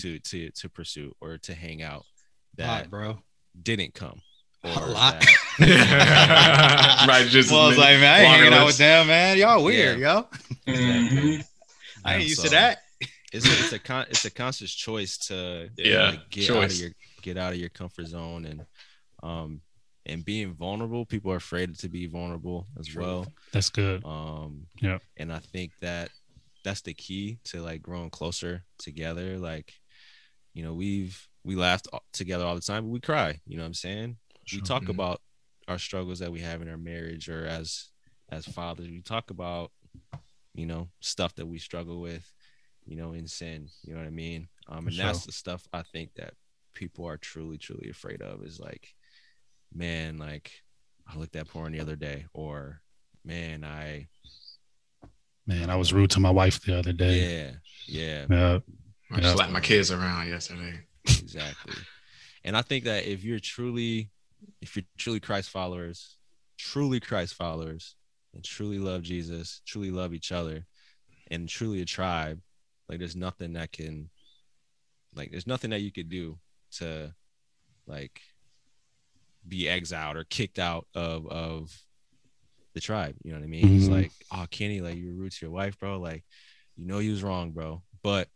to 0.00 0.18
to 0.20 0.50
to 0.50 0.68
pursue 0.68 1.14
or 1.20 1.38
to 1.38 1.54
hang 1.54 1.82
out 1.82 2.04
that 2.56 2.66
Lot, 2.82 2.90
bro. 2.90 3.18
didn't 3.62 3.94
come? 3.94 4.20
A 4.64 4.68
lot. 4.86 5.20
that- 5.58 7.06
right. 7.08 7.26
Just 7.28 7.50
Well, 7.50 7.62
I 7.62 7.68
was 7.68 7.78
like, 7.78 7.98
man, 8.00 8.14
I 8.14 8.18
ain't 8.20 8.28
hanging 8.40 8.52
out 8.52 8.66
with 8.66 8.76
them, 8.78 9.06
man. 9.06 9.38
Y'all 9.38 9.64
weird, 9.64 9.98
yo. 9.98 10.26
Mhm. 10.66 11.44
I 12.04 12.14
ain't 12.16 12.24
used 12.28 12.38
so- 12.40 12.44
to 12.44 12.50
that. 12.50 12.78
it's 13.32 13.46
a, 13.46 13.50
it's 13.64 13.72
a 13.72 13.78
con- 13.78 14.06
it's 14.10 14.24
a 14.24 14.30
conscious 14.30 14.72
choice 14.72 15.16
to 15.28 15.68
Yeah, 15.76 16.10
like, 16.10 16.30
get 16.30 16.50
out 16.50 16.64
of 16.64 16.74
your 16.76 16.90
get 17.22 17.36
out 17.36 17.52
of 17.52 17.58
your 17.58 17.68
comfort 17.70 18.06
zone 18.06 18.44
and 18.46 18.64
um 19.22 19.60
and 20.06 20.24
being 20.24 20.54
vulnerable 20.54 21.04
people 21.04 21.30
are 21.32 21.36
afraid 21.36 21.76
to 21.78 21.88
be 21.88 22.06
vulnerable 22.06 22.66
as 22.78 22.94
well 22.94 23.26
That's 23.52 23.70
good. 23.70 24.04
um 24.04 24.66
Yeah. 24.80 24.98
and 25.16 25.32
i 25.32 25.38
think 25.38 25.72
that 25.80 26.10
that's 26.64 26.80
the 26.82 26.94
key 26.94 27.38
to 27.44 27.60
like 27.62 27.82
growing 27.82 28.10
closer 28.10 28.64
together 28.78 29.38
like 29.38 29.74
you 30.54 30.62
know 30.64 30.74
we've 30.74 31.28
we 31.44 31.54
laughed 31.56 31.88
all- 31.92 32.04
together 32.12 32.44
all 32.44 32.54
the 32.54 32.60
time 32.60 32.84
but 32.84 32.90
we 32.90 33.00
cry 33.00 33.38
you 33.46 33.56
know 33.56 33.62
what 33.62 33.68
i'm 33.68 33.74
saying 33.74 34.16
we 34.52 34.58
Sure. 34.58 34.60
talk 34.66 34.84
Mhm. 34.84 34.90
about 34.90 35.20
our 35.66 35.78
struggles 35.78 36.18
that 36.20 36.32
we 36.32 36.40
have 36.40 36.62
in 36.62 36.68
our 36.68 36.78
marriage 36.78 37.28
or 37.28 37.44
as 37.46 37.90
as 38.30 38.46
fathers 38.46 38.88
we 38.88 39.02
talk 39.02 39.30
about 39.30 39.72
you 40.54 40.66
know 40.66 40.88
stuff 41.00 41.34
that 41.34 41.46
we 41.46 41.58
struggle 41.58 42.00
with 42.00 42.32
you 42.86 42.96
know 42.96 43.12
in 43.12 43.26
sin 43.28 43.68
you 43.84 43.92
know 43.92 44.00
what 44.00 44.06
i 44.06 44.10
mean 44.10 44.48
um 44.68 44.84
For 44.84 44.90
and 44.90 44.98
that's 44.98 45.26
the 45.26 45.32
stuff 45.32 45.66
i 45.72 45.82
think 45.82 46.14
that 46.14 46.34
people 46.74 47.06
are 47.06 47.18
truly 47.18 47.58
truly 47.58 47.90
afraid 47.90 48.22
of 48.22 48.42
is 48.44 48.58
like 48.58 48.94
man 49.74 50.18
like 50.18 50.50
i 51.06 51.16
looked 51.16 51.36
at 51.36 51.48
porn 51.48 51.72
the 51.72 51.80
other 51.80 51.96
day 51.96 52.24
or 52.32 52.80
man 53.24 53.64
i 53.64 54.06
Man, 55.46 55.70
I 55.70 55.76
was 55.76 55.94
rude 55.94 56.10
to 56.10 56.20
my 56.20 56.30
wife 56.30 56.60
the 56.60 56.78
other 56.78 56.92
day. 56.92 57.54
yeah 57.86 58.26
yeah 58.26 58.26
Yeah. 58.28 58.58
I 59.10 59.20
Yeah. 59.20 59.34
slapped 59.34 59.52
my 59.52 59.60
kids 59.60 59.90
around 59.90 60.28
yesterday. 60.28 60.80
exactly 61.08 61.74
and 62.44 62.54
i 62.56 62.60
think 62.62 62.84
that 62.84 63.06
if 63.06 63.24
you're 63.24 63.38
truly 63.38 64.10
if 64.60 64.76
you're 64.76 64.84
truly 64.98 65.20
christ 65.20 65.48
followers 65.50 66.16
truly 66.58 67.00
christ 67.00 67.34
followers 67.34 67.96
and 68.34 68.44
truly 68.44 68.78
love 68.78 69.02
jesus 69.02 69.62
truly 69.64 69.90
love 69.90 70.12
each 70.12 70.32
other 70.32 70.66
and 71.30 71.48
truly 71.48 71.80
a 71.80 71.84
tribe 71.86 72.40
like 72.90 72.98
there's 72.98 73.16
nothing 73.16 73.54
that 73.54 73.72
can 73.72 74.10
like 75.14 75.30
there's 75.30 75.46
nothing 75.46 75.70
that 75.70 75.80
you 75.80 75.90
could 75.90 76.10
do 76.10 76.38
to 76.72 77.14
like 77.86 78.20
be 79.46 79.68
exiled 79.68 80.16
or 80.16 80.24
kicked 80.24 80.58
out 80.58 80.86
of 80.94 81.26
of 81.26 81.72
the 82.74 82.80
tribe 82.80 83.14
you 83.24 83.32
know 83.32 83.38
what 83.38 83.44
i 83.44 83.48
mean 83.48 83.76
it's 83.76 83.86
Mhm. 83.88 83.90
like 84.02 84.12
oh 84.32 84.46
kenny 84.50 84.80
like 84.80 84.96
you 84.96 85.08
were 85.08 85.14
rude 85.22 85.32
to 85.32 85.38
your 85.46 85.50
wife 85.52 85.78
bro 85.78 85.98
like 85.98 86.24
you 86.76 86.86
know 86.86 86.98
you 86.98 87.10
was 87.12 87.22
wrong 87.22 87.50
bro 87.50 87.82
but 88.02 88.28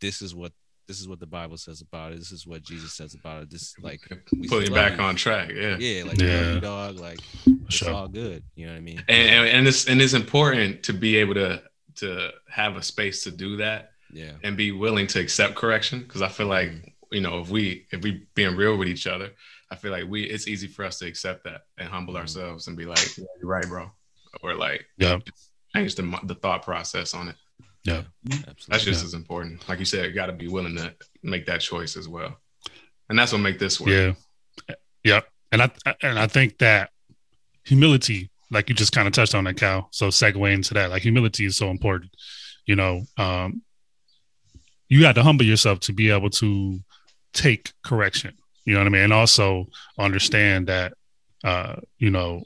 this 0.00 0.22
is 0.22 0.34
what 0.34 0.52
this 0.88 1.00
is 1.00 1.08
what 1.08 1.20
the 1.20 1.26
bible 1.26 1.56
says 1.56 1.80
about 1.80 2.12
it 2.12 2.18
this 2.18 2.32
is 2.32 2.46
what 2.46 2.62
jesus 2.62 2.92
says 2.94 3.14
about 3.14 3.42
it 3.42 3.50
this 3.50 3.74
like 3.80 4.00
we 4.38 4.48
Put 4.48 4.68
you 4.68 4.74
back 4.74 4.98
you. 4.98 5.02
on 5.02 5.16
track. 5.16 5.50
Yeah. 5.54 5.76
yeah 5.78 6.04
like 6.04 6.20
Yeah. 6.20 6.54
yeah. 6.54 6.60
dog 6.60 6.98
like 6.98 7.18
it's 7.46 7.76
sure. 7.76 7.92
all 7.92 8.08
good 8.08 8.42
you 8.56 8.66
know 8.66 8.72
what 8.72 8.78
i 8.78 8.82
mean 8.82 8.98
And, 9.08 9.28
and 9.30 9.48
and 9.48 9.68
it's 9.68 9.86
and 9.88 10.02
it's 10.02 10.12
important 10.14 10.82
to 10.84 10.92
be 10.92 11.16
able 11.16 11.34
to 11.34 11.62
to 11.96 12.30
have 12.50 12.76
a 12.76 12.82
space 12.82 13.24
to 13.24 13.30
do 13.30 13.56
that 13.58 13.92
yeah 14.12 14.32
and 14.42 14.56
be 14.56 14.72
willing 14.72 15.06
to 15.08 15.20
accept 15.20 15.54
correction 15.54 16.00
because 16.00 16.20
I 16.22 16.28
feel 16.28 16.46
like 16.46 16.70
you 17.10 17.20
know 17.20 17.40
if 17.40 17.48
we 17.48 17.86
if 17.90 18.02
we 18.02 18.26
being 18.34 18.56
real 18.56 18.76
with 18.76 18.88
each 18.88 19.06
other, 19.06 19.30
I 19.72 19.76
feel 19.76 19.90
like 19.90 20.04
we 20.06 20.24
it's 20.24 20.46
easy 20.48 20.66
for 20.68 20.84
us 20.84 20.98
to 20.98 21.06
accept 21.06 21.44
that 21.44 21.62
and 21.78 21.88
humble 21.88 22.14
Mhm. 22.14 22.20
ourselves 22.20 22.68
and 22.68 22.76
be 22.76 22.84
like, 22.84 23.16
yeah, 23.16 23.24
you're 23.40 23.48
right, 23.50 23.66
bro, 23.66 23.90
or 24.42 24.54
like 24.54 24.84
Yeah. 24.98 25.18
change 25.74 25.94
the 25.94 26.04
the 26.24 26.34
thought 26.34 26.62
process 26.62 27.14
on 27.14 27.28
it. 27.28 27.36
Yeah. 27.84 28.02
absolutely 28.30 28.54
That's 28.68 28.84
just 28.84 29.00
Yeah. 29.02 29.06
as 29.06 29.14
important. 29.14 29.66
Like 29.68 29.78
you 29.78 29.84
said, 29.86 30.04
you 30.06 30.12
got 30.12 30.26
to 30.26 30.32
be 30.32 30.48
willing 30.48 30.76
to 30.76 30.94
make 31.22 31.46
that 31.46 31.60
choice 31.62 31.96
as 31.96 32.06
well, 32.06 32.38
and 33.08 33.18
that's 33.18 33.32
what 33.32 33.38
make 33.38 33.58
this 33.58 33.80
work. 33.80 33.88
Yeah. 34.68 34.74
Yeah. 35.02 35.20
And 35.50 35.62
I 35.62 35.70
and 36.02 36.18
I 36.18 36.26
think 36.26 36.58
that 36.58 36.90
humility 37.64 38.30
like 38.50 38.68
you 38.68 38.74
just 38.74 38.92
kind 38.92 39.08
of 39.08 39.14
touched 39.14 39.34
on 39.34 39.44
that, 39.44 39.56
Cal. 39.56 39.88
So 39.92 40.08
segue 40.08 40.52
into 40.52 40.74
that, 40.74 40.90
like 40.90 41.00
humility 41.02 41.46
is 41.46 41.56
so 41.56 41.70
important. 41.70 42.14
You 42.66 42.76
know, 42.76 43.06
um, 43.16 43.62
you 44.90 45.00
got 45.00 45.14
to 45.14 45.22
humble 45.22 45.46
yourself 45.46 45.80
to 45.80 45.92
be 45.94 46.10
able 46.10 46.28
to 46.30 46.78
take 47.32 47.72
correction. 47.82 48.36
You 48.64 48.74
know 48.74 48.80
what 48.80 48.86
I 48.86 48.90
mean, 48.90 49.02
and 49.02 49.12
also 49.12 49.66
understand 49.98 50.68
that, 50.68 50.94
uh, 51.42 51.76
you 51.98 52.10
know, 52.10 52.44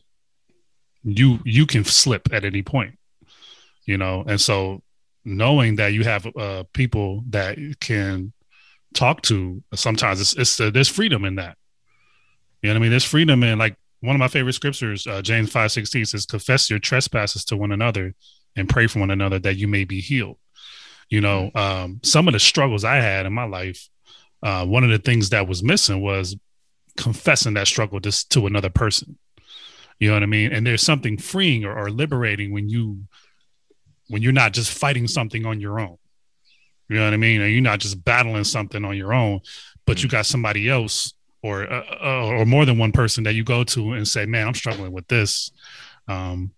you 1.03 1.39
you 1.45 1.67
can 1.67 1.85
slip 1.85 2.33
at 2.33 2.45
any 2.45 2.63
point. 2.63 2.99
You 3.85 3.99
know, 3.99 4.25
and 4.27 4.41
so 4.41 4.83
knowing 5.25 5.77
that 5.77 5.93
you 5.93 6.05
have 6.05 6.27
uh, 6.37 6.65
people 6.73 7.23
that 7.31 7.59
can 7.81 8.33
talk 8.95 9.23
to, 9.23 9.63
sometimes 9.75 10.21
it's, 10.21 10.37
it's 10.37 10.61
uh, 10.61 10.71
there's 10.71 10.89
freedom 10.89 11.25
in 11.25 11.37
that. 11.37 11.57
You 12.63 12.69
know 12.69 12.75
what 12.75 12.79
I 12.79 12.83
mean? 12.83 12.91
There's 12.91 13.05
freedom 13.05 13.43
in 13.43 13.59
like 13.59 13.77
one 14.01 14.17
of 14.17 14.21
my 14.21 14.29
favorite 14.29 14.55
scriptures, 14.55 15.07
uh, 15.07 15.23
James 15.23 15.51
five 15.51 15.73
sixteen 15.73 16.05
says, 16.05 16.27
"Confess 16.27 16.71
your 16.71 16.79
trespasses 16.79 17.45
to 17.47 17.57
one 17.57 17.73
another 17.73 18.15
and 18.57 18.69
pray 18.69 18.87
for 18.87 19.01
one 19.01 19.11
another 19.11 19.39
that 19.39 19.57
you 19.57 19.69
may 19.69 19.85
be 19.85 20.01
healed." 20.01 20.39
You 21.09 21.21
know, 21.21 21.51
um, 21.55 22.01
some 22.03 22.27
of 22.27 22.33
the 22.33 22.41
struggles 22.41 22.85
I 22.85 22.97
had 22.97 23.27
in 23.27 23.33
my 23.33 23.45
life, 23.45 23.89
uh, 24.43 24.65
one 24.67 24.85
of 24.85 24.91
the 24.91 24.99
things 24.99 25.31
that 25.31 25.49
was 25.49 25.63
missing 25.63 26.01
was 26.01 26.37
confessing 26.97 27.55
that 27.55 27.67
struggle 27.67 28.01
just 28.01 28.31
to 28.33 28.47
another 28.47 28.71
person. 28.71 29.19
You 29.99 30.09
know 30.09 30.15
what 30.15 30.23
I 30.23 30.27
mean? 30.27 30.53
And 30.53 30.67
there's 30.67 30.83
something 30.83 31.17
freeing 31.17 31.65
or, 31.65 31.77
or 31.77 31.91
liberating 31.91 32.53
when 32.53 32.69
you 32.69 33.05
when 34.09 34.23
you're 34.23 34.33
not 34.33 34.53
just 34.53 34.73
fighting 34.73 35.09
something 35.09 35.45
on 35.47 35.61
your 35.61 35.81
own. 35.81 35.97
You 36.89 36.97
know 36.97 37.05
what 37.05 37.15
I 37.15 37.17
mean? 37.17 37.41
And 37.41 37.53
you're 37.53 37.63
not 37.63 37.81
just 37.81 38.05
battling 38.05 38.45
something 38.45 38.85
on 38.85 38.97
your 38.97 39.13
own, 39.13 39.41
but 39.87 40.03
you 40.03 40.09
got 40.09 40.27
somebody 40.27 40.69
else 40.69 41.15
or 41.43 41.71
uh, 41.71 41.85
uh, 42.03 42.27
or 42.27 42.45
more 42.45 42.65
than 42.65 42.79
one 42.79 42.93
person 42.93 43.25
that 43.25 43.35
you 43.35 43.45
go 43.45 43.65
to 43.65 43.93
and 43.93 44.07
say, 44.07 44.27
"Man, 44.27 44.47
I'm 44.47 44.55
struggling 44.55 44.93
with 44.93 45.09
this. 45.09 45.51
Um, 46.09 46.53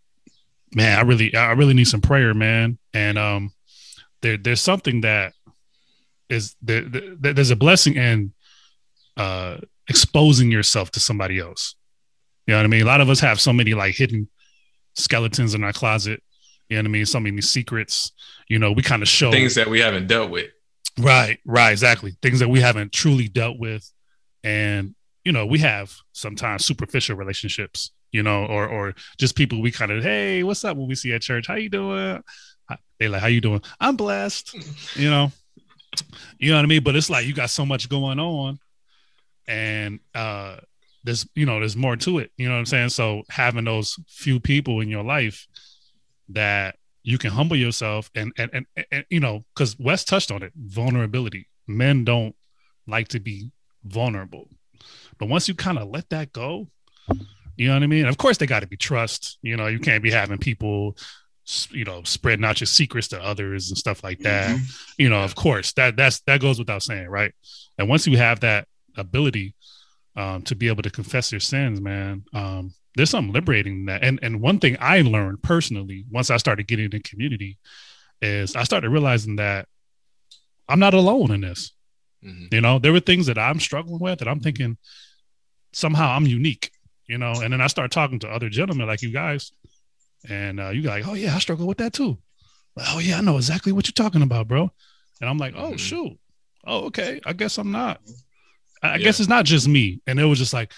man, 0.74 0.98
I 0.98 1.02
really 1.02 1.34
I 1.34 1.52
really 1.52 1.74
need 1.74 1.88
some 1.88 2.00
prayer, 2.00 2.34
man." 2.34 2.78
And 2.92 3.18
um, 3.18 3.52
there 4.20 4.36
there's 4.36 4.60
something 4.60 5.02
that 5.02 5.32
is 6.28 6.56
there, 6.62 6.82
there, 6.82 7.32
there's 7.32 7.50
a 7.50 7.56
blessing 7.56 7.96
in 7.96 8.32
uh, 9.16 9.58
exposing 9.88 10.50
yourself 10.50 10.90
to 10.92 11.00
somebody 11.00 11.38
else. 11.38 11.74
You 12.46 12.52
know 12.52 12.58
what 12.58 12.64
I 12.64 12.68
mean? 12.68 12.82
A 12.82 12.86
lot 12.86 13.00
of 13.00 13.10
us 13.10 13.20
have 13.20 13.40
so 13.40 13.52
many 13.52 13.74
like 13.74 13.94
hidden 13.94 14.28
skeletons 14.94 15.54
in 15.54 15.64
our 15.64 15.72
closet. 15.72 16.22
You 16.68 16.76
know 16.76 16.82
what 16.82 16.88
I 16.88 16.92
mean? 16.92 17.06
So 17.06 17.20
many 17.20 17.40
secrets. 17.40 18.12
You 18.48 18.58
know, 18.58 18.72
we 18.72 18.82
kind 18.82 19.02
of 19.02 19.08
show 19.08 19.30
things 19.30 19.54
that 19.54 19.68
we 19.68 19.80
haven't 19.80 20.06
dealt 20.06 20.30
with. 20.30 20.50
Right, 20.98 21.38
right, 21.44 21.70
exactly. 21.70 22.16
Things 22.22 22.40
that 22.40 22.48
we 22.48 22.60
haven't 22.60 22.92
truly 22.92 23.28
dealt 23.28 23.58
with 23.58 23.90
and 24.44 24.94
you 25.24 25.32
know 25.32 25.46
we 25.46 25.58
have 25.58 25.92
sometimes 26.12 26.64
superficial 26.64 27.16
relationships 27.16 27.90
you 28.12 28.22
know 28.22 28.46
or 28.46 28.66
or 28.66 28.94
just 29.18 29.36
people 29.36 29.60
we 29.60 29.70
kind 29.70 29.90
of 29.90 30.02
hey 30.02 30.42
what's 30.42 30.64
up 30.64 30.76
when 30.76 30.88
we 30.88 30.94
see 30.94 31.12
at 31.12 31.22
church 31.22 31.46
how 31.46 31.54
you 31.54 31.68
doing 31.68 32.22
they 32.98 33.08
like 33.08 33.20
how 33.20 33.26
you 33.26 33.40
doing 33.40 33.60
i'm 33.80 33.96
blessed 33.96 34.54
you 34.96 35.10
know 35.10 35.30
you 36.38 36.50
know 36.50 36.56
what 36.56 36.64
i 36.64 36.68
mean 36.68 36.82
but 36.82 36.96
it's 36.96 37.10
like 37.10 37.26
you 37.26 37.34
got 37.34 37.50
so 37.50 37.64
much 37.64 37.88
going 37.88 38.18
on 38.18 38.58
and 39.46 40.00
uh 40.14 40.56
there's 41.04 41.26
you 41.34 41.46
know 41.46 41.58
there's 41.58 41.76
more 41.76 41.96
to 41.96 42.18
it 42.18 42.30
you 42.36 42.46
know 42.46 42.54
what 42.54 42.60
i'm 42.60 42.66
saying 42.66 42.88
so 42.88 43.22
having 43.30 43.64
those 43.64 43.98
few 44.08 44.40
people 44.40 44.80
in 44.80 44.88
your 44.88 45.04
life 45.04 45.46
that 46.28 46.76
you 47.02 47.16
can 47.16 47.30
humble 47.30 47.56
yourself 47.56 48.10
and 48.14 48.32
and 48.36 48.50
and, 48.52 48.66
and 48.90 49.04
you 49.08 49.20
know 49.20 49.44
because 49.54 49.78
wes 49.78 50.04
touched 50.04 50.30
on 50.30 50.42
it 50.42 50.52
vulnerability 50.56 51.48
men 51.66 52.04
don't 52.04 52.34
like 52.86 53.08
to 53.08 53.20
be 53.20 53.52
vulnerable. 53.84 54.48
But 55.18 55.28
once 55.28 55.46
you 55.46 55.54
kind 55.54 55.78
of 55.78 55.88
let 55.88 56.08
that 56.10 56.32
go, 56.32 56.68
you 57.56 57.68
know 57.68 57.74
what 57.74 57.82
I 57.82 57.86
mean? 57.86 58.06
Of 58.06 58.16
course, 58.18 58.38
they 58.38 58.46
got 58.46 58.60
to 58.60 58.66
be 58.66 58.76
trust. 58.76 59.38
You 59.42 59.56
know, 59.56 59.66
you 59.66 59.78
can't 59.78 60.02
be 60.02 60.10
having 60.10 60.38
people, 60.38 60.96
you 61.70 61.84
know, 61.84 62.02
spreading 62.02 62.44
out 62.44 62.60
your 62.60 62.66
secrets 62.66 63.08
to 63.08 63.22
others 63.22 63.70
and 63.70 63.78
stuff 63.78 64.04
like 64.04 64.18
that. 64.20 64.50
Mm-hmm. 64.50 64.64
You 64.98 65.08
know, 65.08 65.22
of 65.22 65.34
course, 65.34 65.72
that 65.72 65.96
that's 65.96 66.20
that 66.22 66.40
goes 66.40 66.58
without 66.58 66.82
saying, 66.82 67.08
right? 67.08 67.32
And 67.78 67.88
once 67.88 68.06
you 68.06 68.18
have 68.18 68.40
that 68.40 68.68
ability 68.96 69.54
um, 70.16 70.42
to 70.42 70.54
be 70.54 70.68
able 70.68 70.82
to 70.82 70.90
confess 70.90 71.32
your 71.32 71.40
sins, 71.40 71.80
man, 71.80 72.24
um, 72.34 72.74
there's 72.96 73.10
something 73.10 73.32
liberating 73.32 73.80
in 73.80 73.84
that. 73.86 74.04
And 74.04 74.18
and 74.22 74.40
one 74.40 74.58
thing 74.58 74.76
I 74.80 75.00
learned 75.00 75.42
personally 75.42 76.04
once 76.10 76.30
I 76.30 76.36
started 76.36 76.66
getting 76.66 76.90
in 76.92 77.02
community 77.02 77.58
is 78.20 78.56
I 78.56 78.64
started 78.64 78.90
realizing 78.90 79.36
that 79.36 79.68
I'm 80.68 80.80
not 80.80 80.94
alone 80.94 81.30
in 81.30 81.40
this. 81.40 81.72
Mm-hmm. 82.24 82.54
You 82.54 82.60
know, 82.60 82.78
there 82.78 82.92
were 82.92 83.00
things 83.00 83.26
that 83.26 83.38
I'm 83.38 83.60
struggling 83.60 84.00
with 84.00 84.18
that 84.18 84.28
I'm 84.28 84.40
thinking 84.40 84.76
somehow 85.72 86.10
I'm 86.10 86.26
unique, 86.26 86.72
you 87.06 87.18
know, 87.18 87.32
and 87.40 87.52
then 87.52 87.60
I 87.60 87.68
start 87.68 87.90
talking 87.90 88.18
to 88.20 88.28
other 88.28 88.48
gentlemen 88.48 88.86
like 88.86 89.02
you 89.02 89.12
guys, 89.12 89.52
and 90.28 90.60
uh, 90.60 90.70
you 90.70 90.82
like, 90.82 91.06
oh 91.06 91.14
yeah, 91.14 91.34
I 91.34 91.38
struggle 91.38 91.66
with 91.66 91.78
that 91.78 91.92
too. 91.92 92.18
Like, 92.76 92.86
oh 92.90 92.98
yeah, 92.98 93.18
I 93.18 93.20
know 93.20 93.36
exactly 93.36 93.72
what 93.72 93.86
you're 93.86 93.92
talking 93.92 94.22
about, 94.22 94.48
bro. 94.48 94.70
And 95.20 95.28
I'm 95.28 95.38
like, 95.38 95.54
oh 95.56 95.70
mm-hmm. 95.70 95.76
shoot, 95.76 96.18
oh 96.66 96.86
okay, 96.86 97.20
I 97.24 97.32
guess 97.32 97.58
I'm 97.58 97.72
not. 97.72 98.00
I, 98.82 98.92
yeah. 98.92 98.98
guess 98.98 99.20
it's 99.20 99.28
not 99.28 99.44
just 99.44 99.66
me. 99.68 100.00
And 100.06 100.20
it 100.20 100.24
was 100.24 100.38
just 100.38 100.52
like, 100.52 100.72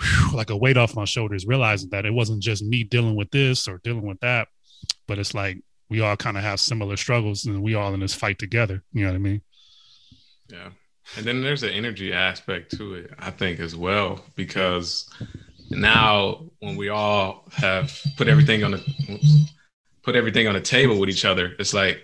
whew, 0.00 0.36
like 0.36 0.50
a 0.50 0.56
weight 0.56 0.76
off 0.76 0.96
my 0.96 1.04
shoulders, 1.04 1.46
realizing 1.46 1.90
that 1.90 2.06
it 2.06 2.14
wasn't 2.14 2.42
just 2.42 2.64
me 2.64 2.84
dealing 2.84 3.16
with 3.16 3.30
this 3.30 3.68
or 3.68 3.80
dealing 3.84 4.06
with 4.06 4.20
that, 4.20 4.48
but 5.06 5.18
it's 5.18 5.34
like 5.34 5.58
we 5.88 6.00
all 6.00 6.16
kind 6.16 6.36
of 6.36 6.42
have 6.42 6.60
similar 6.60 6.96
struggles 6.96 7.46
and 7.46 7.62
we 7.62 7.74
all 7.74 7.94
in 7.94 8.00
this 8.00 8.14
fight 8.14 8.38
together. 8.38 8.82
You 8.92 9.04
know 9.04 9.10
what 9.10 9.16
I 9.16 9.20
mean? 9.20 9.42
Yeah. 10.50 10.70
And 11.16 11.24
then 11.24 11.42
there's 11.42 11.62
an 11.62 11.70
energy 11.70 12.12
aspect 12.12 12.76
to 12.76 12.94
it, 12.94 13.10
I 13.18 13.30
think, 13.30 13.60
as 13.60 13.76
well, 13.76 14.24
because 14.34 15.08
now 15.70 16.44
when 16.60 16.76
we 16.76 16.88
all 16.88 17.44
have 17.52 18.00
put 18.16 18.28
everything 18.28 18.64
on 18.64 18.72
the 18.72 19.58
put 20.02 20.16
everything 20.16 20.46
on 20.46 20.54
the 20.54 20.60
table 20.60 20.98
with 20.98 21.08
each 21.08 21.24
other, 21.24 21.54
it's 21.58 21.74
like 21.74 22.02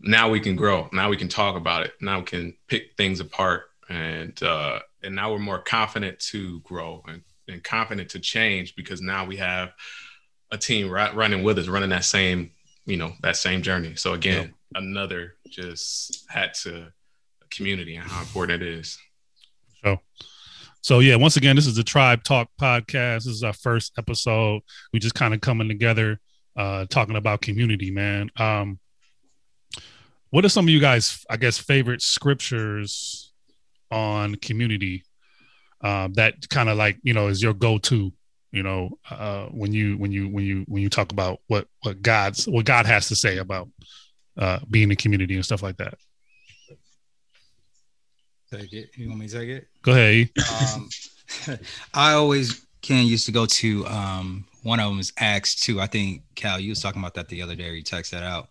now 0.00 0.30
we 0.30 0.40
can 0.40 0.56
grow. 0.56 0.88
Now 0.92 1.10
we 1.10 1.16
can 1.16 1.28
talk 1.28 1.56
about 1.56 1.84
it. 1.84 1.92
Now 2.00 2.20
we 2.20 2.24
can 2.24 2.56
pick 2.68 2.96
things 2.96 3.20
apart, 3.20 3.64
and 3.88 4.40
uh, 4.42 4.80
and 5.02 5.14
now 5.14 5.32
we're 5.32 5.38
more 5.38 5.60
confident 5.60 6.18
to 6.30 6.60
grow 6.60 7.02
and, 7.06 7.22
and 7.48 7.62
confident 7.62 8.10
to 8.10 8.18
change 8.18 8.76
because 8.76 9.00
now 9.00 9.26
we 9.26 9.36
have 9.36 9.72
a 10.50 10.58
team 10.58 10.90
right, 10.90 11.14
running 11.14 11.42
with 11.42 11.58
us, 11.58 11.68
running 11.68 11.90
that 11.90 12.04
same 12.04 12.52
you 12.86 12.96
know 12.96 13.12
that 13.22 13.36
same 13.36 13.62
journey. 13.62 13.94
So 13.96 14.14
again, 14.14 14.54
yeah. 14.74 14.80
another 14.80 15.34
just 15.48 16.24
had 16.28 16.54
to 16.62 16.92
community 17.50 17.96
and 17.96 18.08
how 18.08 18.20
important 18.20 18.62
it 18.62 18.68
is. 18.68 18.98
So, 19.84 20.00
so 20.82 21.00
yeah, 21.00 21.16
once 21.16 21.36
again, 21.36 21.56
this 21.56 21.66
is 21.66 21.76
the 21.76 21.84
Tribe 21.84 22.24
Talk 22.24 22.48
podcast. 22.60 23.24
This 23.24 23.26
is 23.26 23.42
our 23.42 23.52
first 23.52 23.92
episode. 23.98 24.62
We 24.92 24.98
just 24.98 25.14
kind 25.14 25.34
of 25.34 25.40
coming 25.40 25.68
together, 25.68 26.20
uh, 26.56 26.86
talking 26.88 27.16
about 27.16 27.42
community, 27.42 27.90
man. 27.90 28.30
Um, 28.36 28.78
what 30.30 30.44
are 30.44 30.48
some 30.48 30.64
of 30.64 30.70
you 30.70 30.80
guys, 30.80 31.24
I 31.28 31.36
guess, 31.36 31.58
favorite 31.58 32.02
scriptures 32.02 33.32
on 33.90 34.36
community 34.36 35.04
um, 35.82 36.12
that 36.14 36.48
kind 36.48 36.68
of 36.68 36.76
like 36.76 36.98
you 37.02 37.14
know 37.14 37.28
is 37.28 37.42
your 37.42 37.54
go-to? 37.54 38.12
You 38.52 38.62
know, 38.62 38.98
uh, 39.10 39.46
when 39.46 39.72
you 39.72 39.98
when 39.98 40.12
you 40.12 40.28
when 40.28 40.44
you 40.44 40.64
when 40.66 40.82
you 40.82 40.88
talk 40.88 41.12
about 41.12 41.40
what 41.46 41.68
what 41.82 42.00
God's 42.00 42.48
what 42.48 42.64
God 42.64 42.86
has 42.86 43.08
to 43.08 43.16
say 43.16 43.36
about 43.36 43.68
uh, 44.38 44.60
being 44.70 44.90
a 44.90 44.96
community 44.96 45.34
and 45.34 45.44
stuff 45.44 45.62
like 45.62 45.76
that. 45.76 45.94
Take 48.52 48.72
it. 48.72 48.90
You 48.96 49.08
want 49.08 49.20
me 49.20 49.28
to 49.28 49.38
take 49.38 49.48
it? 49.48 49.68
Go 49.82 49.92
ahead. 49.92 50.30
Um, 50.74 50.88
I 51.94 52.12
always 52.14 52.66
can 52.82 53.06
used 53.06 53.26
to 53.26 53.32
go 53.32 53.46
to 53.46 53.86
um, 53.86 54.44
one 54.62 54.80
of 54.80 54.90
them 54.90 54.98
is 54.98 55.12
Acts 55.18 55.54
two. 55.54 55.80
I 55.80 55.86
think 55.86 56.22
Cal, 56.34 56.58
you 56.58 56.70
was 56.70 56.82
talking 56.82 57.00
about 57.00 57.14
that 57.14 57.28
the 57.28 57.42
other 57.42 57.54
day. 57.54 57.70
You 57.72 57.82
text 57.82 58.10
that 58.10 58.24
out. 58.24 58.48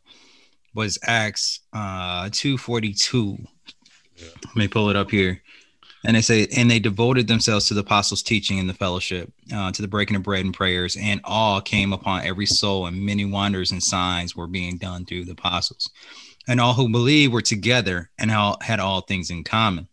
Was 0.73 0.97
Acts 1.03 1.61
uh, 1.73 2.29
two 2.31 2.57
forty 2.57 2.93
two? 2.93 3.37
Let 4.21 4.55
me 4.55 4.67
pull 4.67 4.89
it 4.89 4.95
up 4.95 5.11
here. 5.11 5.41
And 6.05 6.15
they 6.15 6.21
say, 6.21 6.47
and 6.55 6.71
they 6.71 6.79
devoted 6.79 7.27
themselves 7.27 7.67
to 7.67 7.73
the 7.73 7.81
apostles' 7.81 8.23
teaching 8.23 8.57
and 8.57 8.69
the 8.69 8.73
fellowship, 8.73 9.33
uh, 9.53 9.69
to 9.73 9.81
the 9.81 9.87
breaking 9.87 10.15
of 10.15 10.23
bread 10.23 10.45
and 10.45 10.53
prayers, 10.53 10.95
and 10.95 11.19
all 11.25 11.59
came 11.59 11.91
upon 11.91 12.25
every 12.25 12.45
soul, 12.45 12.85
and 12.85 13.05
many 13.05 13.25
wonders 13.25 13.73
and 13.73 13.83
signs 13.83 14.33
were 14.33 14.47
being 14.47 14.77
done 14.77 15.03
through 15.03 15.25
the 15.25 15.33
apostles 15.33 15.89
and 16.49 16.59
all 16.59 16.73
who 16.73 16.89
believed 16.89 17.33
were 17.33 17.41
together 17.41 18.09
and 18.17 18.31
all, 18.31 18.57
had 18.61 18.79
all 18.79 19.01
things 19.01 19.29
in 19.29 19.43
common. 19.43 19.87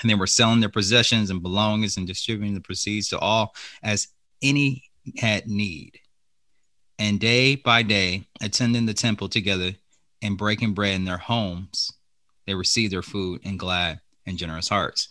And 0.00 0.10
they 0.10 0.14
were 0.14 0.26
selling 0.26 0.60
their 0.60 0.68
possessions 0.68 1.30
and 1.30 1.42
belongings 1.42 1.96
and 1.96 2.06
distributing 2.06 2.54
the 2.54 2.60
proceeds 2.60 3.08
to 3.08 3.18
all 3.18 3.54
as 3.82 4.08
any 4.40 4.84
had 5.18 5.46
need. 5.46 5.98
And 6.98 7.20
day 7.20 7.56
by 7.56 7.82
day, 7.82 8.26
attending 8.40 8.86
the 8.86 8.94
temple 8.94 9.28
together 9.28 9.72
and 10.22 10.38
breaking 10.38 10.74
bread 10.74 10.94
in 10.94 11.04
their 11.04 11.18
homes, 11.18 11.92
they 12.46 12.54
received 12.54 12.92
their 12.92 13.02
food 13.02 13.40
in 13.44 13.56
glad 13.56 14.00
and 14.26 14.38
generous 14.38 14.68
hearts. 14.68 15.08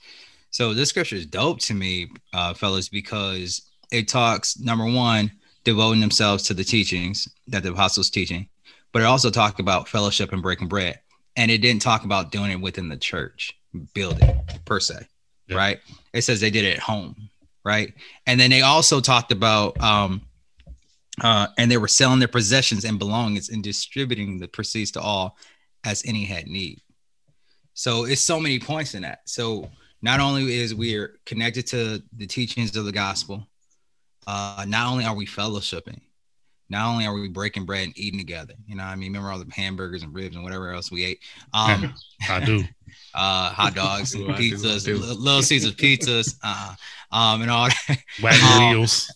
So 0.51 0.73
this 0.73 0.89
scripture 0.89 1.15
is 1.15 1.25
dope 1.25 1.59
to 1.61 1.73
me, 1.73 2.09
uh, 2.33 2.53
fellas, 2.53 2.89
because 2.89 3.61
it 3.91 4.07
talks 4.07 4.59
number 4.59 4.85
one, 4.85 5.31
devoting 5.63 6.01
themselves 6.01 6.43
to 6.43 6.53
the 6.53 6.63
teachings 6.63 7.27
that 7.47 7.63
the 7.63 7.71
apostles 7.71 8.09
teaching, 8.09 8.47
but 8.91 9.01
it 9.01 9.05
also 9.05 9.29
talked 9.29 9.59
about 9.59 9.87
fellowship 9.87 10.33
and 10.33 10.41
breaking 10.41 10.67
bread. 10.67 10.99
And 11.37 11.49
it 11.49 11.59
didn't 11.59 11.81
talk 11.81 12.03
about 12.03 12.31
doing 12.31 12.51
it 12.51 12.59
within 12.59 12.89
the 12.89 12.97
church 12.97 13.57
building 13.93 14.29
per 14.65 14.79
se, 14.79 15.07
yeah. 15.47 15.57
right? 15.57 15.79
It 16.13 16.23
says 16.23 16.39
they 16.39 16.51
did 16.51 16.65
it 16.65 16.77
at 16.77 16.83
home, 16.83 17.15
right? 17.63 17.93
And 18.25 18.39
then 18.39 18.49
they 18.49 18.61
also 18.61 18.99
talked 19.01 19.31
about 19.31 19.79
um, 19.81 20.21
Uh, 21.21 21.47
and 21.57 21.69
they 21.69 21.77
were 21.77 21.89
selling 21.89 22.19
their 22.19 22.27
possessions 22.27 22.85
and 22.85 22.97
belongings 22.97 23.49
and 23.49 23.61
distributing 23.63 24.39
the 24.39 24.47
proceeds 24.47 24.91
to 24.91 24.99
all 25.01 25.37
as 25.83 26.01
any 26.05 26.23
had 26.23 26.47
need. 26.47 26.79
So 27.73 28.05
it's 28.05 28.21
so 28.21 28.39
many 28.39 28.59
points 28.59 28.95
in 28.95 29.03
that. 29.03 29.19
So 29.25 29.69
not 30.01 30.19
only 30.19 30.55
is 30.55 30.73
we 30.73 30.95
are 30.95 31.19
connected 31.25 31.67
to 31.67 32.01
the 32.17 32.25
teachings 32.25 32.75
of 32.75 32.85
the 32.85 32.91
gospel, 32.91 33.45
uh, 34.25 34.65
not 34.67 34.87
only 34.87 35.03
are 35.05 35.13
we 35.13 35.27
fellowshipping, 35.27 35.99
not 36.69 36.87
only 36.87 37.05
are 37.05 37.13
we 37.13 37.27
breaking 37.27 37.65
bread 37.65 37.83
and 37.83 37.97
eating 37.97 38.19
together, 38.19 38.55
you 38.65 38.75
know, 38.75 38.83
I 38.83 38.95
mean, 38.95 39.11
remember 39.11 39.31
all 39.31 39.43
the 39.43 39.51
hamburgers 39.53 40.03
and 40.03 40.15
ribs 40.15 40.35
and 40.35 40.43
whatever 40.43 40.73
else 40.73 40.89
we 40.89 41.03
ate. 41.03 41.19
Um, 41.53 41.93
I 42.29 42.39
do. 42.39 42.63
Uh, 43.13 43.49
hot 43.51 43.73
dogs, 43.75 44.13
and 44.13 44.25
pizzas, 44.35 44.87
Little 44.87 45.41
Caesars 45.41 45.75
pizzas, 45.75 46.35
uh, 46.43 46.75
um, 47.11 47.41
and 47.41 47.51
all 47.51 47.67
that. 47.67 47.97
Wagon 48.23 48.47
Um, 48.47 48.69
wheels. 48.69 49.11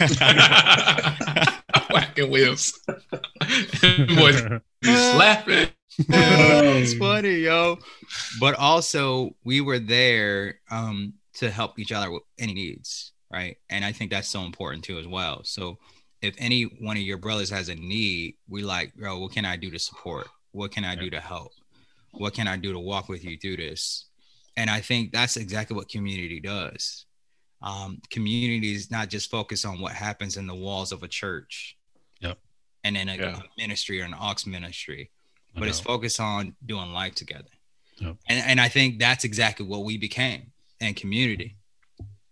Whacking 1.90 2.30
wheels. 2.30 2.78
Boys 2.88 4.42
just 4.82 5.16
laughing. 5.16 5.68
it's 5.98 6.94
funny, 6.94 7.40
yo. 7.40 7.78
But 8.38 8.54
also, 8.56 9.34
we 9.44 9.60
were 9.60 9.78
there 9.78 10.60
um, 10.70 11.14
to 11.34 11.50
help 11.50 11.78
each 11.78 11.92
other 11.92 12.10
with 12.10 12.22
any 12.38 12.54
needs, 12.54 13.12
right? 13.32 13.56
And 13.68 13.84
I 13.84 13.92
think 13.92 14.10
that's 14.10 14.28
so 14.28 14.42
important 14.42 14.84
too, 14.84 14.98
as 14.98 15.06
well. 15.06 15.42
So, 15.44 15.78
if 16.22 16.34
any 16.38 16.64
one 16.64 16.96
of 16.96 17.02
your 17.02 17.18
brothers 17.18 17.50
has 17.50 17.68
a 17.68 17.74
need, 17.74 18.36
we 18.48 18.62
like, 18.62 18.94
bro, 18.94 19.18
what 19.18 19.32
can 19.32 19.44
I 19.44 19.56
do 19.56 19.70
to 19.70 19.78
support? 19.78 20.28
What 20.52 20.70
can 20.72 20.84
I 20.84 20.94
do 20.94 21.10
to 21.10 21.20
help? 21.20 21.52
What 22.12 22.34
can 22.34 22.48
I 22.48 22.56
do 22.56 22.72
to 22.72 22.78
walk 22.80 23.08
with 23.08 23.24
you 23.24 23.36
through 23.38 23.56
this? 23.58 24.06
And 24.56 24.68
I 24.68 24.80
think 24.80 25.12
that's 25.12 25.36
exactly 25.36 25.76
what 25.76 25.88
community 25.88 26.40
does. 26.40 27.06
Um, 27.62 28.00
community 28.10 28.74
is 28.74 28.90
not 28.90 29.08
just 29.08 29.30
focused 29.30 29.64
on 29.64 29.80
what 29.80 29.92
happens 29.92 30.36
in 30.36 30.46
the 30.46 30.54
walls 30.54 30.92
of 30.92 31.02
a 31.02 31.08
church, 31.08 31.76
Yep. 32.20 32.38
and 32.84 32.96
then 32.96 33.08
a 33.08 33.16
Yeah. 33.16 33.42
ministry 33.56 34.00
or 34.00 34.04
an 34.04 34.14
ox 34.18 34.46
ministry 34.46 35.10
but 35.56 35.66
it's 35.66 35.80
focused 35.80 36.20
on 36.20 36.54
doing 36.64 36.92
life 36.92 37.14
together. 37.16 37.48
Yep. 37.98 38.16
And, 38.28 38.44
and 38.46 38.60
I 38.60 38.68
think 38.68 39.00
that's 39.00 39.24
exactly 39.24 39.66
what 39.66 39.82
we 39.84 39.98
became 39.98 40.52
in 40.78 40.94
community. 40.94 41.56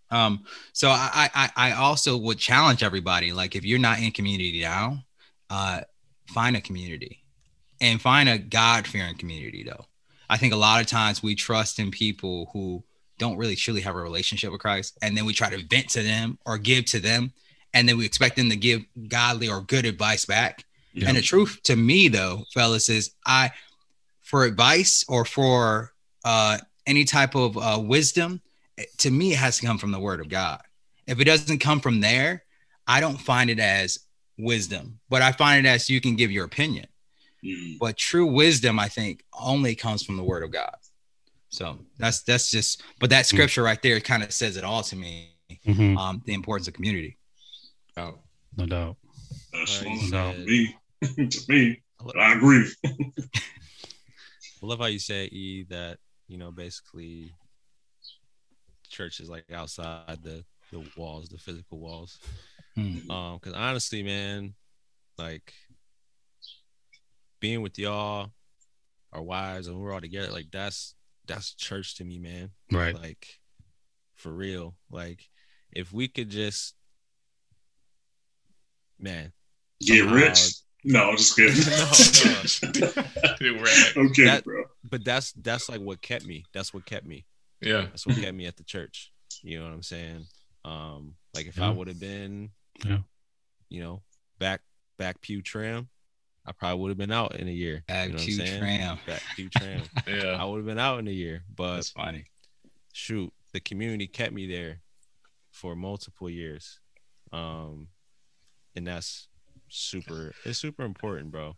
Um, 0.09 0.45
so 0.73 0.89
I, 0.89 1.29
I 1.35 1.49
I 1.55 1.71
also 1.73 2.17
would 2.17 2.39
challenge 2.39 2.81
everybody, 2.81 3.31
like 3.33 3.55
if 3.55 3.65
you're 3.65 3.77
not 3.77 3.99
in 3.99 4.11
community 4.11 4.61
now, 4.61 5.03
uh, 5.49 5.81
find 6.27 6.55
a 6.55 6.61
community 6.61 7.18
and 7.81 8.01
find 8.01 8.29
a 8.29 8.37
God 8.37 8.87
fearing 8.87 9.15
community 9.15 9.63
though. 9.63 9.85
I 10.29 10.37
think 10.37 10.53
a 10.53 10.57
lot 10.57 10.81
of 10.81 10.87
times 10.87 11.23
we 11.23 11.35
trust 11.35 11.79
in 11.79 11.89
people 11.91 12.49
who 12.53 12.83
don't 13.17 13.37
really 13.37 13.55
truly 13.55 13.81
have 13.81 13.95
a 13.95 14.01
relationship 14.01 14.51
with 14.51 14.61
Christ, 14.61 14.97
and 15.01 15.17
then 15.17 15.25
we 15.25 15.33
try 15.33 15.49
to 15.49 15.65
vent 15.67 15.89
to 15.89 16.01
them 16.01 16.37
or 16.45 16.57
give 16.57 16.85
to 16.85 16.99
them, 16.99 17.33
and 17.73 17.87
then 17.87 17.97
we 17.97 18.05
expect 18.05 18.35
them 18.35 18.49
to 18.49 18.55
give 18.55 18.83
godly 19.07 19.49
or 19.49 19.61
good 19.61 19.85
advice 19.85 20.25
back. 20.25 20.65
And 21.07 21.17
the 21.17 21.21
truth 21.21 21.59
to 21.63 21.75
me, 21.75 22.07
though, 22.07 22.43
fellas, 22.53 22.89
is 22.89 23.11
I, 23.25 23.51
for 24.21 24.45
advice 24.45 25.05
or 25.07 25.25
for 25.25 25.93
uh, 26.25 26.57
any 26.85 27.05
type 27.05 27.35
of 27.35 27.57
uh, 27.57 27.79
wisdom, 27.81 28.41
to 28.99 29.11
me, 29.11 29.33
it 29.33 29.37
has 29.37 29.59
to 29.59 29.65
come 29.65 29.77
from 29.77 29.91
the 29.91 29.99
Word 29.99 30.19
of 30.19 30.29
God. 30.29 30.61
If 31.07 31.19
it 31.19 31.25
doesn't 31.25 31.59
come 31.59 31.79
from 31.79 32.01
there, 32.01 32.43
I 32.87 33.01
don't 33.01 33.19
find 33.19 33.49
it 33.49 33.59
as 33.59 33.99
wisdom, 34.37 34.99
but 35.09 35.21
I 35.21 35.31
find 35.31 35.65
it 35.65 35.69
as 35.69 35.89
you 35.89 36.01
can 36.01 36.15
give 36.15 36.31
your 36.31 36.45
opinion. 36.45 36.87
Mm. 37.43 37.77
But 37.79 37.97
true 37.97 38.25
wisdom, 38.25 38.79
I 38.79 38.87
think, 38.87 39.23
only 39.39 39.75
comes 39.75 40.03
from 40.03 40.17
the 40.17 40.23
Word 40.23 40.43
of 40.43 40.51
God. 40.51 40.75
So 41.49 41.79
that's 41.97 42.21
that's 42.21 42.51
just, 42.51 42.83
but 42.99 43.09
that 43.09 43.25
scripture 43.25 43.63
right 43.63 43.81
there 43.81 43.99
kind 43.99 44.21
of 44.23 44.31
says 44.31 44.55
it 44.57 44.63
all 44.63 44.83
to 44.83 44.95
me. 44.95 45.29
Mhm. 45.65 45.97
Um, 45.97 46.21
the 46.25 46.33
importance 46.33 46.67
of 46.67 46.73
community. 46.75 47.17
Oh, 47.97 48.19
No 48.55 48.65
doubt. 48.67 48.97
That's 49.51 49.81
Right, 49.81 49.87
one 49.89 50.09
no. 50.11 50.33
to 50.33 50.39
me. 50.45 50.75
to 51.29 51.41
me, 51.47 51.81
I 52.15 52.19
I 52.19 52.33
agree. 52.35 52.69
I 52.85 52.91
love 54.61 54.79
how 54.79 54.85
you 54.85 54.99
say 54.99 55.25
E 55.25 55.63
that 55.69 55.97
you 56.27 56.37
know 56.37 56.51
basically 56.51 57.33
church 58.89 59.19
is 59.19 59.29
like 59.29 59.45
outside 59.51 60.19
the 60.23 60.43
the 60.71 60.85
walls, 60.97 61.29
the 61.29 61.37
physical 61.37 61.79
walls. 61.79 62.19
Hmm. 62.75 63.09
Um, 63.09 63.37
because 63.39 63.53
honestly, 63.53 64.03
man, 64.03 64.53
like 65.17 65.53
being 67.39 67.61
with 67.61 67.77
y'all, 67.79 68.31
our 69.13 69.21
wives, 69.21 69.67
and 69.67 69.79
we're 69.79 69.93
all 69.93 70.01
together, 70.01 70.31
like 70.31 70.51
that's 70.51 70.95
that's 71.27 71.53
church 71.53 71.95
to 71.97 72.03
me, 72.03 72.19
man. 72.19 72.51
Right. 72.71 72.95
Like 72.95 73.27
for 74.15 74.31
real. 74.31 74.75
Like 74.91 75.21
if 75.71 75.91
we 75.93 76.07
could 76.07 76.29
just 76.29 76.75
man. 78.99 79.31
Get 79.81 79.99
somehow- 79.99 80.15
rich? 80.15 80.53
No, 80.85 81.09
I'm 81.09 81.17
just 81.17 81.35
kidding. 81.35 81.55
Dude, 83.39 83.61
right. 83.61 83.93
okay, 83.97 84.25
That- 84.25 84.43
bro. 84.45 84.63
But 84.89 85.03
that's 85.03 85.33
that's 85.33 85.67
like 85.69 85.81
what 85.81 86.01
kept 86.01 86.25
me. 86.25 86.45
That's 86.53 86.73
what 86.73 86.85
kept 86.85 87.05
me. 87.05 87.25
Yeah. 87.61 87.81
That's 87.81 88.07
what 88.07 88.15
kept 88.15 88.35
me 88.35 88.45
at 88.45 88.55
the 88.55 88.63
church. 88.63 89.11
You 89.43 89.59
know 89.59 89.65
what 89.65 89.73
I'm 89.73 89.83
saying? 89.83 90.25
Um, 90.65 91.15
like 91.35 91.47
if 91.47 91.61
I 91.61 91.69
would 91.69 91.87
have 91.89 91.99
been, 91.99 92.51
Yeah. 92.85 92.99
you 93.69 93.81
know, 93.81 94.01
back 94.39 94.61
back 94.97 95.19
pew 95.21 95.41
tram, 95.41 95.89
I 96.49 96.51
probably 96.53 96.81
would 96.81 96.89
have 96.89 96.97
been 96.97 97.11
out 97.11 97.35
in 97.35 97.47
a 97.47 97.51
year. 97.51 97.83
Back 97.87 98.07
you 98.07 98.13
know 98.13 98.17
what 98.19 98.27
I'm 98.27 98.31
saying? 98.33 98.59
tram. 98.59 98.99
Back 99.05 99.21
pew 99.35 99.49
tram. 99.55 99.83
I 100.07 100.43
would 100.43 100.57
have 100.57 100.65
been 100.65 100.79
out 100.79 100.97
in 100.97 101.07
a 101.07 101.11
year, 101.11 101.43
but 101.55 101.75
That's 101.75 101.91
funny. 101.91 102.25
shoot, 102.91 103.31
the 103.53 103.59
community 103.59 104.07
kept 104.07 104.33
me 104.33 104.47
there 104.47 104.81
for 105.51 105.75
multiple 105.75 106.27
years. 106.27 106.79
Um, 107.31 107.89
and 108.75 108.87
that's 108.87 109.27
super, 109.67 110.33
it's 110.43 110.57
super 110.57 110.83
important, 110.83 111.29
bro. 111.29 111.55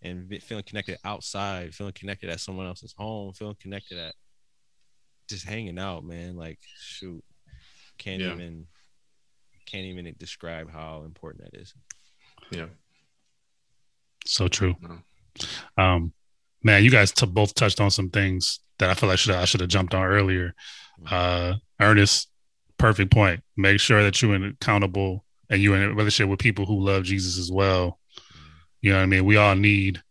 And 0.00 0.32
feeling 0.42 0.64
connected 0.64 0.96
outside, 1.04 1.74
feeling 1.74 1.92
connected 1.92 2.30
at 2.30 2.40
someone 2.40 2.66
else's 2.66 2.94
home, 2.96 3.34
feeling 3.34 3.56
connected 3.60 3.98
at 3.98 4.14
just 5.28 5.46
hanging 5.46 5.78
out, 5.78 6.04
man. 6.04 6.36
Like, 6.36 6.58
shoot, 6.80 7.22
can't 7.98 8.22
Yeah. 8.22 8.32
even, 8.32 8.66
can't 9.66 9.84
even 9.84 10.14
describe 10.18 10.70
how 10.70 11.02
important 11.04 11.44
that 11.50 11.60
is. 11.60 11.74
Yeah. 12.50 12.66
So 14.24 14.48
true. 14.48 14.74
No. 14.80 14.98
Um, 15.82 16.12
man, 16.62 16.84
you 16.84 16.90
guys 16.90 17.12
t- 17.12 17.26
both 17.26 17.54
touched 17.54 17.80
on 17.80 17.90
some 17.90 18.10
things 18.10 18.60
that 18.78 18.90
I 18.90 18.94
feel 18.94 19.08
like 19.08 19.18
should 19.18 19.34
I 19.34 19.44
should 19.44 19.60
have 19.60 19.70
jumped 19.70 19.94
on 19.94 20.04
earlier. 20.04 20.54
Uh, 21.10 21.54
Ernest, 21.80 22.28
perfect 22.78 23.12
point. 23.12 23.42
Make 23.56 23.80
sure 23.80 24.02
that 24.02 24.20
you're 24.20 24.46
accountable 24.46 25.24
and 25.50 25.60
you're 25.60 25.76
in 25.76 25.82
a 25.82 25.94
relationship 25.94 26.30
with 26.30 26.38
people 26.38 26.66
who 26.66 26.80
love 26.80 27.04
Jesus 27.04 27.38
as 27.38 27.50
well. 27.50 27.98
You 28.80 28.92
know 28.92 28.98
what 28.98 29.04
I 29.04 29.06
mean? 29.06 29.24
We 29.24 29.36
all 29.36 29.54
need 29.54 30.02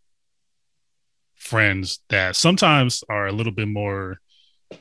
friends 1.36 2.00
that 2.08 2.36
sometimes 2.36 3.02
are 3.08 3.26
a 3.26 3.32
little 3.32 3.52
bit 3.52 3.68
more, 3.68 4.20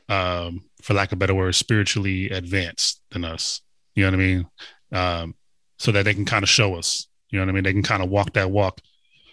um, 0.07 0.63
for 0.81 0.93
lack 0.93 1.11
of 1.11 1.17
a 1.17 1.19
better 1.19 1.33
word, 1.33 1.55
spiritually 1.55 2.29
advanced 2.29 3.01
than 3.11 3.25
us. 3.25 3.61
You 3.95 4.03
know 4.03 4.11
what 4.11 4.23
I 4.23 4.25
mean? 4.25 4.47
Um, 4.93 5.35
so 5.77 5.91
that 5.91 6.05
they 6.05 6.13
can 6.13 6.25
kind 6.25 6.43
of 6.43 6.49
show 6.49 6.75
us. 6.75 7.07
You 7.29 7.39
know 7.39 7.45
what 7.45 7.51
I 7.51 7.53
mean? 7.55 7.63
They 7.63 7.73
can 7.73 7.83
kind 7.83 8.03
of 8.03 8.09
walk 8.09 8.33
that 8.33 8.51
walk 8.51 8.79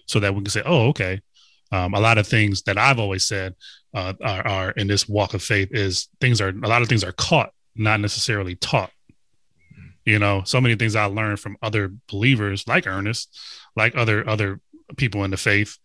so 0.09 0.21
that 0.21 0.35
we 0.35 0.41
can 0.41 0.51
say, 0.51 0.63
oh, 0.65 0.89
okay. 0.89 1.21
Um, 1.71 1.95
a 1.95 2.01
lot 2.01 2.19
of 2.19 2.27
things 2.27 2.63
that 2.63 2.79
I've 2.79 2.99
always 2.99 3.27
said 3.27 3.55
uh, 3.95 4.15
are, 4.23 4.47
are 4.47 4.71
in 4.73 4.87
this 4.87 5.09
walk 5.09 5.35
of 5.35 5.43
faith 5.43 5.69
is 5.71 6.09
things 6.21 6.41
are 6.41 6.49
a 6.49 6.69
lot 6.69 6.83
of 6.83 6.89
things 6.89 7.05
are 7.05 7.13
caught, 7.13 7.53
not 7.77 8.01
necessarily 8.01 8.57
taught. 8.57 8.91
You 10.05 10.19
know, 10.19 10.43
so 10.45 10.61
many 10.61 10.75
things 10.75 10.97
I 10.97 11.05
learned 11.05 11.41
from 11.41 11.59
other 11.61 11.93
believers 12.11 12.67
like 12.67 12.87
Ernest, 12.87 13.39
like 13.77 13.95
other 13.95 14.27
other 14.29 14.61
people 14.97 15.25
in 15.25 15.31
the 15.31 15.37
faith. 15.37 15.77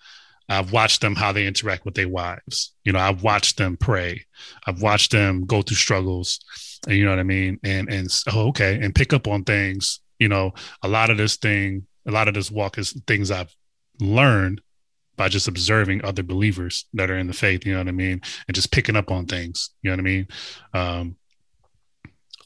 I've 0.47 0.71
watched 0.71 1.01
them 1.01 1.15
how 1.15 1.31
they 1.31 1.47
interact 1.47 1.83
with 1.85 1.95
their 1.95 2.07
wives. 2.07 2.73
You 2.83 2.93
know, 2.93 2.99
I've 2.99 3.23
watched 3.23 3.57
them 3.57 3.77
pray. 3.77 4.25
I've 4.65 4.81
watched 4.81 5.11
them 5.11 5.45
go 5.45 5.61
through 5.61 5.77
struggles. 5.77 6.39
And 6.87 6.97
you 6.97 7.05
know 7.05 7.11
what 7.11 7.19
I 7.19 7.23
mean? 7.23 7.59
And 7.63 7.91
and 7.91 8.09
oh, 8.31 8.47
okay, 8.49 8.79
and 8.81 8.95
pick 8.95 9.11
up 9.11 9.27
on 9.27 9.43
things. 9.43 9.99
You 10.19 10.29
know, 10.29 10.53
a 10.81 10.87
lot 10.87 11.09
of 11.09 11.17
this 11.17 11.35
thing, 11.35 11.87
a 12.07 12.11
lot 12.11 12.29
of 12.29 12.33
this 12.33 12.51
walk 12.51 12.77
is 12.77 12.93
things 13.07 13.31
I've 13.31 13.53
learned 14.03 14.61
by 15.15 15.29
just 15.29 15.47
observing 15.47 16.03
other 16.03 16.23
believers 16.23 16.85
that 16.93 17.11
are 17.11 17.17
in 17.17 17.27
the 17.27 17.33
faith, 17.33 17.65
you 17.65 17.73
know 17.73 17.79
what 17.79 17.87
I 17.87 17.91
mean? 17.91 18.21
And 18.47 18.55
just 18.55 18.71
picking 18.71 18.95
up 18.95 19.11
on 19.11 19.25
things, 19.25 19.69
you 19.81 19.89
know 19.89 19.95
what 19.95 19.99
I 19.99 20.03
mean? 20.03 20.27
Um, 20.73 21.15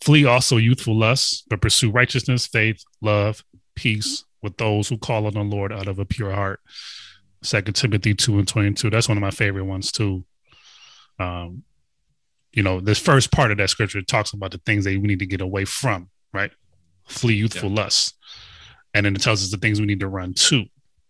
flee 0.01 0.25
also 0.25 0.57
youthful 0.57 0.95
lusts, 0.95 1.43
but 1.49 1.61
pursue 1.61 1.91
righteousness, 1.91 2.45
faith, 2.47 2.83
love, 3.01 3.43
peace 3.75 4.25
with 4.41 4.57
those 4.57 4.89
who 4.89 4.97
call 4.97 5.25
on 5.27 5.33
the 5.33 5.43
Lord 5.43 5.71
out 5.71 5.87
of 5.87 5.99
a 5.99 6.05
pure 6.05 6.31
heart. 6.31 6.59
Second 7.41 7.75
Timothy 7.75 8.13
2 8.13 8.39
and 8.39 8.47
22. 8.47 8.89
That's 8.89 9.07
one 9.07 9.17
of 9.17 9.21
my 9.21 9.31
favorite 9.31 9.65
ones 9.65 9.91
too. 9.91 10.25
Um, 11.19 11.63
you 12.51 12.63
know, 12.63 12.79
this 12.79 12.99
first 12.99 13.31
part 13.31 13.51
of 13.51 13.57
that 13.57 13.69
scripture 13.69 14.01
talks 14.01 14.33
about 14.33 14.51
the 14.51 14.57
things 14.59 14.83
that 14.85 14.91
we 14.91 15.07
need 15.07 15.19
to 15.19 15.25
get 15.25 15.41
away 15.41 15.65
from, 15.65 16.09
right? 16.33 16.51
Flee 17.07 17.35
youthful 17.35 17.69
lusts. 17.69 18.13
And 18.93 19.05
then 19.05 19.15
it 19.15 19.21
tells 19.21 19.43
us 19.43 19.51
the 19.51 19.57
things 19.57 19.79
we 19.79 19.85
need 19.85 19.99
to 19.99 20.07
run 20.07 20.33
to. 20.33 20.65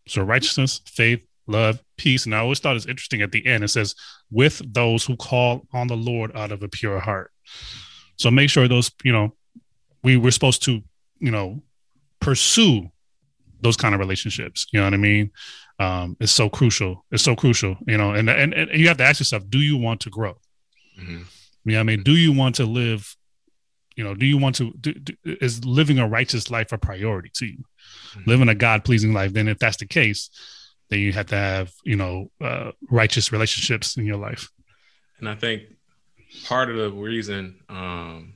So 0.09 0.23
righteousness, 0.23 0.81
faith, 0.85 1.21
love, 1.47 1.81
peace. 1.97 2.25
And 2.25 2.35
I 2.35 2.39
always 2.39 2.59
thought 2.59 2.75
it's 2.75 2.85
interesting 2.85 3.21
at 3.21 3.31
the 3.31 3.45
end. 3.45 3.63
It 3.63 3.69
says, 3.69 3.95
with 4.31 4.61
those 4.73 5.05
who 5.05 5.15
call 5.15 5.65
on 5.73 5.87
the 5.87 5.97
Lord 5.97 6.35
out 6.35 6.51
of 6.51 6.63
a 6.63 6.67
pure 6.67 6.99
heart. 6.99 7.31
So 8.17 8.31
make 8.31 8.49
sure 8.49 8.67
those, 8.67 8.91
you 9.03 9.11
know, 9.11 9.35
we 10.03 10.17
were 10.17 10.31
supposed 10.31 10.63
to, 10.63 10.81
you 11.19 11.31
know, 11.31 11.61
pursue 12.19 12.89
those 13.61 13.77
kind 13.77 13.93
of 13.93 13.99
relationships. 13.99 14.67
You 14.71 14.79
know 14.79 14.85
what 14.85 14.93
I 14.93 14.97
mean? 14.97 15.31
Um, 15.79 16.17
it's 16.19 16.31
so 16.31 16.49
crucial. 16.49 17.05
It's 17.11 17.23
so 17.23 17.35
crucial. 17.35 17.77
You 17.87 17.97
know, 17.97 18.13
and 18.13 18.29
and, 18.29 18.53
and 18.53 18.69
you 18.73 18.87
have 18.87 18.97
to 18.97 19.03
ask 19.03 19.19
yourself, 19.19 19.43
do 19.49 19.59
you 19.59 19.77
want 19.77 20.01
to 20.01 20.09
grow? 20.09 20.35
Mhm. 20.99 21.25
You 21.65 21.73
know 21.73 21.79
I 21.79 21.83
mean? 21.83 22.03
Do 22.03 22.15
you 22.15 22.31
want 22.33 22.55
to 22.55 22.65
live? 22.65 23.15
You 23.95 24.03
know, 24.03 24.13
do 24.13 24.25
you 24.25 24.37
want 24.37 24.55
to? 24.55 24.71
Do, 24.79 24.93
do, 24.93 25.13
is 25.23 25.65
living 25.65 25.99
a 25.99 26.07
righteous 26.07 26.49
life 26.49 26.71
a 26.71 26.77
priority 26.77 27.29
to 27.35 27.45
you? 27.45 27.63
Mhm. 28.15 28.27
Living 28.27 28.49
a 28.49 28.55
God 28.55 28.83
pleasing 28.83 29.13
life. 29.13 29.33
Then, 29.33 29.47
if 29.47 29.59
that's 29.59 29.77
the 29.77 29.85
case, 29.87 30.29
then 30.89 30.99
you 30.99 31.11
have 31.13 31.27
to 31.27 31.35
have 31.35 31.71
you 31.83 31.95
know 31.95 32.31
uh, 32.41 32.71
righteous 32.89 33.31
relationships 33.31 33.97
in 33.97 34.05
your 34.05 34.17
life. 34.17 34.49
And 35.19 35.27
I 35.27 35.35
think 35.35 35.63
part 36.45 36.69
of 36.69 36.77
the 36.77 36.91
reason, 36.91 37.59
um, 37.69 38.33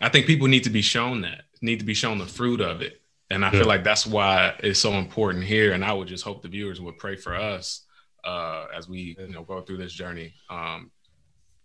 I 0.00 0.08
think 0.08 0.26
people 0.26 0.48
need 0.48 0.64
to 0.64 0.70
be 0.70 0.82
shown 0.82 1.20
that, 1.22 1.44
need 1.60 1.78
to 1.78 1.84
be 1.84 1.94
shown 1.94 2.18
the 2.18 2.26
fruit 2.26 2.60
of 2.60 2.82
it. 2.82 3.00
And 3.30 3.44
I 3.44 3.52
Yeah. 3.52 3.60
feel 3.60 3.68
like 3.68 3.84
that's 3.84 4.06
why 4.06 4.54
it's 4.58 4.80
so 4.80 4.94
important 4.94 5.44
here. 5.44 5.72
And 5.72 5.84
I 5.84 5.92
would 5.92 6.08
just 6.08 6.24
hope 6.24 6.42
the 6.42 6.48
viewers 6.48 6.80
would 6.80 6.98
pray 6.98 7.16
for 7.16 7.34
us 7.34 7.86
uh, 8.24 8.66
as 8.76 8.88
we, 8.88 9.16
you 9.18 9.28
know, 9.28 9.42
go 9.42 9.62
through 9.62 9.78
this 9.78 9.92
journey 9.92 10.34
um, 10.50 10.90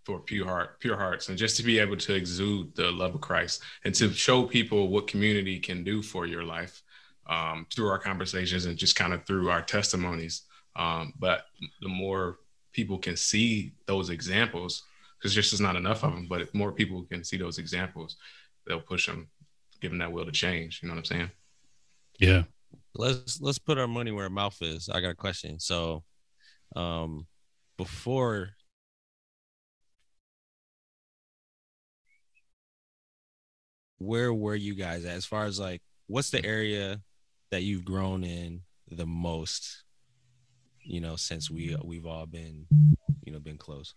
for 0.06 0.20
pure 0.22 0.46
heart, 0.46 0.80
pure 0.80 0.96
hearts, 0.98 1.28
and 1.30 1.38
just 1.38 1.58
to 1.58 1.64
be 1.64 1.80
able 1.80 1.98
to 1.98 2.14
exude 2.14 2.74
the 2.76 2.92
love 2.92 3.16
of 3.16 3.22
Christ 3.22 3.62
and 3.84 3.94
to 3.96 4.14
show 4.14 4.44
people 4.44 4.88
what 4.88 5.08
community 5.08 5.60
can 5.60 5.84
do 5.84 6.02
for 6.02 6.26
your 6.26 6.44
life 6.44 6.82
um, 7.28 7.66
through 7.74 7.90
our 7.90 8.00
conversations 8.00 8.66
and 8.66 8.78
just 8.78 8.96
kind 8.96 9.14
of 9.14 9.26
through 9.26 9.50
our 9.50 9.62
testimonies. 9.62 10.44
Um, 10.76 11.14
but 11.20 11.46
the 11.82 11.90
more 11.90 12.38
people 12.74 12.98
can 12.98 13.18
see 13.18 13.74
those 13.86 14.10
examples, 14.10 14.84
because 15.18 15.34
just 15.34 15.54
is 15.54 15.62
not 15.62 15.76
enough 15.76 16.04
of 16.04 16.14
them, 16.14 16.28
but 16.28 16.42
if 16.42 16.54
more 16.54 16.72
people 16.72 17.04
can 17.04 17.24
see 17.24 17.38
those 17.38 17.58
examples, 17.58 18.18
they'll 18.66 18.80
push 18.80 19.08
them, 19.08 19.28
give 19.82 19.92
them 19.92 20.00
that 20.00 20.12
will 20.12 20.26
to 20.26 20.32
change. 20.32 20.82
You 20.82 20.90
know 20.90 20.96
what 20.96 21.00
I'm 21.00 21.06
saying? 21.06 21.32
Yeah. 22.20 22.44
let's 22.96 23.42
let's 23.42 23.60
put 23.60 23.78
our 23.78 23.88
money 23.88 24.12
where 24.12 24.26
our 24.26 24.30
mouth 24.30 24.58
is. 24.62 24.90
I 24.90 25.02
got 25.02 25.10
a 25.10 25.16
question. 25.16 25.60
So, 25.60 26.04
um, 26.76 27.28
before 27.78 28.50
where 34.00 34.34
were 34.34 34.56
you 34.56 34.76
guys 34.76 35.06
at? 35.06 35.16
As 35.16 35.26
far 35.26 35.46
as 35.46 35.60
like, 35.60 35.82
what's 36.08 36.30
the 36.30 36.46
area 36.46 37.02
that 37.52 37.64
you've 37.64 37.86
grown 37.86 38.24
in 38.24 38.62
the 38.90 39.06
most? 39.06 39.84
You 40.82 41.02
know, 41.02 41.16
since 41.18 41.50
we 41.52 41.76
we've 41.84 42.06
all 42.06 42.26
been, 42.26 42.66
you 43.24 43.34
know, 43.34 43.40
been 43.40 43.58
close. 43.58 43.94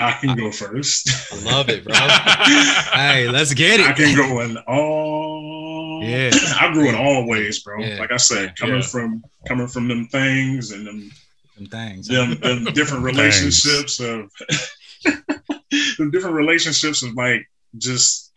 I 0.00 0.12
can 0.20 0.36
go 0.36 0.50
first. 0.50 1.08
I 1.32 1.44
love 1.52 1.68
it, 1.68 1.84
bro. 1.84 1.94
hey, 1.94 3.28
let's 3.28 3.52
get 3.54 3.78
it. 3.78 3.86
I 3.86 3.92
can 3.92 4.16
go 4.16 4.40
in 4.40 4.56
all. 4.66 6.00
Yeah. 6.02 6.30
I 6.60 6.72
grew 6.72 6.88
in 6.88 6.94
all 6.94 7.28
ways, 7.28 7.62
bro. 7.62 7.78
Yeah. 7.80 7.98
Like 8.00 8.10
I 8.10 8.16
said, 8.16 8.56
coming 8.56 8.76
Yeah. 8.76 8.82
from 8.82 9.22
coming 9.46 9.68
from 9.68 9.88
them 9.88 10.08
things 10.08 10.72
and 10.72 10.86
them 10.86 11.10
Some 11.56 11.66
things. 11.66 12.08
them, 12.08 12.38
them 12.40 12.64
different 12.74 13.04
relationships 13.04 14.00
of 14.00 14.30
the 15.04 16.08
different 16.10 16.36
relationships 16.36 17.02
of 17.02 17.14
like 17.14 17.48
just 17.78 18.32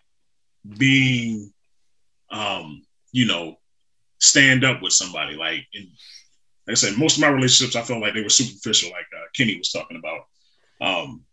being 0.77 1.51
um 2.31 2.85
you 3.11 3.25
know 3.25 3.57
stand 4.19 4.63
up 4.63 4.81
with 4.81 4.93
somebody. 4.93 5.35
Like 5.35 5.65
and 5.73 5.87
like 6.67 6.71
I 6.71 6.73
said 6.75 6.97
most 6.97 7.17
of 7.17 7.21
my 7.21 7.29
relationships 7.29 7.75
I 7.75 7.81
felt 7.81 8.01
like 8.01 8.13
they 8.13 8.23
were 8.23 8.29
superficial 8.29 8.91
like 8.91 9.07
uh, 9.15 9.25
Kenny 9.35 9.57
was 9.57 9.71
talking 9.71 9.97
about. 9.97 10.25
Um 10.81 11.23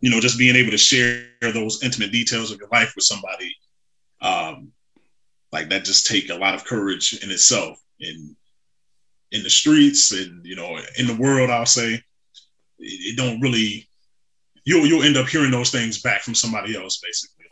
you 0.00 0.10
know 0.10 0.20
just 0.20 0.38
being 0.38 0.56
able 0.56 0.70
to 0.70 0.78
share 0.78 1.26
those 1.40 1.82
intimate 1.82 2.12
details 2.12 2.50
of 2.50 2.58
your 2.58 2.68
life 2.72 2.92
with 2.94 3.04
somebody 3.04 3.54
um 4.20 4.72
like 5.52 5.68
that 5.68 5.84
just 5.84 6.06
take 6.06 6.30
a 6.30 6.34
lot 6.34 6.54
of 6.54 6.64
courage 6.64 7.22
in 7.22 7.30
itself. 7.30 7.78
And 8.00 8.36
in 9.34 9.42
the 9.42 9.50
streets 9.50 10.12
and 10.12 10.46
you 10.46 10.56
know 10.56 10.78
in 10.96 11.06
the 11.06 11.16
world 11.16 11.50
i'll 11.50 11.66
say 11.66 11.94
it, 11.94 12.02
it 12.78 13.16
don't 13.16 13.40
really 13.40 13.86
you'll 14.64 14.86
you'll 14.86 15.02
end 15.02 15.16
up 15.16 15.26
hearing 15.26 15.50
those 15.50 15.70
things 15.70 16.00
back 16.00 16.22
from 16.22 16.34
somebody 16.34 16.76
else 16.76 17.00
basically 17.04 17.43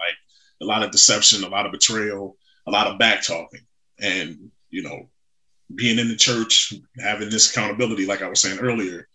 a 0.62 0.64
lot 0.64 0.82
of 0.82 0.90
deception 0.90 1.44
a 1.44 1.48
lot 1.48 1.66
of 1.66 1.72
betrayal 1.72 2.36
a 2.66 2.70
lot 2.70 2.86
of 2.86 2.98
back 2.98 3.22
talking. 3.22 3.60
And 4.00 4.50
you 4.70 4.82
know 4.82 5.08
being 5.74 5.98
in 5.98 6.08
the 6.08 6.16
church 6.16 6.74
having 7.02 7.30
this 7.30 7.50
accountability 7.50 8.04
like 8.04 8.20
i 8.20 8.28
was 8.28 8.40
saying 8.40 8.58
earlier 8.58 9.08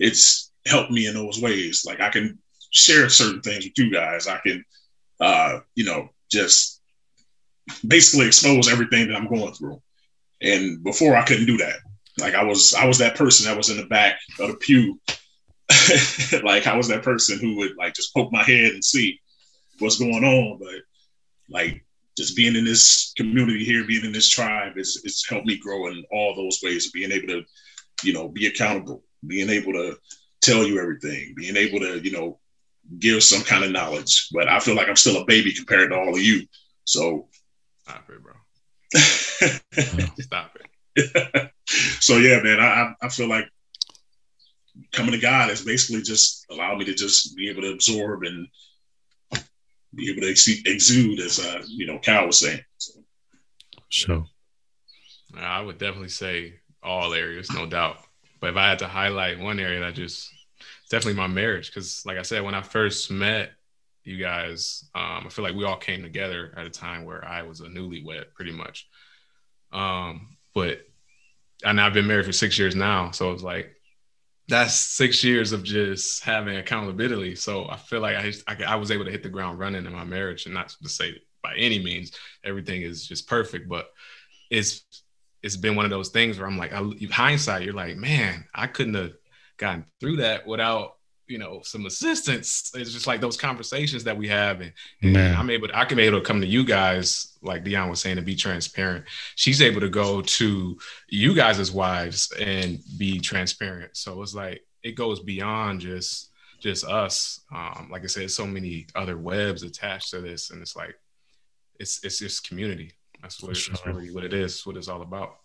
it's 0.00 0.50
helped 0.66 0.90
me 0.90 1.06
in 1.06 1.14
those 1.14 1.40
ways. 1.40 1.84
Like 1.86 2.00
i 2.00 2.10
can 2.10 2.38
share 2.70 3.08
certain 3.08 3.40
things 3.40 3.64
with 3.64 3.78
you 3.78 3.92
guys. 3.92 4.26
I 4.26 4.38
can 4.38 4.64
uh 5.20 5.60
you 5.74 5.84
know 5.84 6.10
just 6.30 6.80
basically 7.86 8.26
expose 8.26 8.70
everything 8.70 9.08
that 9.08 9.16
i'm 9.16 9.28
going 9.28 9.52
through. 9.52 9.80
And 10.40 10.82
before 10.82 11.16
i 11.16 11.24
couldn't 11.24 11.46
do 11.46 11.58
that. 11.58 11.76
Like 12.20 12.34
I 12.34 12.44
was, 12.44 12.74
I 12.74 12.86
was 12.86 12.98
that 12.98 13.16
person 13.16 13.46
that 13.46 13.56
was 13.56 13.70
in 13.70 13.76
the 13.76 13.86
back 13.86 14.18
of 14.38 14.48
the 14.48 14.54
pew. 14.54 15.00
like 16.42 16.66
I 16.66 16.76
was 16.76 16.88
that 16.88 17.02
person 17.02 17.38
who 17.38 17.56
would 17.56 17.76
like 17.76 17.94
just 17.94 18.14
poke 18.14 18.32
my 18.32 18.42
head 18.42 18.72
and 18.72 18.84
see 18.84 19.20
what's 19.78 19.98
going 19.98 20.24
on. 20.24 20.58
But 20.58 20.82
like 21.50 21.84
just 22.16 22.36
being 22.36 22.56
in 22.56 22.64
this 22.64 23.12
community 23.16 23.64
here, 23.64 23.84
being 23.86 24.04
in 24.04 24.12
this 24.12 24.28
tribe, 24.28 24.74
it's 24.76 25.00
it's 25.04 25.28
helped 25.28 25.46
me 25.46 25.58
grow 25.58 25.86
in 25.88 26.04
all 26.12 26.34
those 26.34 26.60
ways 26.62 26.86
of 26.86 26.92
being 26.92 27.12
able 27.12 27.28
to, 27.28 27.42
you 28.04 28.12
know, 28.12 28.28
be 28.28 28.46
accountable, 28.46 29.02
being 29.26 29.50
able 29.50 29.72
to 29.72 29.96
tell 30.42 30.64
you 30.64 30.80
everything, 30.80 31.34
being 31.36 31.56
able 31.56 31.80
to, 31.80 31.98
you 32.00 32.12
know, 32.12 32.38
give 32.98 33.22
some 33.22 33.42
kind 33.42 33.64
of 33.64 33.70
knowledge. 33.70 34.28
But 34.32 34.48
I 34.48 34.60
feel 34.60 34.74
like 34.74 34.88
I'm 34.88 34.96
still 34.96 35.20
a 35.22 35.26
baby 35.26 35.54
compared 35.54 35.90
to 35.90 35.96
all 35.96 36.14
of 36.14 36.20
you. 36.22 36.46
So 36.84 37.28
Stop 37.84 38.10
it, 38.10 38.22
bro. 38.22 38.32
Stop 40.20 40.56
it. 40.56 41.50
so 42.00 42.16
yeah, 42.18 42.40
man, 42.42 42.60
I- 42.60 42.94
I 43.02 43.08
feel 43.08 43.28
like 43.28 43.48
coming 44.92 45.12
to 45.12 45.18
God 45.18 45.50
has 45.50 45.64
basically 45.64 46.02
just 46.02 46.46
allowed 46.50 46.78
me 46.78 46.84
to 46.86 46.94
just 46.94 47.36
be 47.36 47.48
able 47.50 47.62
to 47.62 47.72
absorb 47.72 48.22
and 48.24 48.48
be 49.94 50.10
able 50.10 50.22
to 50.22 50.30
ex- 50.30 50.48
exude, 50.66 51.20
as 51.20 51.38
uh, 51.38 51.62
you 51.66 51.86
know, 51.86 51.98
Cal 51.98 52.26
was 52.26 52.38
saying. 52.38 52.60
So, 52.78 52.92
So 53.88 54.26
I 55.38 55.60
would 55.60 55.78
definitely 55.78 56.08
say 56.08 56.54
all 56.82 57.12
areas, 57.12 57.50
no 57.52 57.66
doubt. 57.66 57.98
But 58.40 58.50
if 58.50 58.56
I 58.56 58.68
had 58.68 58.78
to 58.80 58.88
highlight 58.88 59.38
one 59.38 59.60
area, 59.60 59.80
that 59.80 59.94
just 59.94 60.30
definitely 60.90 61.20
my 61.20 61.26
marriage. 61.26 61.68
Because, 61.68 62.04
like 62.06 62.18
I 62.18 62.22
said, 62.22 62.42
when 62.42 62.54
I 62.54 62.62
first 62.62 63.10
met 63.10 63.52
you 64.04 64.16
guys, 64.16 64.88
um, 64.94 65.24
I 65.26 65.28
feel 65.28 65.44
like 65.44 65.54
we 65.54 65.64
all 65.64 65.76
came 65.76 66.02
together 66.02 66.52
at 66.56 66.66
a 66.66 66.70
time 66.70 67.04
where 67.04 67.24
I 67.24 67.42
was 67.42 67.60
a 67.60 67.66
newlywed, 67.66 68.32
pretty 68.34 68.52
much. 68.52 68.88
Um, 69.72 70.36
but 70.54 70.80
and 71.64 71.80
I've 71.80 71.92
been 71.92 72.06
married 72.06 72.26
for 72.26 72.32
six 72.32 72.58
years 72.58 72.74
now, 72.74 73.10
so 73.10 73.32
it's 73.32 73.42
like 73.42 73.76
that's 74.50 74.74
six 74.74 75.24
years 75.24 75.52
of 75.52 75.62
just 75.62 76.22
having 76.22 76.56
accountability. 76.56 77.36
So 77.36 77.68
I 77.70 77.76
feel 77.76 78.00
like 78.00 78.16
I, 78.16 78.32
I 78.46 78.64
I 78.64 78.76
was 78.76 78.90
able 78.90 79.06
to 79.06 79.10
hit 79.10 79.22
the 79.22 79.28
ground 79.30 79.58
running 79.58 79.86
in 79.86 79.92
my 79.92 80.04
marriage, 80.04 80.44
and 80.44 80.54
not 80.54 80.68
to 80.82 80.88
say 80.88 81.14
by 81.42 81.54
any 81.56 81.78
means 81.78 82.12
everything 82.44 82.82
is 82.82 83.06
just 83.06 83.28
perfect, 83.28 83.68
but 83.68 83.86
it's 84.50 84.84
it's 85.42 85.56
been 85.56 85.76
one 85.76 85.86
of 85.86 85.90
those 85.90 86.10
things 86.10 86.38
where 86.38 86.46
I'm 86.46 86.58
like, 86.58 86.72
I, 86.72 86.82
hindsight, 87.10 87.62
you're 87.62 87.72
like, 87.72 87.96
man, 87.96 88.44
I 88.54 88.66
couldn't 88.66 88.94
have 88.94 89.12
gotten 89.56 89.86
through 89.98 90.16
that 90.16 90.46
without 90.46 90.96
you 91.30 91.38
know 91.38 91.60
some 91.62 91.86
assistance. 91.86 92.72
It's 92.74 92.92
just 92.92 93.06
like 93.06 93.20
those 93.20 93.36
conversations 93.36 94.04
that 94.04 94.16
we 94.16 94.28
have, 94.28 94.60
and, 94.60 94.72
and 95.02 95.12
Man. 95.12 95.36
I'm 95.36 95.48
able, 95.48 95.68
to, 95.68 95.78
I 95.78 95.84
can 95.84 95.96
be 95.96 96.02
able 96.02 96.18
to 96.18 96.24
come 96.24 96.40
to 96.40 96.46
you 96.46 96.64
guys, 96.64 97.38
like 97.40 97.62
Dion 97.62 97.88
was 97.88 98.00
saying, 98.00 98.16
to 98.16 98.22
be 98.22 98.34
transparent. 98.34 99.04
She's 99.36 99.62
able 99.62 99.80
to 99.80 99.88
go 99.88 100.20
to 100.20 100.78
you 101.08 101.34
guys 101.34 101.60
as 101.60 101.70
wives 101.70 102.32
and 102.32 102.80
be 102.98 103.20
transparent. 103.20 103.96
So 103.96 104.20
it's 104.22 104.34
like 104.34 104.66
it 104.82 104.96
goes 104.96 105.20
beyond 105.20 105.80
just 105.80 106.32
just 106.58 106.84
us. 106.84 107.40
Um, 107.54 107.88
like 107.90 108.02
I 108.02 108.08
said, 108.08 108.30
so 108.30 108.46
many 108.46 108.88
other 108.96 109.16
webs 109.16 109.62
attached 109.62 110.10
to 110.10 110.20
this, 110.20 110.50
and 110.50 110.60
it's 110.60 110.74
like 110.74 110.96
it's 111.78 112.04
it's 112.04 112.18
just 112.18 112.46
community. 112.46 112.92
That's 113.22 113.40
what 113.40 113.56
For 113.56 113.72
it's 113.72 113.86
really 113.86 114.10
what 114.10 114.24
it 114.24 114.34
is. 114.34 114.66
What 114.66 114.76
it's 114.76 114.88
all 114.88 115.02
about. 115.02 115.36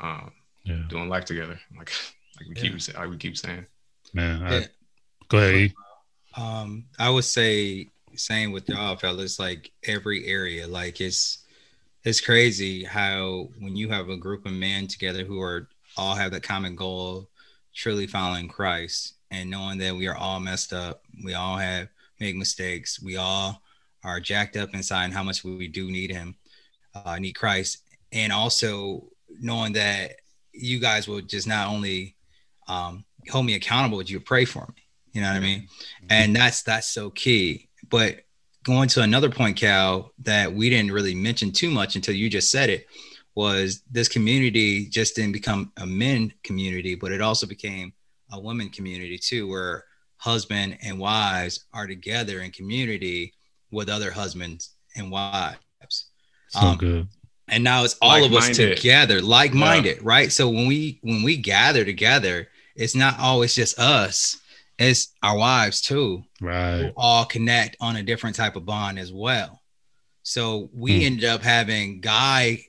Um, 0.00 0.30
yeah, 0.64 0.82
doing 0.88 1.08
life 1.08 1.24
together, 1.24 1.58
like 1.76 1.90
like 2.38 2.48
we 2.48 2.54
keep 2.54 2.96
like 2.96 3.10
we 3.10 3.16
keep 3.16 3.36
saying. 3.36 3.66
man. 4.12 4.42
I, 4.44 4.58
Yeah. 4.60 4.66
Go 5.32 5.38
ahead. 5.38 5.72
Um, 6.36 6.84
I 6.98 7.08
would 7.08 7.24
say 7.24 7.88
same 8.14 8.52
with 8.52 8.68
y'all 8.68 8.96
fellas, 8.96 9.38
like 9.38 9.72
every 9.84 10.26
area. 10.26 10.66
Like 10.68 11.00
it's 11.00 11.38
it's 12.04 12.20
crazy 12.20 12.84
how 12.84 13.48
when 13.58 13.74
you 13.74 13.88
have 13.88 14.10
a 14.10 14.16
group 14.16 14.44
of 14.44 14.52
men 14.52 14.86
together 14.86 15.24
who 15.24 15.40
are 15.40 15.68
all 15.96 16.14
have 16.14 16.32
the 16.32 16.40
common 16.40 16.76
goal, 16.76 17.28
truly 17.74 18.06
following 18.06 18.48
Christ 18.48 19.14
and 19.30 19.50
knowing 19.50 19.78
that 19.78 19.96
we 19.96 20.06
are 20.06 20.16
all 20.16 20.38
messed 20.38 20.72
up, 20.72 21.02
we 21.24 21.32
all 21.34 21.56
have 21.56 21.88
make 22.20 22.36
mistakes, 22.36 23.02
we 23.02 23.16
all 23.16 23.62
are 24.04 24.20
jacked 24.20 24.56
up 24.56 24.74
inside 24.74 25.04
and 25.04 25.14
how 25.14 25.22
much 25.22 25.44
we 25.44 25.66
do 25.66 25.90
need 25.90 26.10
him, 26.10 26.34
uh, 26.94 27.18
need 27.18 27.32
Christ. 27.32 27.78
And 28.12 28.32
also 28.32 29.08
knowing 29.40 29.72
that 29.72 30.16
you 30.52 30.78
guys 30.78 31.08
will 31.08 31.22
just 31.22 31.46
not 31.46 31.68
only 31.68 32.16
um, 32.68 33.04
hold 33.30 33.46
me 33.46 33.54
accountable, 33.54 33.98
but 33.98 34.10
you 34.10 34.20
pray 34.20 34.44
for 34.44 34.66
me. 34.76 34.81
You 35.12 35.20
know 35.20 35.28
what 35.28 35.36
I 35.36 35.40
mean? 35.40 35.68
And 36.08 36.34
that's 36.34 36.62
that's 36.62 36.88
so 36.88 37.10
key. 37.10 37.68
But 37.90 38.20
going 38.64 38.88
to 38.90 39.02
another 39.02 39.30
point, 39.30 39.56
Cal, 39.56 40.12
that 40.20 40.52
we 40.52 40.70
didn't 40.70 40.92
really 40.92 41.14
mention 41.14 41.52
too 41.52 41.70
much 41.70 41.96
until 41.96 42.14
you 42.14 42.30
just 42.30 42.50
said 42.50 42.70
it, 42.70 42.86
was 43.34 43.82
this 43.90 44.08
community 44.08 44.86
just 44.86 45.16
didn't 45.16 45.32
become 45.32 45.72
a 45.78 45.86
men 45.86 46.32
community, 46.42 46.94
but 46.94 47.12
it 47.12 47.20
also 47.20 47.46
became 47.46 47.92
a 48.30 48.40
women 48.40 48.68
community 48.68 49.18
too, 49.18 49.48
where 49.48 49.84
husband 50.18 50.78
and 50.82 50.98
wives 50.98 51.64
are 51.72 51.86
together 51.86 52.40
in 52.40 52.50
community 52.50 53.34
with 53.70 53.88
other 53.88 54.10
husbands 54.10 54.74
and 54.96 55.10
wives. 55.10 55.56
So 56.48 56.60
um, 56.60 56.76
good. 56.76 57.08
And 57.48 57.64
now 57.64 57.84
it's 57.84 57.96
all 58.00 58.24
of 58.24 58.32
us 58.32 58.56
together, 58.56 59.20
like-minded, 59.20 59.96
yeah. 59.96 60.02
right? 60.02 60.30
So 60.30 60.48
when 60.48 60.66
we 60.66 61.00
when 61.02 61.22
we 61.22 61.36
gather 61.36 61.84
together, 61.84 62.48
it's 62.76 62.94
not 62.94 63.18
always 63.18 63.54
just 63.54 63.78
us 63.78 64.41
it's 64.82 65.12
our 65.22 65.36
wives 65.36 65.80
too. 65.80 66.24
Right. 66.40 66.92
all 66.96 67.24
connect 67.24 67.76
on 67.80 67.96
a 67.96 68.02
different 68.02 68.36
type 68.36 68.56
of 68.56 68.66
bond 68.66 68.98
as 68.98 69.12
well. 69.12 69.60
So 70.22 70.70
we 70.72 70.98
hmm. 70.98 71.06
ended 71.06 71.24
up 71.24 71.42
having 71.42 72.00
guy 72.00 72.64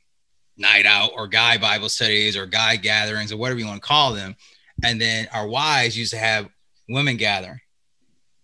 night 0.58 0.86
out 0.86 1.12
or 1.16 1.28
guy 1.28 1.58
Bible 1.58 1.90
studies 1.90 2.38
or 2.38 2.46
guy 2.46 2.76
gatherings 2.76 3.32
or 3.32 3.38
whatever 3.38 3.60
you 3.60 3.66
want 3.66 3.82
to 3.82 3.88
call 3.88 4.14
them. 4.14 4.36
And 4.84 5.00
then 5.00 5.28
our 5.34 5.48
wives 5.48 5.98
used 5.98 6.12
to 6.12 6.18
have 6.18 6.50
women 6.90 7.18
gather 7.18 7.62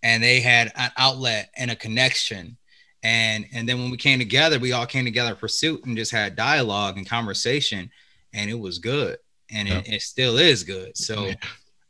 and 0.02 0.22
they 0.22 0.40
had 0.40 0.72
an 0.76 0.90
outlet 0.96 1.50
and 1.56 1.70
a 1.70 1.76
connection. 1.76 2.56
And 3.02 3.46
and 3.52 3.68
then 3.68 3.78
when 3.78 3.90
we 3.90 3.96
came 3.96 4.18
together, 4.18 4.58
we 4.58 4.72
all 4.72 4.86
came 4.86 5.04
together 5.04 5.34
pursuit 5.34 5.84
and 5.84 5.96
just 5.96 6.12
had 6.12 6.36
dialogue 6.36 6.98
and 6.98 7.08
conversation, 7.08 7.90
and 8.34 8.50
it 8.50 8.58
was 8.58 8.78
good. 8.78 9.16
And 9.50 9.68
yeah. 9.68 9.78
it, 9.78 9.88
it, 9.88 10.02
still 10.02 10.36
is 10.36 10.64
good. 10.64 10.96
So 10.96 11.26
yeah. 11.26 11.34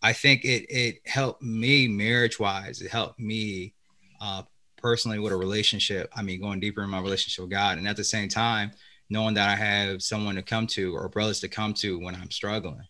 I 0.03 0.13
think 0.13 0.45
it 0.45 0.67
it 0.71 1.01
helped 1.07 1.43
me 1.43 1.89
marriage 1.89 2.39
wise. 2.39 2.81
It 2.81 2.91
helped 2.91 3.19
me 3.19 3.75
uh, 4.21 4.43
personally 4.77 5.19
with 5.19 5.33
a 5.33 5.37
relationship. 5.37 6.11
I 6.15 6.23
mean, 6.23 6.41
going 6.41 6.61
deeper 6.61 6.83
in 6.83 6.91
my 6.91 7.01
relationship 7.01 7.43
with 7.43 7.51
God, 7.51 7.79
and 7.79 7.87
at 7.87 7.97
the 7.97 8.05
same 8.05 8.29
time, 8.29 8.73
knowing 9.11 9.35
that 9.35 9.49
I 9.49 9.57
have 9.57 10.03
someone 10.03 10.37
to 10.37 10.43
come 10.43 10.67
to 10.69 10.97
or 10.97 11.09
brothers 11.09 11.41
to 11.41 11.49
come 11.49 11.75
to 11.75 11.99
when 11.99 12.15
I'm 12.15 12.31
struggling, 12.31 12.87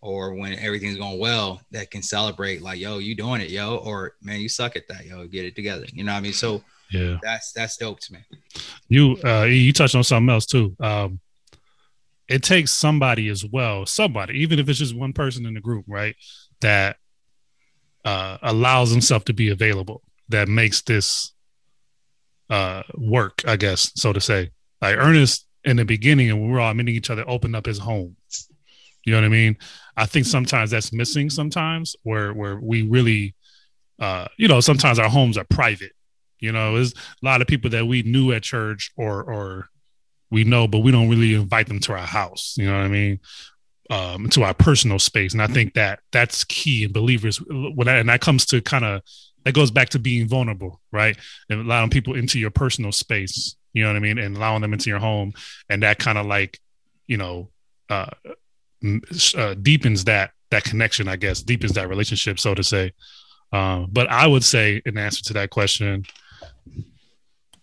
or 0.00 0.34
when 0.34 0.54
everything's 0.54 0.96
going 0.96 1.18
well, 1.18 1.60
that 1.72 1.90
can 1.90 2.02
celebrate 2.02 2.62
like, 2.62 2.80
"Yo, 2.80 2.98
you 2.98 3.14
doing 3.14 3.40
it, 3.40 3.50
yo," 3.50 3.76
or 3.76 4.14
"Man, 4.22 4.40
you 4.40 4.48
suck 4.48 4.76
at 4.76 4.88
that, 4.88 5.04
yo, 5.04 5.26
get 5.26 5.44
it 5.44 5.56
together." 5.56 5.86
You 5.92 6.04
know 6.04 6.12
what 6.12 6.18
I 6.18 6.22
mean? 6.22 6.32
So 6.32 6.62
yeah, 6.90 7.18
that's 7.22 7.52
that's 7.52 7.76
dope 7.76 8.00
to 8.00 8.14
me. 8.14 8.20
You 8.88 9.16
uh, 9.24 9.44
you 9.44 9.72
touched 9.72 9.94
on 9.94 10.04
something 10.04 10.30
else 10.32 10.46
too. 10.46 10.74
Um, 10.80 11.20
it 12.28 12.42
takes 12.42 12.72
somebody 12.72 13.28
as 13.28 13.44
well, 13.44 13.86
somebody, 13.86 14.40
even 14.40 14.58
if 14.58 14.68
it's 14.68 14.78
just 14.78 14.96
one 14.96 15.12
person 15.12 15.46
in 15.46 15.54
the 15.54 15.60
group, 15.60 15.84
right? 15.86 16.16
That 16.60 16.96
uh, 18.04 18.38
allows 18.42 18.90
himself 18.90 19.24
to 19.24 19.32
be 19.32 19.50
available 19.50 20.02
that 20.28 20.48
makes 20.48 20.82
this 20.82 21.32
uh, 22.50 22.82
work, 22.94 23.42
I 23.46 23.56
guess, 23.56 23.92
so 23.94 24.12
to 24.12 24.20
say. 24.20 24.50
Like 24.80 24.96
Ernest 24.96 25.46
in 25.64 25.76
the 25.76 25.84
beginning, 25.84 26.30
and 26.30 26.42
we 26.42 26.48
were 26.48 26.60
all 26.60 26.74
meeting 26.74 26.94
each 26.94 27.10
other, 27.10 27.28
opened 27.28 27.56
up 27.56 27.66
his 27.66 27.78
home. 27.78 28.16
You 29.04 29.12
know 29.12 29.20
what 29.20 29.26
I 29.26 29.30
mean? 29.30 29.56
I 29.96 30.06
think 30.06 30.26
sometimes 30.26 30.70
that's 30.70 30.92
missing. 30.92 31.30
Sometimes 31.30 31.96
where 32.02 32.32
where 32.32 32.58
we 32.58 32.82
really, 32.82 33.34
uh, 33.98 34.26
you 34.36 34.48
know, 34.48 34.60
sometimes 34.60 34.98
our 34.98 35.08
homes 35.08 35.38
are 35.38 35.44
private. 35.44 35.92
You 36.38 36.52
know, 36.52 36.74
there's 36.74 36.92
a 36.92 37.24
lot 37.24 37.40
of 37.40 37.46
people 37.46 37.70
that 37.70 37.86
we 37.86 38.02
knew 38.02 38.32
at 38.32 38.42
church 38.42 38.92
or 38.96 39.22
or 39.22 39.68
we 40.30 40.44
know, 40.44 40.66
but 40.66 40.80
we 40.80 40.90
don't 40.90 41.08
really 41.08 41.34
invite 41.34 41.68
them 41.68 41.80
to 41.80 41.92
our 41.92 41.98
house. 41.98 42.56
You 42.58 42.66
know 42.66 42.76
what 42.76 42.84
I 42.84 42.88
mean? 42.88 43.20
Um, 43.90 44.28
to 44.30 44.42
our 44.42 44.54
personal 44.54 44.98
space. 44.98 45.32
And 45.32 45.42
I 45.42 45.46
think 45.46 45.74
that 45.74 46.00
that's 46.12 46.44
key 46.44 46.84
in 46.84 46.92
believers. 46.92 47.40
When 47.48 47.86
that, 47.86 47.98
and 47.98 48.08
that 48.08 48.20
comes 48.20 48.46
to 48.46 48.60
kind 48.60 48.84
of 48.84 49.02
that 49.44 49.54
goes 49.54 49.70
back 49.70 49.90
to 49.90 49.98
being 49.98 50.26
vulnerable, 50.28 50.80
right? 50.90 51.16
And 51.48 51.60
allowing 51.60 51.90
people 51.90 52.14
into 52.14 52.38
your 52.38 52.50
personal 52.50 52.92
space. 52.92 53.56
You 53.72 53.84
know 53.84 53.90
what 53.90 53.96
I 53.96 54.00
mean? 54.00 54.18
And 54.18 54.36
allowing 54.36 54.62
them 54.62 54.72
into 54.72 54.90
your 54.90 54.98
home, 54.98 55.32
and 55.68 55.82
that 55.82 55.98
kind 55.98 56.18
of 56.18 56.26
like, 56.26 56.58
you 57.06 57.16
know, 57.16 57.50
uh, 57.90 58.10
uh, 59.36 59.54
deepens 59.54 60.04
that 60.04 60.32
that 60.50 60.64
connection. 60.64 61.08
I 61.08 61.16
guess 61.16 61.42
deepens 61.42 61.72
that 61.72 61.88
relationship, 61.88 62.40
so 62.40 62.54
to 62.54 62.64
say. 62.64 62.92
Um, 63.52 63.88
but 63.92 64.10
I 64.10 64.26
would 64.26 64.44
say, 64.44 64.82
in 64.84 64.98
answer 64.98 65.22
to 65.24 65.32
that 65.34 65.50
question, 65.50 66.04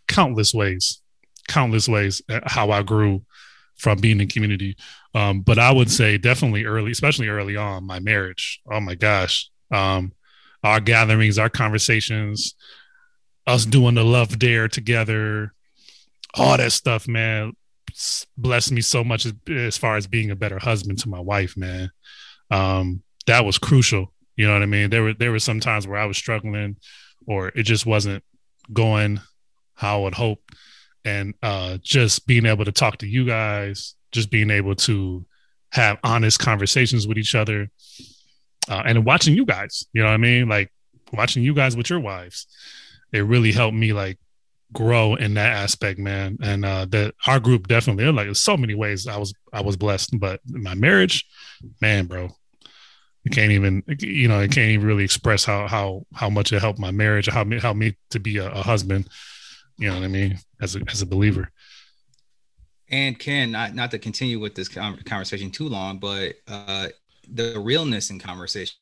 countless 0.08 0.54
ways, 0.54 1.02
countless 1.48 1.90
ways 1.90 2.22
uh, 2.30 2.40
how 2.46 2.72
I 2.72 2.84
grew 2.84 3.22
from 3.78 4.00
being 4.00 4.22
in 4.22 4.28
community. 4.28 4.76
Um, 5.14 5.42
but 5.42 5.60
I 5.60 5.72
would 5.72 5.92
say 5.92 6.18
definitely 6.18 6.66
early, 6.66 6.92
especially 6.92 7.28
early 7.28 7.56
on, 7.56 7.86
my 7.86 8.00
marriage. 8.00 8.62
Oh 8.72 8.80
my 8.80 8.96
gosh. 8.96 9.50
Um, 9.72 10.14
our 10.64 10.80
gatherings, 10.80 11.38
our 11.38 11.50
conversations, 11.50 12.56
us 13.46 13.66
doing 13.66 13.96
the 13.96 14.04
love 14.04 14.40
dare 14.40 14.68
together, 14.68 15.54
all 16.36 16.58
that 16.58 16.72
stuff, 16.72 17.08
man, 17.08 17.54
blessed 18.38 18.72
me 18.72 18.82
so 18.82 19.04
much 19.04 19.26
as, 19.26 19.34
as 19.50 19.78
far 19.78 19.98
as 19.98 20.08
being 20.08 20.32
a 20.32 20.36
better 20.36 20.60
husband 20.60 21.00
to 21.00 21.10
my 21.10 21.20
wife, 21.20 21.56
man. 21.58 21.92
Um, 22.50 23.04
that 23.28 23.46
was 23.46 23.58
crucial. 23.58 24.14
You 24.36 24.48
know 24.48 24.54
what 24.54 24.64
I 24.64 24.68
mean? 24.68 24.90
There 24.90 25.04
were 25.04 25.14
there 25.14 25.32
were 25.32 25.40
some 25.40 25.60
times 25.60 25.86
where 25.86 26.00
I 26.00 26.06
was 26.06 26.18
struggling 26.18 26.78
or 27.28 27.50
it 27.50 27.64
just 27.64 27.86
wasn't 27.86 28.24
going 28.72 29.20
how 29.76 30.00
I 30.00 30.04
would 30.04 30.16
hope. 30.16 30.40
And 31.06 31.34
uh, 31.44 31.78
just 31.82 32.26
being 32.28 32.46
able 32.46 32.66
to 32.66 32.72
talk 32.72 32.98
to 33.00 33.08
you 33.08 33.26
guys, 33.26 33.96
just 34.12 34.30
being 34.30 34.50
able 34.50 34.76
to 34.76 35.26
have 35.74 35.98
honest 36.04 36.40
conversations 36.40 37.08
with 37.08 37.18
each 37.18 37.36
other 37.36 37.70
uh, 38.70 38.84
and 38.86 39.06
watching 39.06 39.36
you 39.36 39.46
guys 39.46 39.86
you 39.92 40.02
know 40.02 40.08
what 40.08 40.14
i 40.14 40.18
mean? 40.18 40.48
Like 40.48 40.72
watching 41.12 41.44
you 41.44 41.54
guys 41.54 41.76
with 41.76 41.90
your 41.90 42.00
wives 42.00 42.48
it 43.12 43.22
really 43.22 43.52
helped 43.52 43.76
me 43.76 43.92
like 43.94 44.18
grow 44.72 45.16
in 45.16 45.36
that 45.36 45.52
aspect 45.52 46.00
man. 46.00 46.38
And 46.42 46.64
uh 46.64 46.86
that 46.86 47.16
our 47.28 47.40
group 47.40 47.68
definitely 47.68 48.06
like 48.12 48.36
so 48.36 48.56
many 48.56 48.76
ways 48.76 49.08
i 49.08 49.18
was 49.18 49.34
i 49.52 49.62
was 49.62 49.76
blessed 49.76 50.20
but 50.20 50.40
my 50.48 50.76
marriage 50.76 51.26
man 51.82 52.06
bro 52.06 52.30
it 53.26 53.32
can't 53.32 53.52
even 53.52 53.84
you 54.00 54.28
know 54.28 54.40
it 54.40 54.52
can't 54.52 54.72
even 54.72 54.86
really 54.86 55.04
express 55.04 55.44
how 55.44 55.68
how 55.68 56.06
how 56.14 56.30
much 56.30 56.52
it 56.52 56.60
helped 56.60 56.80
my 56.80 56.92
marriage 56.92 57.28
how 57.28 57.44
me 57.44 57.60
helped 57.60 57.80
me 57.80 57.96
to 58.10 58.20
be 58.20 58.38
a, 58.38 58.50
a 58.52 58.62
husband 58.62 59.08
you 59.78 59.90
know 59.90 59.96
what 59.96 60.04
i 60.04 60.08
mean 60.08 60.38
as 60.62 60.76
a 60.76 60.82
as 60.90 61.02
a 61.02 61.06
believer 61.06 61.50
and 62.94 63.18
Ken, 63.18 63.52
not 63.52 63.74
not 63.74 63.90
to 63.92 63.98
continue 63.98 64.40
with 64.40 64.54
this 64.54 64.68
conversation 64.68 65.50
too 65.50 65.68
long, 65.68 65.98
but 65.98 66.36
uh, 66.48 66.90
the 67.28 67.60
realness 67.60 68.12
in 68.12 68.20
conversation 68.20 68.76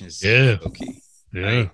is 0.00 0.22
yeah, 0.22 0.56
Okay. 0.64 1.00
Yeah. 1.32 1.42
Right? 1.42 1.70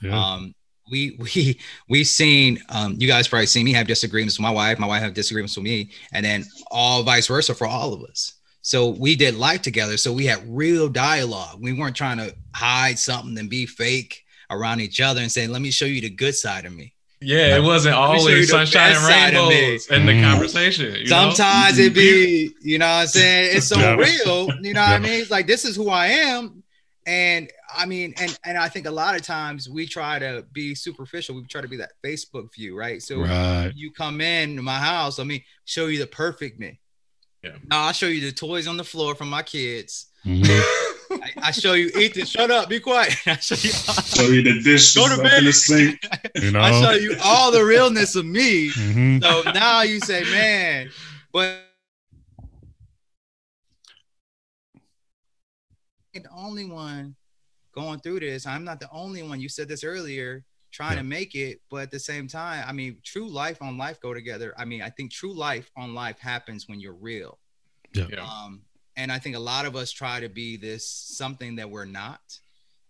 yeah. 0.00 0.32
Um, 0.32 0.54
we 0.90 1.18
we 1.18 1.60
we've 1.88 2.06
seen 2.06 2.60
um, 2.70 2.96
you 2.98 3.06
guys 3.06 3.28
probably 3.28 3.46
seen 3.46 3.66
me 3.66 3.74
have 3.74 3.86
disagreements 3.86 4.38
with 4.38 4.42
my 4.42 4.50
wife, 4.50 4.78
my 4.78 4.86
wife 4.86 5.02
have 5.02 5.12
disagreements 5.12 5.54
with 5.54 5.64
me, 5.64 5.90
and 6.12 6.24
then 6.24 6.44
all 6.70 7.02
vice 7.02 7.26
versa 7.26 7.54
for 7.54 7.66
all 7.66 7.92
of 7.92 8.02
us. 8.04 8.34
So 8.62 8.88
we 8.88 9.14
did 9.14 9.34
life 9.34 9.60
together. 9.60 9.98
So 9.98 10.14
we 10.14 10.24
had 10.24 10.42
real 10.46 10.88
dialogue. 10.88 11.58
We 11.60 11.74
weren't 11.74 11.94
trying 11.96 12.16
to 12.18 12.34
hide 12.54 12.98
something 12.98 13.36
and 13.36 13.50
be 13.50 13.66
fake 13.66 14.22
around 14.48 14.80
each 14.80 15.02
other 15.02 15.20
and 15.20 15.30
saying, 15.30 15.50
"Let 15.50 15.60
me 15.60 15.70
show 15.70 15.84
you 15.84 16.00
the 16.00 16.08
good 16.08 16.34
side 16.34 16.64
of 16.64 16.72
me." 16.72 16.93
Yeah, 17.24 17.56
it 17.56 17.62
wasn't 17.62 17.94
always 17.94 18.50
sunshine 18.50 18.94
and 18.96 19.06
rainbows 19.06 19.88
in 19.88 20.06
the 20.06 20.12
mm. 20.12 20.30
conversation. 20.30 21.06
Sometimes 21.06 21.78
know? 21.78 21.84
it 21.84 21.94
be, 21.94 22.54
you 22.60 22.78
know 22.78 22.86
what 22.86 22.92
I'm 22.92 23.06
saying? 23.06 23.56
It's 23.56 23.66
so 23.66 23.78
yeah. 23.78 23.94
real, 23.94 24.48
you 24.60 24.74
know 24.74 24.80
yeah. 24.80 24.90
what 24.90 24.96
I 24.96 24.98
mean? 24.98 25.20
It's 25.20 25.30
like 25.30 25.46
this 25.46 25.64
is 25.64 25.74
who 25.74 25.88
I 25.88 26.08
am. 26.08 26.62
And 27.06 27.50
I 27.74 27.86
mean, 27.86 28.14
and 28.18 28.38
and 28.44 28.56
I 28.56 28.68
think 28.68 28.86
a 28.86 28.90
lot 28.90 29.14
of 29.14 29.22
times 29.22 29.68
we 29.68 29.86
try 29.86 30.18
to 30.18 30.44
be 30.52 30.74
superficial. 30.74 31.34
We 31.34 31.44
try 31.44 31.60
to 31.60 31.68
be 31.68 31.76
that 31.78 31.92
Facebook 32.04 32.54
view, 32.54 32.76
right? 32.76 33.02
So 33.02 33.20
right. 33.20 33.72
you 33.74 33.90
come 33.90 34.20
in 34.20 34.62
my 34.62 34.78
house, 34.78 35.18
let 35.18 35.26
me 35.26 35.44
show 35.64 35.86
you 35.86 35.98
the 35.98 36.06
perfect 36.06 36.58
me. 36.60 36.80
Yeah. 37.42 37.56
Now 37.70 37.86
I'll 37.86 37.92
show 37.92 38.06
you 38.06 38.20
the 38.22 38.32
toys 38.32 38.66
on 38.66 38.76
the 38.76 38.84
floor 38.84 39.14
from 39.14 39.28
my 39.28 39.42
kids. 39.42 40.06
Mm-hmm. 40.24 40.83
I, 41.10 41.32
I, 41.42 41.50
show 41.50 41.74
you 41.74 41.88
Ethan. 41.88 42.26
Shut 42.26 42.50
up. 42.50 42.68
Be 42.68 42.80
quiet. 42.80 43.14
I 43.26 43.36
show 43.36 43.54
you. 43.54 43.72
show 43.72 44.32
you 44.32 44.42
the 44.42 44.60
dish. 44.62 44.94
Go 44.94 45.08
to 45.14 45.22
bed. 45.22 45.38
In 45.38 45.44
the 45.44 45.52
sink. 45.52 46.00
You 46.36 46.50
know? 46.52 46.60
I 46.60 46.80
show 46.80 46.92
you 46.92 47.16
all 47.22 47.50
the 47.50 47.64
realness 47.64 48.16
of 48.16 48.24
me. 48.24 48.70
Mm-hmm. 48.70 49.22
So 49.22 49.52
now 49.52 49.82
you 49.82 50.00
say, 50.00 50.22
man, 50.24 50.90
but 51.32 51.64
the 56.12 56.30
only 56.34 56.64
one 56.64 57.16
going 57.74 58.00
through 58.00 58.20
this. 58.20 58.46
I'm 58.46 58.64
not 58.64 58.80
the 58.80 58.88
only 58.90 59.22
one. 59.22 59.40
You 59.40 59.48
said 59.48 59.68
this 59.68 59.84
earlier, 59.84 60.44
trying 60.70 60.92
yeah. 60.92 60.98
to 60.98 61.04
make 61.04 61.34
it, 61.34 61.60
but 61.70 61.82
at 61.82 61.90
the 61.90 61.98
same 61.98 62.28
time, 62.28 62.64
I 62.66 62.72
mean, 62.72 62.98
true 63.04 63.28
life 63.28 63.60
on 63.60 63.76
life 63.76 64.00
go 64.00 64.14
together. 64.14 64.54
I 64.56 64.64
mean, 64.64 64.82
I 64.82 64.90
think 64.90 65.12
true 65.12 65.34
life 65.34 65.70
on 65.76 65.94
life 65.94 66.18
happens 66.18 66.68
when 66.68 66.80
you're 66.80 66.94
real. 66.94 67.38
Yeah. 67.92 68.06
Um, 68.20 68.62
and 68.96 69.10
I 69.10 69.18
think 69.18 69.36
a 69.36 69.40
lot 69.40 69.66
of 69.66 69.76
us 69.76 69.90
try 69.90 70.20
to 70.20 70.28
be 70.28 70.56
this 70.56 70.88
something 70.88 71.56
that 71.56 71.70
we're 71.70 71.84
not. 71.84 72.20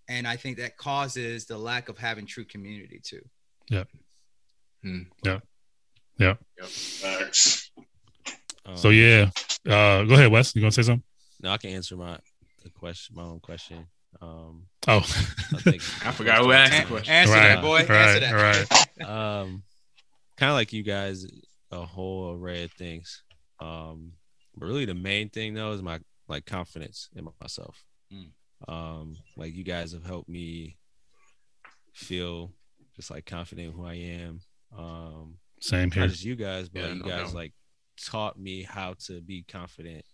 And 0.08 0.26
I 0.26 0.36
think 0.36 0.58
that 0.58 0.76
causes 0.76 1.46
the 1.46 1.56
lack 1.56 1.88
of 1.88 1.96
having 1.96 2.26
true 2.26 2.44
community 2.44 3.00
too. 3.02 3.22
Yeah. 3.70 3.84
Hmm. 4.82 5.02
Yeah. 5.22 5.38
Yeah. 6.18 6.34
Yep. 6.58 6.68
Um, 8.66 8.76
so 8.76 8.90
yeah. 8.90 9.30
Uh, 9.66 10.04
go 10.04 10.14
ahead, 10.14 10.30
Wes. 10.30 10.54
You 10.54 10.60
gonna 10.60 10.72
say 10.72 10.82
something? 10.82 11.02
No, 11.40 11.50
I 11.50 11.56
can 11.56 11.70
answer 11.70 11.96
my 11.96 12.18
the 12.62 12.70
question, 12.70 13.16
my 13.16 13.22
own 13.22 13.40
question. 13.40 13.86
Um, 14.20 14.66
oh, 14.86 14.98
I, 14.98 15.00
think, 15.00 15.82
I 16.06 16.12
forgot 16.12 16.38
who 16.38 16.52
asked 16.52 16.82
the 16.82 16.86
question. 16.86 17.12
Answer 17.12 17.32
right, 17.32 17.54
that, 17.54 17.62
boy. 17.62 17.78
Right, 17.80 17.90
answer 17.90 18.20
that. 18.20 18.88
Right. 18.98 19.08
um, 19.08 19.62
kind 20.36 20.50
of 20.50 20.54
like 20.54 20.72
you 20.72 20.82
guys, 20.82 21.26
a 21.70 21.84
whole 21.84 22.32
array 22.32 22.64
of 22.64 22.72
things. 22.72 23.22
Um, 23.60 24.12
but 24.56 24.66
really, 24.66 24.84
the 24.84 24.94
main 24.94 25.28
thing 25.30 25.54
though 25.54 25.72
is 25.72 25.82
my 25.82 26.00
like 26.28 26.46
confidence 26.46 27.08
in 27.14 27.26
myself. 27.40 27.84
Mm. 28.12 28.28
Um, 28.66 29.16
like 29.36 29.54
you 29.54 29.64
guys 29.64 29.92
have 29.92 30.04
helped 30.06 30.28
me 30.28 30.76
feel 31.92 32.52
just 32.96 33.10
like 33.10 33.26
confident 33.26 33.68
in 33.68 33.74
who 33.74 33.84
I 33.84 33.94
am. 33.94 34.40
Um, 34.76 35.34
Same 35.60 35.88
not 35.90 35.94
here. 35.94 36.08
just 36.08 36.24
you 36.24 36.34
guys, 36.36 36.68
but 36.68 36.82
Yeah, 36.82 36.88
you 36.94 37.02
no 37.02 37.08
guys 37.08 37.26
doubt. 37.26 37.34
like 37.34 37.52
taught 38.02 38.38
me 38.38 38.62
how 38.62 38.94
to 39.06 39.20
be 39.20 39.44
confident 39.46 40.04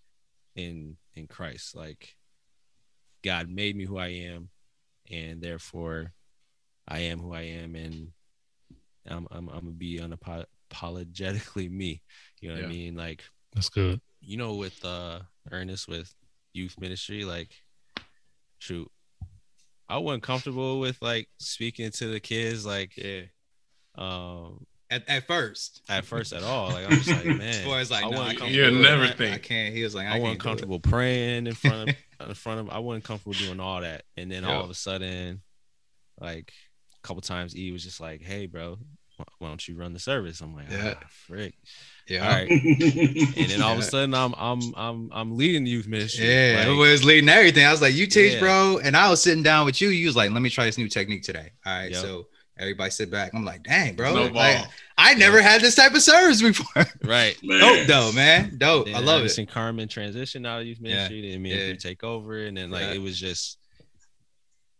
in 0.56 0.96
in 1.14 1.26
Christ. 1.26 1.76
Like 1.76 2.16
God 3.22 3.48
made 3.48 3.76
me 3.76 3.84
who 3.84 3.98
I 3.98 4.08
am, 4.08 4.48
and 5.10 5.40
therefore 5.40 6.12
I 6.88 7.00
am 7.00 7.20
who 7.20 7.32
I 7.32 7.42
am, 7.42 7.74
and 7.74 8.08
I'm 9.06 9.26
I'm, 9.30 9.48
I'm 9.48 9.60
gonna 9.60 9.70
be 9.72 10.00
unapologetically 10.00 11.70
me. 11.70 12.02
You 12.40 12.48
know 12.50 12.56
what 12.56 12.64
I 12.64 12.68
mean? 12.68 12.96
Like 12.96 13.22
That's 13.54 13.68
good. 13.68 14.00
You 14.20 14.36
know, 14.36 14.54
with 14.54 14.84
uh 14.84 15.20
Ernest 15.50 15.88
with 15.88 16.12
youth 16.52 16.76
ministry, 16.80 17.24
like 17.24 17.50
shoot, 18.58 18.90
I 19.88 19.98
wasn't 19.98 20.22
comfortable 20.22 20.80
with 20.80 21.00
like 21.00 21.28
speaking 21.38 21.90
to 21.92 22.06
the 22.08 22.20
kids, 22.20 22.64
like 22.66 22.96
Yeah. 22.96 23.22
um 23.96 24.66
At, 24.90 25.08
at 25.08 25.26
first, 25.26 25.82
at 25.88 26.04
first 26.04 26.32
at 26.32 26.42
all. 26.42 26.68
Like 26.70 26.84
I'm 26.86 26.98
just 27.00 27.08
like, 27.08 27.24
man, 27.38 27.64
boy, 27.64 27.78
it's 27.78 27.90
like, 27.90 28.04
I 28.04 28.10
no, 28.10 28.22
I 28.22 28.32
You'll 28.48 28.72
never 28.82 29.04
I- 29.04 29.12
think. 29.12 29.34
I 29.34 29.38
can't. 29.38 29.74
He 29.74 29.82
was 29.82 29.94
like, 29.94 30.06
I, 30.06 30.10
I 30.10 30.12
can't 30.12 30.22
wasn't 30.22 30.40
comfortable 30.40 30.80
praying 30.80 31.46
in 31.46 31.54
front 31.54 31.90
of 31.90 31.96
in 32.28 32.34
front 32.34 32.60
of 32.60 32.70
I 32.70 32.78
wasn't 32.78 33.04
comfortable 33.04 33.34
doing 33.34 33.60
all 33.60 33.80
that. 33.80 34.02
And 34.16 34.30
then 34.30 34.42
Yeah. 34.42 34.54
all 34.56 34.64
of 34.64 34.70
a 34.70 34.74
sudden, 34.74 35.42
like 36.20 36.52
a 37.02 37.06
couple 37.06 37.22
times 37.22 37.56
E 37.56 37.72
was 37.72 37.82
just 37.82 38.00
like, 38.00 38.20
Hey 38.22 38.46
bro, 38.46 38.76
wh- 38.76 38.99
why 39.38 39.48
don't 39.48 39.66
you 39.68 39.76
run 39.76 39.92
the 39.92 39.98
service? 39.98 40.40
I'm 40.40 40.54
like, 40.54 40.70
Yeah. 40.70 40.94
ah, 40.96 41.06
frick. 41.08 41.54
Yeah. 42.08 42.26
All 42.26 42.34
right. 42.34 42.50
And 43.36 43.50
then 43.50 43.62
all 43.62 43.72
of 43.74 43.78
a 43.78 43.82
sudden 43.82 44.14
I'm 44.14 44.34
I'm 44.36 44.60
I'm 44.76 45.10
I'm 45.12 45.36
leading 45.36 45.64
youth 45.66 45.86
ministry. 45.86 46.26
Yeah, 46.28 46.54
Like, 46.56 46.66
everybody 46.66 46.90
was 46.92 47.04
leading 47.04 47.28
everything. 47.28 47.64
I 47.64 47.70
was 47.70 47.80
like, 47.82 47.94
"You 47.94 48.06
teach, 48.06 48.34
Yeah. 48.34 48.40
bro," 48.40 48.78
and 48.82 48.96
I 48.96 49.08
was 49.10 49.22
sitting 49.22 49.42
down 49.44 49.64
with 49.66 49.80
you. 49.80 49.88
You 49.90 50.06
was 50.06 50.16
like, 50.16 50.30
"Let 50.30 50.42
me 50.42 50.50
try 50.50 50.64
this 50.64 50.78
new 50.78 50.88
technique 50.88 51.22
today." 51.22 51.52
All 51.64 51.72
right, 51.72 51.90
Yep. 51.92 52.00
so 52.02 52.26
everybody 52.58 52.90
sit 52.90 53.10
back. 53.10 53.32
I'm 53.32 53.44
like, 53.44 53.62
"Dang, 53.62 53.94
bro! 53.94 54.12
Snowball. 54.12 54.34
Like, 54.34 54.64
I 54.98 55.14
never 55.14 55.40
had 55.40 55.60
this 55.60 55.76
type 55.76 55.94
of 55.94 56.02
service 56.02 56.42
before." 56.42 56.84
right. 57.04 57.36
Man. 57.44 57.60
Dope, 57.60 57.86
though, 57.86 58.12
man. 58.12 58.56
Dope. 58.58 58.86
Then 58.86 58.96
I 58.96 59.00
love 59.00 59.20
Ernest 59.20 59.38
it. 59.38 59.42
and 59.42 59.50
Carmen 59.50 59.86
transition 59.88 60.44
out 60.46 60.60
of 60.62 60.66
youth 60.66 60.78
Yeah. 60.80 60.94
ministry. 60.94 61.30
Then 61.30 61.42
me 61.42 61.52
and 61.52 61.68
you 61.68 61.76
take 61.76 62.02
over, 62.02 62.44
and 62.46 62.56
then 62.56 62.70
like 62.70 62.82
Yeah. 62.82 62.94
it 62.94 63.00
was 63.02 63.18
just. 63.20 63.58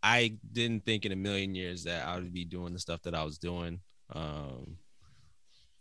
I 0.03 0.33
didn't 0.53 0.85
think 0.87 1.05
in 1.05 1.13
a 1.13 1.17
million 1.17 1.55
years 1.55 1.85
that 1.85 2.09
I 2.09 2.15
would 2.17 2.33
be 2.33 2.45
doing 2.47 2.73
the 2.73 2.79
stuff 2.79 3.03
that 3.03 3.15
I 3.15 3.23
was 3.23 3.37
doing. 3.39 3.81
Um, 4.13 4.77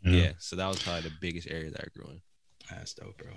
yeah. 0.03 0.31
so 0.37 0.55
that 0.55 0.67
was 0.67 0.81
probably 0.81 1.01
the 1.01 1.15
biggest 1.19 1.47
area 1.49 1.71
that 1.71 1.81
I 1.81 1.87
grew 1.97 2.09
in. 2.11 2.21
That's 2.69 2.93
dope, 2.93 3.17
bro. 3.17 3.31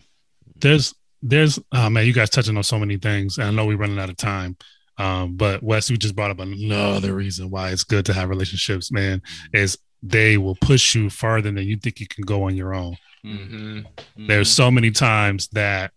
there's 0.57 0.95
there's 1.23 1.59
oh 1.73 1.89
man, 1.89 2.07
you 2.07 2.13
guys 2.13 2.31
touching 2.31 2.57
on 2.57 2.63
so 2.63 2.79
many 2.79 2.97
things, 2.97 3.39
and 3.39 3.49
I 3.49 3.51
know 3.51 3.67
we're 3.67 3.77
running 3.77 3.99
out 3.99 4.11
of 4.11 4.17
time. 4.17 4.57
Um, 4.99 5.37
but 5.37 5.63
Wes, 5.63 5.89
you 5.89 5.97
just 5.97 6.15
brought 6.15 6.31
up 6.31 6.39
another 6.39 7.15
reason 7.15 7.51
why 7.51 7.71
it's 7.71 7.85
good 7.85 8.05
to 8.07 8.13
have 8.13 8.29
relationships, 8.29 8.93
man, 8.93 9.23
is 9.53 9.79
they 10.03 10.37
will 10.37 10.57
push 10.57 10.95
you 10.95 11.09
farther 11.09 11.51
than 11.51 11.67
you 11.67 11.77
think 11.77 12.01
you 12.01 12.07
can 12.07 12.25
go 12.25 12.45
on 12.45 12.57
your 12.57 12.75
own. 12.75 12.97
Mm-hmm. 13.25 14.27
There's 14.27 14.51
so 14.51 14.71
many 14.71 14.91
times 14.91 15.49
that, 15.53 15.93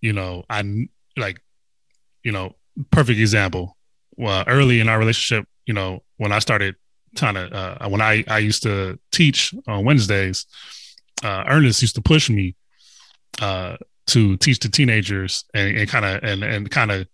you 0.00 0.12
know, 0.12 0.44
I 0.48 0.86
like, 1.16 1.40
you 2.24 2.32
know, 2.32 2.56
perfect 2.90 3.20
example. 3.20 3.76
Well, 4.16 4.44
early 4.46 4.80
in 4.80 4.88
our 4.88 4.98
relationship, 4.98 5.46
you 5.66 5.74
know, 5.74 6.02
when 6.16 6.32
I 6.32 6.38
started 6.38 6.74
trying 7.16 7.36
of 7.36 7.52
uh, 7.52 7.88
when 7.88 8.00
I 8.00 8.24
I 8.28 8.38
used 8.38 8.62
to 8.64 8.98
teach 9.12 9.54
on 9.66 9.84
Wednesdays, 9.84 10.46
uh, 11.22 11.44
Ernest 11.46 11.82
used 11.82 11.94
to 11.96 12.02
push 12.02 12.30
me 12.30 12.54
uh, 13.40 13.76
to 14.08 14.36
teach 14.36 14.58
the 14.60 14.68
teenagers 14.68 15.44
and, 15.54 15.76
and 15.76 15.88
kind 15.88 16.04
of 16.04 16.22
and 16.22 16.42
and 16.42 16.70
kind 16.70 16.90
of. 16.90 17.06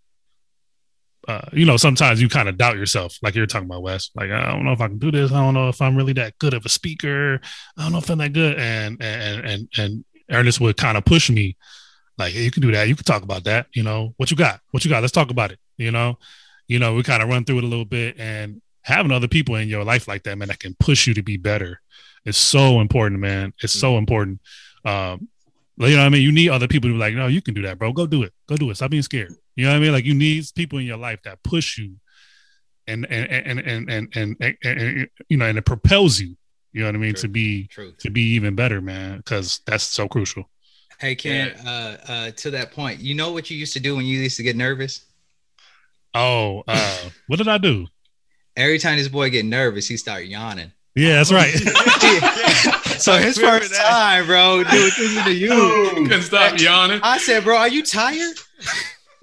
Uh, 1.28 1.40
you 1.52 1.66
know, 1.66 1.76
sometimes 1.76 2.22
you 2.22 2.28
kind 2.28 2.48
of 2.48 2.56
doubt 2.56 2.76
yourself, 2.76 3.18
like 3.20 3.34
you're 3.34 3.46
talking 3.46 3.66
about, 3.66 3.82
Wes. 3.82 4.10
Like, 4.14 4.30
I 4.30 4.46
don't 4.46 4.64
know 4.64 4.70
if 4.70 4.80
I 4.80 4.86
can 4.86 4.98
do 4.98 5.10
this. 5.10 5.32
I 5.32 5.42
don't 5.42 5.54
know 5.54 5.68
if 5.68 5.82
I'm 5.82 5.96
really 5.96 6.12
that 6.12 6.38
good 6.38 6.54
of 6.54 6.64
a 6.64 6.68
speaker. 6.68 7.40
I 7.76 7.82
don't 7.82 7.90
know 7.90 7.98
if 7.98 8.08
I'm 8.08 8.18
that 8.18 8.32
good. 8.32 8.56
And 8.56 9.02
and 9.02 9.44
and 9.44 9.68
and 9.76 10.04
Ernest 10.30 10.60
would 10.60 10.76
kind 10.76 10.96
of 10.96 11.04
push 11.04 11.28
me, 11.28 11.56
like, 12.16 12.32
hey, 12.32 12.44
you 12.44 12.52
can 12.52 12.62
do 12.62 12.70
that. 12.70 12.86
You 12.86 12.94
can 12.94 13.04
talk 13.04 13.24
about 13.24 13.42
that. 13.42 13.66
You 13.74 13.82
know, 13.82 14.14
what 14.18 14.30
you 14.30 14.36
got? 14.36 14.60
What 14.70 14.84
you 14.84 14.88
got? 14.88 15.02
Let's 15.02 15.12
talk 15.12 15.32
about 15.32 15.50
it. 15.50 15.58
You 15.78 15.90
know, 15.90 16.16
you 16.68 16.78
know, 16.78 16.94
we 16.94 17.02
kind 17.02 17.24
of 17.24 17.28
run 17.28 17.44
through 17.44 17.58
it 17.58 17.64
a 17.64 17.66
little 17.66 17.84
bit, 17.84 18.20
and 18.20 18.62
having 18.86 19.10
other 19.10 19.26
people 19.26 19.56
in 19.56 19.68
your 19.68 19.82
life 19.82 20.06
like 20.06 20.22
that, 20.22 20.38
man, 20.38 20.46
that 20.46 20.60
can 20.60 20.74
push 20.78 21.08
you 21.08 21.14
to 21.14 21.22
be 21.22 21.36
better, 21.36 21.80
is 22.24 22.36
so 22.36 22.80
important, 22.80 23.20
man. 23.20 23.52
It's 23.60 23.72
so 23.72 23.98
important. 23.98 24.40
Um, 24.84 25.28
you 25.76 25.90
know 25.90 25.98
what 25.98 26.06
I 26.06 26.08
mean? 26.08 26.22
You 26.22 26.30
need 26.30 26.50
other 26.50 26.68
people 26.68 26.88
to 26.88 26.94
be 26.94 26.98
like, 26.98 27.14
no, 27.14 27.26
you 27.26 27.42
can 27.42 27.52
do 27.52 27.62
that, 27.62 27.78
bro. 27.78 27.92
Go 27.92 28.06
do 28.06 28.22
it. 28.22 28.32
Go 28.48 28.56
do 28.56 28.70
it. 28.70 28.76
Stop 28.76 28.92
being 28.92 29.02
scared. 29.02 29.34
You 29.56 29.64
know 29.64 29.72
what 29.72 29.78
I 29.78 29.80
mean? 29.80 29.92
Like 29.92 30.04
you 30.04 30.14
need 30.14 30.44
people 30.54 30.78
in 30.78 30.86
your 30.86 30.98
life 30.98 31.20
that 31.24 31.42
push 31.42 31.78
you 31.78 31.96
and 32.86 33.04
and 33.10 33.28
and 33.28 33.60
and 33.60 33.90
and 33.90 34.16
and, 34.16 34.36
and, 34.40 34.56
and 34.62 35.08
you 35.28 35.36
know, 35.36 35.46
and 35.46 35.58
it 35.58 35.66
propels 35.66 36.20
you. 36.20 36.36
You 36.72 36.82
know 36.82 36.88
what 36.88 36.94
I 36.94 36.98
mean? 36.98 37.14
True. 37.14 37.22
To 37.22 37.28
be 37.28 37.66
Truth. 37.66 37.98
to 37.98 38.10
be 38.10 38.22
even 38.34 38.54
better, 38.54 38.80
man, 38.80 39.16
because 39.18 39.60
that's 39.66 39.84
so 39.84 40.06
crucial. 40.06 40.48
Hey, 41.00 41.16
Ken. 41.16 41.50
Uh, 41.66 41.96
uh, 42.08 42.30
to 42.36 42.50
that 42.52 42.70
point, 42.70 43.00
you 43.00 43.14
know 43.14 43.32
what 43.32 43.50
you 43.50 43.56
used 43.56 43.72
to 43.72 43.80
do 43.80 43.96
when 43.96 44.06
you 44.06 44.20
used 44.20 44.36
to 44.36 44.42
get 44.44 44.56
nervous? 44.56 45.04
Oh, 46.14 46.62
uh, 46.68 47.10
what 47.26 47.36
did 47.36 47.48
I 47.48 47.58
do? 47.58 47.88
Every 48.56 48.78
time 48.78 48.96
this 48.96 49.08
boy 49.08 49.28
get 49.30 49.44
nervous, 49.44 49.86
he 49.86 49.96
start 49.96 50.24
yawning. 50.24 50.72
Yeah, 50.94 51.16
that's 51.22 51.30
right. 51.32 51.52
so 52.98 53.12
his 53.18 53.36
first 53.36 53.70
that. 53.72 53.86
time, 53.86 54.26
bro, 54.26 54.64
do 54.64 54.70
this 54.70 54.98
is 54.98 55.22
to 55.24 55.32
you. 55.34 55.90
Couldn't 56.08 56.22
stop 56.22 56.58
yawning. 56.58 57.00
I 57.02 57.18
said, 57.18 57.44
bro, 57.44 57.56
are 57.58 57.68
you 57.68 57.82
tired? 57.82 58.36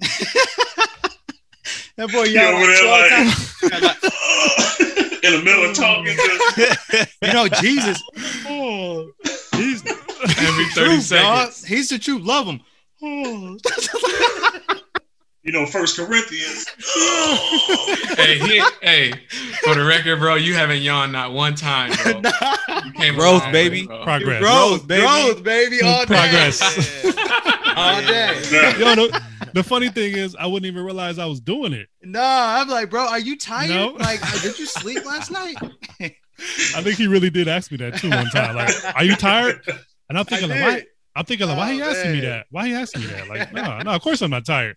that 1.96 2.10
boy 2.12 2.24
yawning 2.24 2.54
all 2.54 2.66
the 2.66 2.66
there 2.66 3.70
time. 3.72 3.82
like 3.82 5.24
in 5.24 5.32
the 5.32 5.42
middle 5.44 5.64
of 5.70 5.74
talking 5.74 6.16
to 6.16 7.08
You 7.22 7.32
know, 7.32 7.48
Jesus. 7.48 8.00
oh, 8.46 9.10
He's 9.56 9.82
Every 9.86 10.66
30 10.66 10.72
truth, 10.74 11.08
dog. 11.10 11.50
seconds. 11.52 11.64
He's 11.64 11.88
the 11.88 11.98
truth. 11.98 12.22
Love 12.22 12.46
him. 12.46 12.60
Oh. 13.02 13.58
You 15.44 15.52
know 15.52 15.66
First 15.66 15.96
Corinthians. 15.96 16.66
hey, 18.16 18.38
he, 18.38 18.62
hey, 18.82 19.12
for 19.62 19.74
the 19.74 19.84
record, 19.86 20.18
bro, 20.18 20.34
you 20.36 20.54
haven't 20.54 20.82
yawned 20.82 21.12
not 21.12 21.32
one 21.32 21.54
time, 21.54 21.92
bro. 22.02 22.22
You 22.84 22.92
came 22.92 23.14
a 23.14 23.18
Growth, 23.18 23.42
long 23.44 23.52
baby. 23.52 23.86
bro. 23.86 24.02
progress. 24.02 24.40
growth, 24.40 24.86
baby. 24.86 25.02
growth, 25.02 25.42
baby, 25.44 25.80
all 25.82 26.00
day. 26.00 26.06
Progress. 26.06 27.04
all 27.76 28.00
day. 28.02 28.34
Yo, 28.78 28.94
the, 28.94 29.22
the 29.54 29.62
funny 29.62 29.88
thing 29.88 30.14
is, 30.16 30.36
I 30.36 30.46
wouldn't 30.46 30.66
even 30.66 30.84
realize 30.84 31.18
I 31.18 31.26
was 31.26 31.40
doing 31.40 31.72
it. 31.72 31.88
No, 32.02 32.20
I'm 32.22 32.68
like, 32.68 32.90
bro, 32.90 33.06
are 33.06 33.18
you 33.18 33.36
tired? 33.38 33.70
No. 33.70 33.88
Like, 33.92 34.22
uh, 34.22 34.38
did 34.42 34.58
you 34.58 34.66
sleep 34.66 35.04
last 35.06 35.30
night? 35.30 35.56
I 36.00 36.82
think 36.82 36.96
he 36.98 37.06
really 37.06 37.30
did 37.30 37.48
ask 37.48 37.70
me 37.70 37.78
that 37.78 37.96
too 37.96 38.10
one 38.10 38.26
time. 38.26 38.54
Like, 38.56 38.74
are 38.96 39.04
you 39.04 39.16
tired? 39.16 39.60
And 40.08 40.18
I'm 40.18 40.24
thinking, 40.26 40.50
like, 40.50 40.60
why? 40.60 40.82
I'm 41.16 41.24
thinking, 41.24 41.46
like, 41.48 41.56
why 41.56 41.72
he 41.72 41.82
Oh, 41.82 41.90
asking 41.90 42.12
me 42.12 42.20
that? 42.20 42.46
Why 42.50 42.66
he 42.66 42.74
asking 42.74 43.02
me 43.02 43.06
that? 43.08 43.28
Like, 43.28 43.52
no, 43.52 43.78
no, 43.78 43.90
of 43.92 44.02
course 44.02 44.20
I'm 44.20 44.30
not 44.30 44.44
tired. 44.44 44.76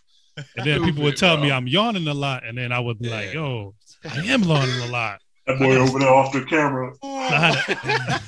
And 0.56 0.66
then 0.66 0.84
people 0.84 1.04
would 1.04 1.18
tell 1.18 1.38
me. 1.38 1.52
I'm 1.52 1.68
yawning 1.68 2.08
a 2.08 2.14
lot, 2.14 2.46
and 2.46 2.58
then 2.58 2.72
I 2.72 2.80
would 2.80 3.00
be 3.00 3.10
like, 3.10 3.34
yo, 3.34 3.74
I 4.10 4.20
am 4.26 4.44
yawning 4.44 4.80
a 4.82 4.92
lot. 4.92 5.20
That 5.48 5.60
boy 5.60 5.76
over 5.78 5.98
there 6.00 6.10
off 6.14 6.34
the 6.34 6.44
camera. 6.46 6.94
I 7.04 7.08
had 7.30 7.54
to, 7.66 8.22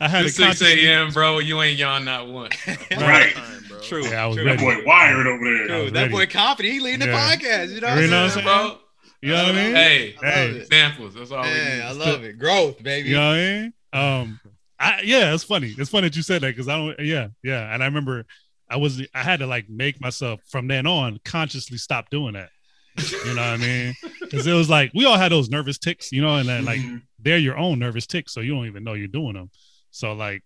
I 0.00 0.08
had 0.08 0.24
It's 0.26 0.36
to 0.36 0.42
6 0.42 0.58
consciously- 0.60 0.86
a.m., 0.86 1.10
bro. 1.12 1.38
You 1.38 1.62
ain't 1.62 1.78
yawned 1.78 2.04
not 2.04 2.28
once. 2.28 2.54
Right. 2.90 3.34
True. 3.82 4.04
Yeah, 4.04 4.24
I 4.24 4.26
was 4.26 4.36
True. 4.36 4.44
That 4.44 4.58
boy 4.58 4.82
wired 4.84 5.26
over 5.26 5.44
there. 5.44 5.64
I 5.64 5.66
Dude, 5.84 5.94
that 5.94 6.00
ready. 6.02 6.12
boy 6.12 6.26
confident. 6.26 6.72
He 6.74 6.80
leading 6.80 7.00
the 7.00 7.06
Yeah. 7.06 7.36
podcast. 7.36 7.68
You 7.74 7.80
know 7.80 7.88
You 7.88 7.94
what 7.94 8.04
I'm 8.04 8.10
know 8.10 8.16
what 8.16 8.24
I'm 8.24 8.30
saying? 8.30 8.46
saying? 8.46 8.68
bro. 8.68 8.78
You 9.22 9.28
know 9.32 9.42
what 9.44 9.54
I 9.54 9.64
mean? 9.64 9.74
Hey, 9.74 10.14
I 10.22 10.26
Hey. 10.30 10.48
it. 10.50 10.56
examples. 10.62 11.14
That's 11.14 11.30
all 11.30 11.42
we 11.42 11.48
Hey. 11.48 11.82
I 11.82 11.92
love 11.92 12.24
it. 12.24 12.38
Growth, 12.38 12.82
baby. 12.82 13.10
You 13.10 13.14
know 13.16 13.28
what 13.28 13.36
I 13.36 13.38
mean? 13.62 13.72
Um, 13.92 14.40
I, 14.80 15.00
yeah, 15.04 15.34
it's 15.34 15.44
funny. 15.44 15.74
It's 15.78 15.90
funny 15.90 16.08
that 16.08 16.16
you 16.16 16.22
said 16.22 16.40
that 16.42 16.48
because 16.48 16.68
I 16.68 16.76
don't. 16.76 16.98
Yeah, 17.00 17.28
yeah. 17.42 17.72
And 17.72 17.82
I 17.82 17.86
remember 17.86 18.24
I 18.70 18.76
was 18.76 19.02
I 19.14 19.22
had 19.22 19.40
to 19.40 19.46
like 19.46 19.68
make 19.68 20.00
myself 20.00 20.40
from 20.48 20.68
then 20.68 20.86
on 20.86 21.18
consciously 21.24 21.78
stop 21.78 22.10
doing 22.10 22.34
that. 22.34 22.50
You 22.96 23.34
know 23.34 23.42
what 23.42 23.50
I 23.50 23.56
mean? 23.58 23.94
Because 24.20 24.46
it 24.46 24.52
was 24.54 24.68
like 24.70 24.90
we 24.94 25.04
all 25.04 25.16
had 25.16 25.30
those 25.30 25.48
nervous 25.50 25.78
ticks, 25.78 26.10
you 26.10 26.20
know, 26.22 26.36
and 26.36 26.48
then 26.48 26.64
like 26.64 26.80
Mhm. 26.80 27.02
they're 27.20 27.38
your 27.38 27.56
own 27.56 27.78
nervous 27.78 28.06
ticks, 28.06 28.32
so 28.32 28.40
you 28.40 28.52
don't 28.54 28.66
even 28.66 28.82
know 28.82 28.94
you're 28.94 29.06
doing 29.06 29.34
them. 29.34 29.50
So 29.90 30.12
like, 30.14 30.42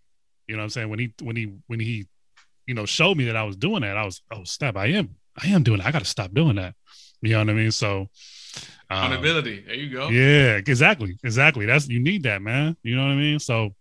you 0.46 0.56
know 0.56 0.60
what 0.60 0.64
I'm 0.64 0.70
saying? 0.70 0.88
When 0.90 0.98
he 0.98 1.14
when 1.22 1.36
he 1.36 1.52
when 1.68 1.80
he, 1.80 2.06
you 2.66 2.74
know, 2.74 2.84
showed 2.84 3.16
me 3.16 3.24
that 3.26 3.36
I 3.36 3.44
was 3.44 3.56
doing 3.56 3.82
that, 3.82 3.96
I 3.96 4.04
was 4.04 4.20
oh 4.30 4.44
snap, 4.44 4.76
I 4.76 4.86
am 4.88 5.16
I 5.42 5.46
am 5.48 5.62
doing 5.62 5.78
that. 5.78 5.86
I 5.86 5.92
got 5.92 6.00
to 6.00 6.04
stop 6.04 6.34
doing 6.34 6.56
that. 6.56 6.74
You 7.22 7.30
know 7.32 7.38
what 7.38 7.50
I 7.50 7.54
mean? 7.54 7.70
So. 7.70 8.08
um, 8.90 8.98
Accountability. 9.12 9.60
There 9.66 9.74
you 9.74 9.90
go. 9.90 10.08
yeah, 10.08 10.56
exactly. 10.56 11.16
Exactly. 11.24 11.64
That's 11.66 11.88
you 11.88 12.00
need 12.00 12.24
that, 12.24 12.42
man. 12.42 12.76
You 12.82 12.96
know 12.96 13.04
what 13.04 13.12
I 13.12 13.16
mean? 13.16 13.38
So 13.38 13.74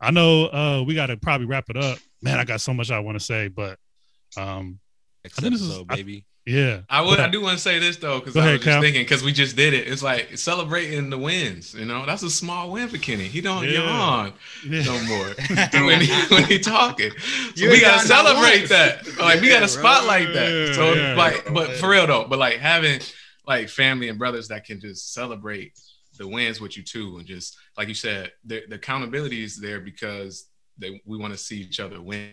I 0.00 0.10
know 0.10 0.46
uh 0.46 0.82
we 0.86 0.94
gotta 0.94 1.16
probably 1.16 1.46
wrap 1.46 1.68
it 1.70 1.76
up. 1.76 1.98
Man, 2.24 2.38
I 2.40 2.44
got 2.44 2.60
so 2.60 2.72
much 2.74 2.90
I 2.90 2.98
want 3.00 3.18
to 3.18 3.24
say, 3.24 3.48
but 3.48 3.78
um 4.36 4.80
Next 5.22 5.38
I 5.38 5.42
think 5.42 5.54
this 5.54 5.62
is- 5.62 5.68
episode, 5.70 5.86
I- 5.90 5.96
baby. 5.96 6.24
Yeah. 6.46 6.80
I 6.90 7.00
would. 7.00 7.20
I 7.20 7.30
do 7.30 7.40
want 7.40 7.56
to 7.56 7.62
say 7.62 7.78
this 7.78 7.96
though, 7.96 8.18
because 8.18 8.36
I 8.36 8.40
ahead, 8.40 8.52
was 8.58 8.64
just 8.66 8.74
Cal. 8.74 8.82
thinking, 8.82 9.00
because 9.02 9.22
we 9.24 9.32
just 9.32 9.56
did 9.56 9.72
it. 9.72 9.88
It's 9.88 10.02
like 10.02 10.36
celebrating 10.36 11.08
the 11.08 11.16
wins. 11.16 11.72
You 11.72 11.86
know, 11.86 12.04
that's 12.04 12.22
a 12.22 12.28
small 12.28 12.70
win 12.70 12.86
for 12.88 12.98
Kenny. 12.98 13.24
He 13.28 13.40
don't 13.40 13.64
Yeah. 13.64 13.82
yawn 13.82 14.32
Yeah. 14.62 14.82
no 14.84 15.02
more 15.04 15.26
when 15.86 16.02
he 16.02 16.12
when 16.34 16.44
he 16.44 16.58
talking. 16.58 17.12
So 17.56 17.66
we 17.70 17.80
gotta 17.80 17.96
yawned 17.96 18.00
celebrate 18.02 18.66
that. 18.68 19.06
Like 19.18 19.40
we 19.40 19.48
Yeah, 19.52 19.60
gotta 19.60 19.72
bro. 19.72 19.82
spotlight 19.82 20.34
that. 20.34 20.74
So 20.74 20.92
Yeah. 20.92 21.14
like, 21.14 21.50
but 21.54 21.76
for 21.76 21.88
real 21.88 22.06
though, 22.06 22.26
but 22.28 22.38
like 22.38 22.58
having 22.58 23.00
like 23.46 23.70
family 23.70 24.10
and 24.10 24.18
brothers 24.18 24.48
that 24.48 24.66
can 24.66 24.80
just 24.80 25.14
celebrate 25.14 25.72
the 26.18 26.28
wins 26.28 26.60
with 26.60 26.76
you 26.76 26.82
too, 26.82 27.16
and 27.16 27.26
just 27.26 27.56
like 27.78 27.88
you 27.88 27.94
said, 27.94 28.32
the, 28.44 28.64
the 28.68 28.74
accountability 28.74 29.42
is 29.42 29.56
there 29.58 29.80
because 29.80 30.44
they 30.78 31.00
we 31.04 31.18
want 31.18 31.32
to 31.32 31.38
see 31.38 31.60
each 31.60 31.80
other 31.80 32.00
win. 32.00 32.32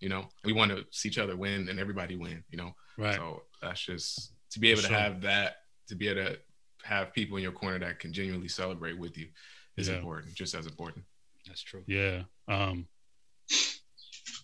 You 0.00 0.08
know, 0.10 0.28
we 0.44 0.52
want 0.52 0.70
to 0.72 0.84
see 0.90 1.08
each 1.08 1.18
other 1.18 1.36
win 1.36 1.68
and 1.68 1.78
everybody 1.80 2.16
win. 2.16 2.44
You 2.50 2.58
know. 2.58 2.74
Right. 2.98 3.14
So 3.14 3.42
that's 3.62 3.80
just 3.80 4.32
to 4.50 4.60
be 4.60 4.70
able 4.70 4.82
For 4.82 4.88
to 4.88 4.94
have 4.94 5.20
that, 5.22 5.56
to 5.88 5.94
be 5.94 6.08
able 6.08 6.24
to 6.24 6.38
have 6.84 7.12
people 7.12 7.36
in 7.36 7.42
your 7.42 7.52
corner 7.52 7.78
that 7.78 7.98
can 7.98 8.12
genuinely 8.12 8.48
celebrate 8.48 8.98
with 8.98 9.16
you 9.18 9.28
is 9.76 9.88
Yeah. 9.88 9.96
important, 9.96 10.34
just 10.34 10.54
as 10.54 10.66
important. 10.66 11.04
That's 11.46 11.62
true. 11.62 11.82
Yeah. 11.86 12.22
Um 12.48 12.86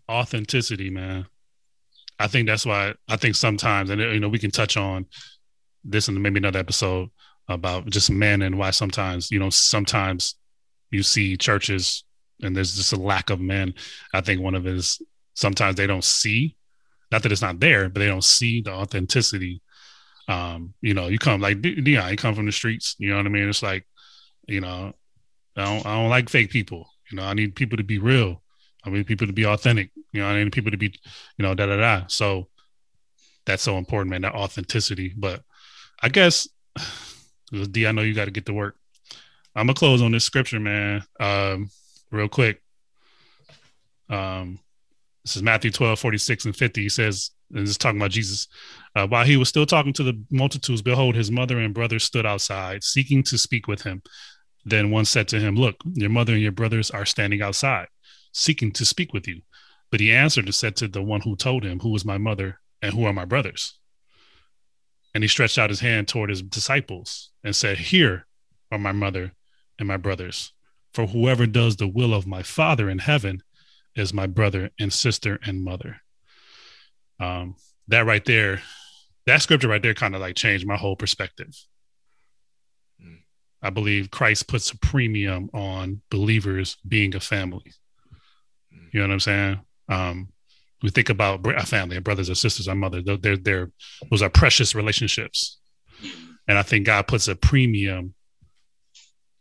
authenticity, 0.08 0.90
man. 0.90 1.26
I 2.18 2.26
think 2.28 2.46
that's 2.46 2.66
why 2.66 2.94
I 3.08 3.16
think 3.16 3.34
sometimes, 3.34 3.90
and 3.90 4.00
you 4.00 4.20
know, 4.20 4.28
we 4.28 4.38
can 4.38 4.50
touch 4.50 4.76
on 4.76 5.06
this 5.84 6.08
in 6.08 6.20
maybe 6.20 6.38
another 6.38 6.58
episode 6.60 7.10
about 7.48 7.86
just 7.90 8.10
men 8.10 8.42
and 8.42 8.58
why 8.58 8.70
sometimes, 8.70 9.30
you 9.30 9.38
know, 9.38 9.50
sometimes 9.50 10.36
you 10.90 11.02
see 11.02 11.36
churches 11.36 12.04
and 12.42 12.56
there's 12.56 12.76
just 12.76 12.92
a 12.92 12.96
lack 12.96 13.30
of 13.30 13.40
men. 13.40 13.74
I 14.12 14.20
think 14.20 14.40
one 14.40 14.54
of 14.54 14.66
it 14.66 14.74
is 14.74 15.00
sometimes 15.34 15.76
they 15.76 15.86
don't 15.86 16.04
see, 16.04 16.56
not 17.10 17.22
that 17.22 17.32
it's 17.32 17.42
not 17.42 17.60
there, 17.60 17.88
but 17.88 18.00
they 18.00 18.06
don't 18.06 18.24
see 18.24 18.60
the 18.60 18.72
authenticity. 18.72 19.62
Um, 20.28 20.74
you 20.80 20.94
know, 20.94 21.08
you 21.08 21.18
come 21.18 21.40
like 21.40 21.60
Dion, 21.62 22.10
you 22.10 22.16
come 22.16 22.34
from 22.34 22.46
the 22.46 22.52
streets, 22.52 22.96
you 22.98 23.10
know 23.10 23.16
what 23.16 23.26
I 23.26 23.30
mean? 23.30 23.48
It's 23.48 23.62
like, 23.62 23.86
you 24.46 24.60
know, 24.60 24.92
I 25.56 25.64
don't, 25.64 25.86
I 25.86 25.94
don't 25.96 26.10
like 26.10 26.28
fake 26.28 26.50
people. 26.50 26.88
You 27.10 27.16
know, 27.16 27.24
I 27.24 27.34
need 27.34 27.54
people 27.54 27.76
to 27.76 27.84
be 27.84 27.98
real. 27.98 28.42
I 28.84 28.90
need 28.90 29.06
people 29.06 29.26
to 29.26 29.32
be 29.32 29.46
authentic. 29.46 29.90
You 30.12 30.20
know, 30.20 30.26
I 30.26 30.42
need 30.42 30.52
people 30.52 30.70
to 30.70 30.76
be, 30.76 30.94
you 31.38 31.42
know, 31.42 31.54
da 31.54 31.66
da 31.66 31.76
da. 31.76 32.06
So 32.08 32.48
that's 33.44 33.62
so 33.62 33.78
important, 33.78 34.10
man. 34.10 34.22
That 34.22 34.34
authenticity. 34.34 35.12
But 35.16 35.42
I 36.02 36.08
guess, 36.08 36.48
D, 37.70 37.86
I 37.86 37.92
know 37.92 38.02
you 38.02 38.14
got 38.14 38.24
to 38.24 38.30
get 38.30 38.46
to 38.46 38.54
work. 38.54 38.76
I'm 39.54 39.66
gonna 39.66 39.74
close 39.74 40.00
on 40.00 40.12
this 40.12 40.24
scripture, 40.24 40.58
man. 40.58 41.04
Um, 41.20 41.68
real 42.12 42.28
quick. 42.28 42.62
Um, 44.08 44.60
this 45.24 45.36
is 45.36 45.42
Matthew 45.42 45.70
12, 45.70 45.98
46 45.98 46.44
and 46.46 46.56
50. 46.56 46.82
He 46.82 46.88
says, 46.88 47.30
and 47.52 47.62
this 47.62 47.70
is 47.70 47.78
talking 47.78 48.00
about 48.00 48.10
Jesus. 48.10 48.48
Uh, 48.94 49.06
while 49.06 49.24
he 49.24 49.36
was 49.36 49.48
still 49.48 49.66
talking 49.66 49.92
to 49.94 50.02
the 50.02 50.20
multitudes, 50.30 50.82
behold, 50.82 51.14
his 51.14 51.30
mother 51.30 51.58
and 51.58 51.74
brothers 51.74 52.04
stood 52.04 52.26
outside, 52.26 52.82
seeking 52.82 53.22
to 53.24 53.38
speak 53.38 53.66
with 53.66 53.82
him. 53.82 54.02
Then 54.64 54.90
one 54.90 55.04
said 55.04 55.28
to 55.28 55.40
him, 55.40 55.56
Look, 55.56 55.76
your 55.92 56.10
mother 56.10 56.32
and 56.32 56.42
your 56.42 56.52
brothers 56.52 56.90
are 56.90 57.04
standing 57.04 57.42
outside, 57.42 57.88
seeking 58.32 58.72
to 58.72 58.84
speak 58.84 59.12
with 59.12 59.26
you. 59.26 59.42
But 59.90 60.00
he 60.00 60.12
answered 60.12 60.46
and 60.46 60.54
said 60.54 60.76
to 60.76 60.88
the 60.88 61.02
one 61.02 61.20
who 61.20 61.36
told 61.36 61.64
him, 61.64 61.80
Who 61.80 61.94
is 61.94 62.04
my 62.04 62.18
mother 62.18 62.60
and 62.80 62.94
who 62.94 63.04
are 63.04 63.12
my 63.12 63.24
brothers? 63.24 63.78
And 65.14 65.22
he 65.22 65.28
stretched 65.28 65.58
out 65.58 65.70
his 65.70 65.80
hand 65.80 66.08
toward 66.08 66.30
his 66.30 66.42
disciples 66.42 67.30
and 67.44 67.54
said, 67.54 67.76
Here 67.78 68.26
are 68.70 68.78
my 68.78 68.92
mother 68.92 69.32
and 69.78 69.88
my 69.88 69.98
brothers. 69.98 70.52
For 70.92 71.06
whoever 71.06 71.46
does 71.46 71.76
the 71.76 71.88
will 71.88 72.14
of 72.14 72.26
my 72.26 72.42
Father 72.42 72.90
in 72.90 72.98
heaven 72.98 73.42
is 73.94 74.12
my 74.12 74.26
brother 74.26 74.70
and 74.78 74.92
sister 74.92 75.38
and 75.44 75.64
mother. 75.64 75.96
Um, 77.20 77.56
that 77.88 78.06
right 78.06 78.24
there, 78.24 78.62
that 79.26 79.42
scripture 79.42 79.68
right 79.68 79.82
there 79.82 79.94
kind 79.94 80.14
of 80.14 80.20
like 80.20 80.36
changed 80.36 80.66
my 80.66 80.76
whole 80.76 80.96
perspective. 80.96 81.54
Mm. 83.02 83.18
I 83.62 83.70
believe 83.70 84.10
Christ 84.10 84.48
puts 84.48 84.70
a 84.70 84.78
premium 84.78 85.50
on 85.54 86.02
believers 86.10 86.76
being 86.86 87.14
a 87.14 87.20
family. 87.20 87.72
You 88.92 89.00
know 89.00 89.06
what 89.06 89.12
I'm 89.14 89.20
saying? 89.20 89.60
Um, 89.88 90.28
we 90.82 90.90
think 90.90 91.08
about 91.08 91.46
a 91.46 91.66
family, 91.66 91.96
our 91.96 92.02
brothers 92.02 92.28
or 92.28 92.34
sisters, 92.34 92.68
our 92.68 92.74
mother. 92.74 93.02
They're, 93.02 93.36
they're, 93.36 93.70
those 94.10 94.22
are 94.22 94.28
precious 94.28 94.74
relationships, 94.74 95.58
and 96.48 96.58
I 96.58 96.62
think 96.62 96.86
God 96.86 97.06
puts 97.06 97.28
a 97.28 97.36
premium, 97.36 98.14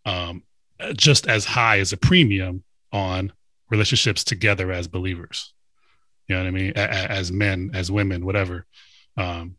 um, 0.06 0.44
just 0.96 1.28
as 1.28 1.46
high 1.46 1.80
as 1.80 1.94
a 1.94 1.98
premium 1.98 2.64
on 2.92 3.32
relationships 3.70 4.24
together 4.24 4.72
as 4.72 4.88
believers. 4.88 5.54
You 6.28 6.36
know 6.36 6.42
what 6.44 6.48
I 6.48 6.52
mean? 6.52 6.74
A- 6.76 7.12
as 7.12 7.32
men, 7.32 7.72
as 7.74 7.92
women, 7.92 8.26
whatever. 8.26 8.66
Um, 9.18 9.56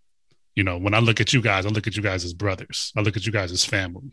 you 0.54 0.64
know, 0.64 0.78
when 0.78 0.94
I 0.94 0.98
look 0.98 1.20
at 1.20 1.32
you 1.32 1.40
guys, 1.40 1.64
I 1.66 1.70
look 1.70 1.86
at 1.86 1.96
you 1.96 2.02
guys 2.02 2.24
as 2.24 2.34
brothers. 2.34 2.92
I 2.96 3.00
look 3.00 3.16
at 3.16 3.26
you 3.26 3.32
guys 3.32 3.52
as 3.52 3.64
family. 3.64 4.12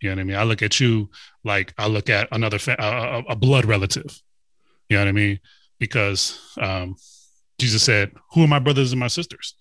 You 0.00 0.10
know 0.10 0.16
what 0.16 0.20
I 0.20 0.24
mean? 0.24 0.36
I 0.36 0.44
look 0.44 0.62
at 0.62 0.80
you 0.80 1.10
like 1.44 1.74
I 1.76 1.88
look 1.88 2.08
at 2.08 2.28
another 2.32 2.58
fa- 2.58 2.76
a, 2.78 3.18
a- 3.18 3.32
a 3.32 3.36
blood 3.36 3.64
relative. 3.64 4.20
You 4.88 4.96
know 4.96 5.02
what 5.02 5.08
I 5.08 5.12
mean? 5.12 5.40
Because 5.78 6.38
um, 6.60 6.96
Jesus 7.58 7.82
said, 7.82 8.12
"Who 8.32 8.44
are 8.44 8.48
my 8.48 8.58
brothers 8.60 8.92
and 8.92 9.00
my 9.00 9.08
sisters? 9.08 9.54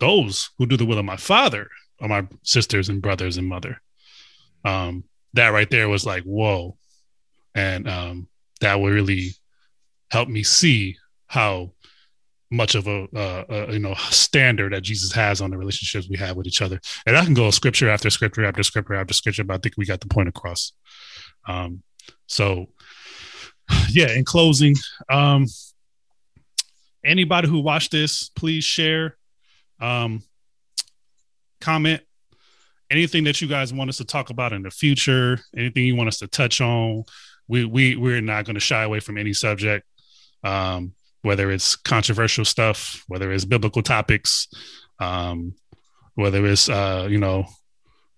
Those 0.00 0.50
who 0.58 0.66
do 0.66 0.76
the 0.76 0.84
will 0.86 0.98
of 0.98 1.04
my 1.04 1.16
Father 1.16 1.68
are 2.00 2.08
my 2.08 2.26
sisters 2.42 2.88
and 2.88 3.02
brothers 3.02 3.36
and 3.36 3.46
mother." 3.46 3.80
Um, 4.64 5.04
that 5.34 5.48
right 5.48 5.70
there 5.70 5.88
was 5.88 6.06
like, 6.06 6.24
whoa, 6.24 6.76
and 7.54 7.88
um, 7.88 8.28
that 8.60 8.80
would 8.80 8.92
really 8.92 9.30
help 10.10 10.28
me 10.28 10.42
see 10.42 10.96
how 11.26 11.72
much 12.50 12.74
of 12.74 12.86
a, 12.86 13.08
uh, 13.14 13.44
a 13.48 13.72
you 13.72 13.78
know 13.78 13.94
standard 14.10 14.72
that 14.72 14.82
Jesus 14.82 15.12
has 15.12 15.40
on 15.40 15.50
the 15.50 15.58
relationships 15.58 16.08
we 16.08 16.16
have 16.16 16.36
with 16.36 16.46
each 16.46 16.62
other. 16.62 16.80
And 17.06 17.16
I 17.16 17.24
can 17.24 17.34
go 17.34 17.50
scripture 17.50 17.88
after 17.90 18.10
scripture 18.10 18.44
after 18.44 18.62
scripture 18.62 18.94
after 18.94 19.14
scripture, 19.14 19.44
but 19.44 19.54
I 19.54 19.58
think 19.58 19.74
we 19.76 19.86
got 19.86 20.00
the 20.00 20.08
point 20.08 20.28
across. 20.28 20.72
Um, 21.46 21.82
so, 22.26 22.68
yeah. 23.88 24.10
In 24.10 24.24
closing, 24.24 24.76
um, 25.10 25.46
anybody 27.04 27.48
who 27.48 27.60
watched 27.60 27.92
this, 27.92 28.28
please 28.30 28.64
share, 28.64 29.16
um, 29.80 30.22
comment, 31.60 32.02
anything 32.90 33.24
that 33.24 33.40
you 33.40 33.48
guys 33.48 33.72
want 33.72 33.90
us 33.90 33.98
to 33.98 34.04
talk 34.04 34.30
about 34.30 34.52
in 34.52 34.62
the 34.62 34.70
future, 34.70 35.38
anything 35.56 35.84
you 35.84 35.96
want 35.96 36.08
us 36.08 36.18
to 36.18 36.26
touch 36.26 36.60
on. 36.60 37.04
We 37.48 37.64
we 37.64 37.96
we're 37.96 38.20
not 38.20 38.44
going 38.44 38.54
to 38.54 38.60
shy 38.60 38.82
away 38.82 39.00
from 39.00 39.18
any 39.18 39.32
subject. 39.32 39.86
Um, 40.42 40.94
whether 41.22 41.50
it's 41.50 41.74
controversial 41.74 42.44
stuff, 42.44 43.02
whether 43.08 43.32
it's 43.32 43.46
biblical 43.46 43.82
topics, 43.82 44.46
um, 45.00 45.54
whether 46.14 46.44
it's 46.46 46.68
uh, 46.68 47.08
you 47.10 47.18
know, 47.18 47.46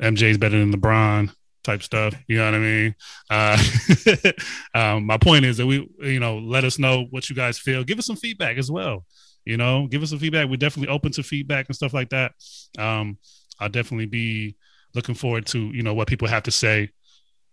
MJ's 0.03 0.39
better 0.39 0.59
than 0.59 0.73
LeBron 0.73 1.33
type 1.63 1.83
stuff. 1.83 2.15
You 2.27 2.39
know 2.39 2.45
what 2.47 2.55
I 2.55 2.59
mean? 2.59 2.95
Uh, 3.31 4.33
um, 4.75 5.07
my 5.07 5.19
point 5.19 5.45
is 5.45 5.57
that 5.59 5.67
we, 5.67 5.89
you 6.01 6.21
know, 6.21 6.39
let 6.39 6.65
us 6.65 6.79
know 6.79 7.07
what 7.11 7.29
you 7.29 7.37
guys 7.37 7.59
feel. 7.59 7.85
Give 7.85 7.99
us 7.99 8.07
some 8.07 8.17
feedback 8.17 8.57
as 8.57 8.71
well. 8.71 9.05
You 9.45 9.57
know, 9.57 9.87
give 9.87 10.03
us 10.03 10.11
some 10.11 10.19
feedback. 10.19 10.49
We're 10.49 10.57
definitely 10.57 10.93
open 10.93 11.13
to 11.13 11.23
feedback 11.23 11.67
and 11.69 11.77
stuff 11.77 11.95
like 11.95 12.11
that. 12.11 12.33
Um, 12.79 13.19
I'll 13.61 13.69
definitely 13.69 14.07
be 14.07 14.57
looking 14.95 15.15
forward 15.15 15.47
to 15.47 15.59
you 15.59 15.83
know 15.83 15.95
what 15.95 16.09
people 16.09 16.29
have 16.29 16.45
to 16.45 16.51
say. 16.51 16.91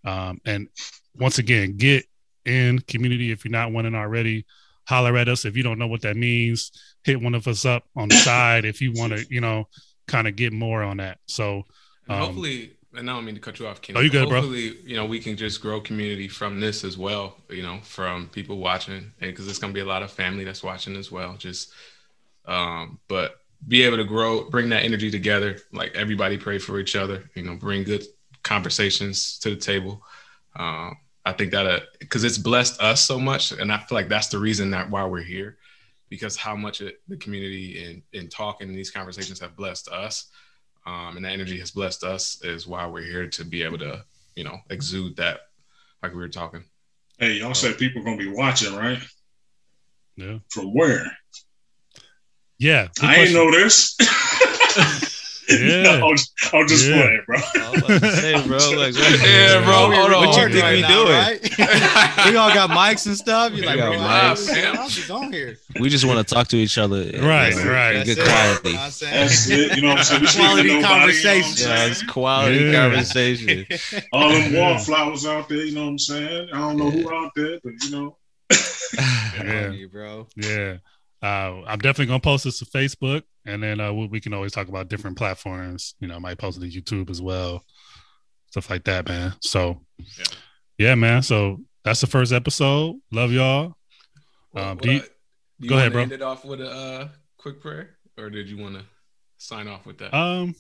Um, 0.06 0.40
and 0.46 0.68
once 1.16 1.40
again, 1.40 1.78
get 1.78 2.06
in 2.46 2.80
community 2.80 3.32
if 3.32 3.46
you're 3.46 3.52
not 3.52 3.72
one 3.72 3.86
in 3.86 3.96
already 3.96 4.46
holler 4.88 5.16
at 5.16 5.30
us 5.30 5.46
if 5.46 5.56
you 5.56 5.64
don't 5.64 5.80
know 5.80 5.88
what 5.88 6.02
that 6.02 6.18
means 6.18 6.72
hit 7.06 7.22
one 7.22 7.34
of 7.34 7.48
us 7.48 7.64
up 7.64 7.86
on 7.96 8.10
the 8.10 8.16
side 8.16 8.66
if 8.66 8.82
you 8.82 8.92
want 8.92 9.14
to 9.14 9.26
you 9.30 9.40
know 9.40 9.66
kind 10.08 10.28
of 10.28 10.36
get 10.36 10.52
more 10.52 10.84
on 10.84 10.98
that 10.98 11.18
so 11.26 11.64
Um, 12.10 12.18
hopefully, 12.20 12.74
and 12.96 13.10
I 13.10 13.14
don't 13.14 13.26
mean 13.26 13.36
to 13.36 13.42
cut 13.42 13.60
you 13.60 13.68
off, 13.68 13.82
Kenny. 13.82 13.98
Oh, 13.98 14.02
you 14.02 14.10
good, 14.10 14.28
bro. 14.28 14.42
hopefully, 14.42 14.78
you 14.86 14.96
know, 14.96 15.06
we 15.06 15.20
can 15.20 15.38
just 15.38 15.62
grow 15.62 15.80
community 15.82 16.28
from 16.28 16.60
this 16.60 16.84
as 16.84 16.98
well. 16.98 17.38
You 17.50 17.64
know, 17.64 17.80
from 17.84 18.28
people 18.30 18.58
watching, 18.58 19.14
because 19.20 19.46
there's 19.46 19.60
gonna 19.60 19.74
be 19.74 19.80
a 19.80 19.86
lot 19.86 20.04
of 20.04 20.12
family 20.12 20.44
that's 20.44 20.64
watching 20.64 20.96
as 20.98 21.12
well. 21.12 21.36
Just, 21.38 21.74
um, 22.46 23.00
but 23.08 23.38
be 23.68 23.84
able 23.84 23.98
to 23.98 24.04
grow, 24.04 24.50
bring 24.50 24.70
that 24.70 24.84
energy 24.84 25.10
together. 25.10 25.58
Like 25.72 25.96
everybody 25.96 26.38
pray 26.38 26.58
for 26.58 26.80
each 26.80 26.96
other. 26.96 27.30
You 27.36 27.44
know, 27.44 27.56
bring 27.56 27.84
good 27.84 28.04
conversations 28.44 29.40
to 29.40 29.52
the 29.52 29.56
table. 29.56 30.04
Um, 30.56 30.98
I 31.26 31.32
think 31.32 31.52
that 31.52 31.84
because 32.00 32.24
it's 32.24 32.38
blessed 32.38 32.82
us 32.82 33.02
so 33.02 33.20
much, 33.20 33.52
and 33.54 33.72
I 33.72 33.78
feel 33.78 33.98
like 33.98 34.10
that's 34.10 34.28
the 34.28 34.40
reason 34.40 34.72
that 34.72 34.90
why 34.90 35.06
we're 35.06 35.24
here, 35.24 35.58
because 36.10 36.36
how 36.36 36.56
much 36.56 36.82
it, 36.82 37.02
the 37.08 37.18
community 37.18 37.84
and 37.84 38.02
in 38.12 38.30
talking 38.30 38.68
and 38.68 38.78
these 38.78 38.92
conversations 38.92 39.40
have 39.40 39.56
blessed 39.56 39.88
us 39.88 40.28
um, 40.86 41.16
and 41.16 41.26
that 41.26 41.32
energy 41.32 41.60
has 41.60 41.72
blessed 41.72 42.04
us 42.04 42.44
is 42.44 42.68
why 42.68 42.86
we're 42.88 43.04
here 43.04 43.28
to 43.28 43.46
be 43.46 43.64
able 43.64 43.78
to 43.80 44.04
you 44.36 44.44
know 44.44 44.60
exude 44.70 45.16
that 45.16 45.42
like 46.02 46.12
we 46.12 46.20
were 46.20 46.30
talking 46.30 46.64
Hey, 47.20 47.34
y'all 47.34 47.54
said 47.54 47.78
people 47.78 48.02
are 48.02 48.06
gonna 48.06 48.18
be 48.18 48.28
watching, 48.28 48.76
right? 48.76 49.00
yeah 50.16 50.40
From 50.50 50.74
where? 50.74 51.06
Yeah 52.60 52.88
good 53.00 53.06
I 53.10 53.16
ain't 53.16 53.32
question. 53.32 53.36
know 53.36 53.52
this. 53.52 53.98
Yeah. 55.50 55.84
no, 55.84 56.08
I'll, 56.08 56.12
just, 56.16 56.32
I'm 56.54 56.68
just 56.70 56.88
Yeah. 56.88 57.02
playing, 57.02 57.22
bro. 57.28 57.38
I 57.38 57.70
was 57.72 57.80
about 57.84 58.02
to 58.02 58.12
say, 58.16 58.34
bro. 58.48 58.58
Like, 58.58 58.96
what- 58.96 59.28
Yeah, 59.28 59.64
bro, 59.66 59.92
hold 59.92 60.14
on. 60.14 60.26
What 60.28 60.38
you 60.38 60.44
What 60.44 60.52
think 60.54 60.88
we 60.88 60.88
doing? 60.88 61.10
Right? 61.12 61.42
we 62.32 62.38
all 62.38 62.54
got 62.54 62.70
mics 62.70 63.06
and 63.08 63.18
stuff. 63.18 63.52
You're 63.52 63.60
We 63.62 63.68
like, 63.68 63.78
got 63.78 63.90
bro, 63.92 64.00
mics. 64.00 64.80
I'm 64.80 64.90
just 64.90 65.12
on 65.12 65.34
here. 65.34 65.58
We 65.82 65.90
just 65.90 66.06
want 66.06 66.26
to 66.26 66.34
talk 66.34 66.48
to 66.48 66.56
each 66.56 66.78
other. 66.78 67.04
Right, 67.22 67.54
know, 67.56 67.70
right. 67.72 67.98
in 67.98 68.06
Good 68.06 68.20
it. 68.20 68.26
quality. 68.26 68.70
You 68.70 68.74
know 68.76 68.80
what 68.80 68.86
I'm 68.86 68.92
saying? 68.92 69.14
That's 69.14 69.50
it. 69.50 69.76
You 69.76 69.82
know 69.82 69.88
what 69.90 69.98
I'm 69.98 70.04
saying? 70.06 70.22
We 70.22 70.28
Quality 70.28 70.48
nobody, 70.56 70.70
you 70.70 70.82
know 70.82 70.88
conversation. 70.88 71.68
Yeah, 71.70 71.86
it's 71.88 72.04
quality 72.04 72.58
Yeah. 72.58 72.72
conversation. 72.82 73.66
All 74.14 74.30
them 74.30 74.54
wallflowers 74.54 75.26
out 75.26 75.50
there, 75.50 75.66
you 75.66 75.76
know 75.76 75.84
what 75.84 75.90
I'm 75.90 76.00
saying? 76.00 76.50
I 76.54 76.58
don't 76.58 76.78
know 76.78 76.90
who 76.90 77.14
out 77.14 77.32
there, 77.36 77.60
but 77.64 77.74
you 77.84 77.92
know. 77.92 78.18
Yeah. 79.44 79.72
You, 79.72 79.90
bro. 79.90 80.28
Yeah. 80.38 80.78
Uh, 81.24 81.62
I'm 81.66 81.80
definitely 81.80 82.08
gonna 82.08 82.20
post 82.20 82.44
this 82.44 82.60
to 82.60 82.66
Facebook, 82.66 83.24
and 83.46 83.64
then 83.64 83.80
uh, 83.80 83.94
we, 83.94 84.08
we 84.08 84.20
can 84.20 84.34
always 84.34 84.52
talk 84.52 84.68
about 84.68 84.90
different 84.90 85.18
platforms. 85.18 85.96
You 86.00 86.08
know, 86.10 86.16
I 86.16 86.20
might 86.20 86.38
post 86.38 86.62
it 86.62 86.70
to 86.70 86.82
YouTube 86.82 87.10
as 87.10 87.22
well, 87.22 87.64
stuff 88.52 88.70
like 88.70 88.84
that, 88.86 89.08
man. 89.08 89.34
So, 89.42 89.80
Yeah. 89.98 90.26
yeah, 90.78 90.96
man. 90.96 91.22
So 91.22 91.60
that's 91.86 92.02
the 92.02 92.08
first 92.08 92.34
episode. 92.34 92.98
Love 93.12 93.32
y'all. 93.32 93.76
Um, 94.56 94.78
do 94.78 94.92
you- 94.92 95.04
do 95.62 95.70
go 95.70 95.78
ahead, 95.78 95.94
bro. 95.94 96.02
End 96.02 96.12
it 96.12 96.22
off 96.22 96.44
with 96.44 96.60
a 96.60 96.70
uh, 96.70 97.08
quick 97.38 97.62
prayer, 97.62 97.98
or 98.18 98.30
did 98.30 98.50
you 98.50 98.58
want 98.58 98.76
to 98.76 98.84
sign 99.38 99.70
off 99.70 99.86
with 99.86 100.00
that? 100.00 100.14
Um, 100.14 100.54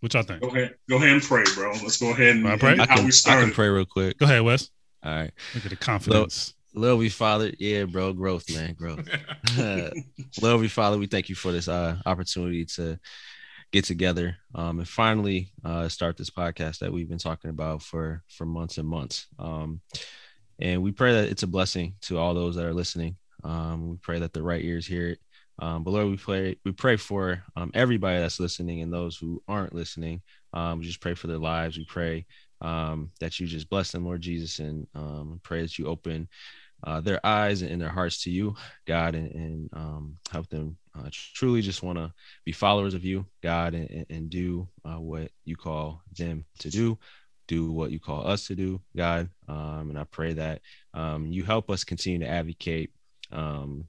what 0.00 0.12
y'all 0.14 0.24
think? 0.24 0.42
Go 0.42 0.48
ahead, 0.48 0.74
go 0.88 0.96
ahead 0.96 1.10
and 1.10 1.22
pray, 1.22 1.44
bro. 1.54 1.70
Let's 1.70 1.98
go 1.98 2.10
ahead 2.10 2.34
and, 2.36 2.44
Wanna 2.44 2.58
pray? 2.58 2.72
and 2.72 2.82
I 2.82 2.86
how 2.86 2.96
can, 2.96 3.04
we 3.04 3.08
I 3.08 3.10
started. 3.12 3.42
can 3.44 3.54
pray 3.54 3.68
real 3.68 3.84
quick. 3.84 4.18
Go 4.18 4.26
ahead, 4.26 4.42
Wes. 4.42 4.68
All 5.04 5.14
right. 5.14 5.30
Look 5.54 5.64
at 5.64 5.70
the 5.70 5.76
confidence. 5.76 6.54
Love 6.76 7.02
you, 7.02 7.08
Father. 7.08 7.52
Yeah, 7.58 7.84
bro. 7.84 8.12
Growth, 8.12 8.54
man. 8.54 8.74
Growth. 8.74 9.08
Love 10.42 10.62
you, 10.62 10.68
Father. 10.68 10.98
We 10.98 11.06
thank 11.06 11.30
you 11.30 11.34
for 11.34 11.50
this 11.50 11.68
uh, 11.68 11.96
opportunity 12.04 12.66
to 12.66 13.00
get 13.72 13.86
together 13.86 14.36
um, 14.54 14.78
and 14.78 14.88
finally 14.88 15.50
uh, 15.64 15.88
start 15.88 16.18
this 16.18 16.28
podcast 16.28 16.80
that 16.80 16.92
we've 16.92 17.08
been 17.08 17.16
talking 17.16 17.48
about 17.48 17.82
for 17.82 18.22
for 18.28 18.44
months 18.44 18.76
and 18.76 18.86
months. 18.86 19.26
Um, 19.38 19.80
and 20.60 20.82
we 20.82 20.92
pray 20.92 21.14
that 21.14 21.30
it's 21.30 21.42
a 21.42 21.46
blessing 21.46 21.94
to 22.02 22.18
all 22.18 22.34
those 22.34 22.56
that 22.56 22.66
are 22.66 22.74
listening. 22.74 23.16
Um, 23.42 23.88
we 23.88 23.96
pray 23.96 24.18
that 24.18 24.34
the 24.34 24.42
right 24.42 24.62
ears 24.62 24.86
hear 24.86 25.08
it. 25.08 25.18
Um, 25.58 25.82
but 25.82 25.92
Lord, 25.92 26.08
we 26.08 26.18
pray 26.18 26.58
we 26.66 26.72
pray 26.72 26.96
for 26.96 27.42
um, 27.56 27.70
everybody 27.72 28.20
that's 28.20 28.38
listening 28.38 28.82
and 28.82 28.92
those 28.92 29.16
who 29.16 29.42
aren't 29.48 29.74
listening. 29.74 30.20
Um, 30.52 30.80
we 30.80 30.84
just 30.84 31.00
pray 31.00 31.14
for 31.14 31.26
their 31.26 31.38
lives. 31.38 31.78
We 31.78 31.86
pray 31.86 32.26
um, 32.60 33.12
that 33.20 33.40
you 33.40 33.46
just 33.46 33.70
bless 33.70 33.92
them, 33.92 34.04
Lord 34.04 34.20
Jesus, 34.20 34.58
and 34.58 34.86
um, 34.94 35.40
pray 35.42 35.62
that 35.62 35.78
you 35.78 35.86
open 35.86 36.28
uh, 36.84 37.00
their 37.00 37.24
eyes 37.24 37.62
and 37.62 37.80
their 37.80 37.88
hearts 37.88 38.22
to 38.24 38.30
you, 38.30 38.54
God, 38.86 39.14
and, 39.14 39.32
and 39.32 39.70
um, 39.72 40.16
help 40.30 40.48
them 40.48 40.76
uh, 40.96 41.08
truly 41.10 41.62
just 41.62 41.82
want 41.82 41.98
to 41.98 42.12
be 42.44 42.52
followers 42.52 42.94
of 42.94 43.04
you, 43.04 43.26
God, 43.42 43.74
and, 43.74 44.06
and- 44.08 44.30
do 44.30 44.68
uh, 44.84 44.98
what 44.98 45.30
you 45.44 45.56
call 45.56 46.02
them 46.16 46.44
to 46.58 46.68
do, 46.70 46.98
do 47.46 47.70
what 47.70 47.92
you 47.92 48.00
call 48.00 48.26
us 48.26 48.48
to 48.48 48.54
do, 48.56 48.80
God. 48.96 49.28
Um, 49.48 49.90
and 49.90 49.98
I 49.98 50.04
pray 50.04 50.32
that 50.34 50.62
um, 50.94 51.26
you 51.26 51.44
help 51.44 51.70
us 51.70 51.84
continue 51.84 52.18
to 52.20 52.28
advocate 52.28 52.90
um, 53.30 53.84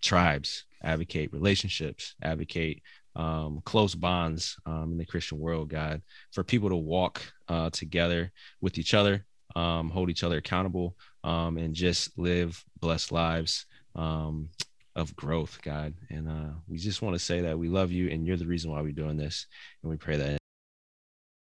tribes, 0.00 0.64
advocate 0.82 1.32
relationships, 1.32 2.14
advocate 2.22 2.82
um, 3.16 3.60
close 3.64 3.94
bonds 3.94 4.56
um, 4.66 4.92
in 4.92 4.98
the 4.98 5.04
Christian 5.04 5.38
world, 5.38 5.68
God, 5.68 6.00
for 6.32 6.44
people 6.44 6.70
to 6.70 6.76
walk 6.76 7.22
uh, 7.48 7.70
together 7.70 8.32
with 8.60 8.78
each 8.78 8.94
other, 8.94 9.26
um, 9.56 9.90
hold 9.90 10.10
each 10.10 10.24
other 10.24 10.38
accountable, 10.38 10.96
um, 11.24 11.58
and 11.58 11.74
just 11.74 12.18
live 12.18 12.64
blessed 12.80 13.12
lives 13.12 13.66
um, 13.94 14.48
of 14.96 15.14
growth, 15.16 15.58
God. 15.62 15.94
And 16.08 16.28
uh, 16.28 16.54
we 16.68 16.78
just 16.78 17.02
want 17.02 17.14
to 17.14 17.18
say 17.18 17.40
that 17.42 17.58
we 17.58 17.68
love 17.68 17.92
you 17.92 18.08
and 18.10 18.26
you're 18.26 18.36
the 18.36 18.46
reason 18.46 18.70
why 18.70 18.80
we're 18.80 18.92
doing 18.92 19.16
this. 19.16 19.46
And 19.82 19.90
we 19.90 19.96
pray 19.96 20.16
that 20.16 20.38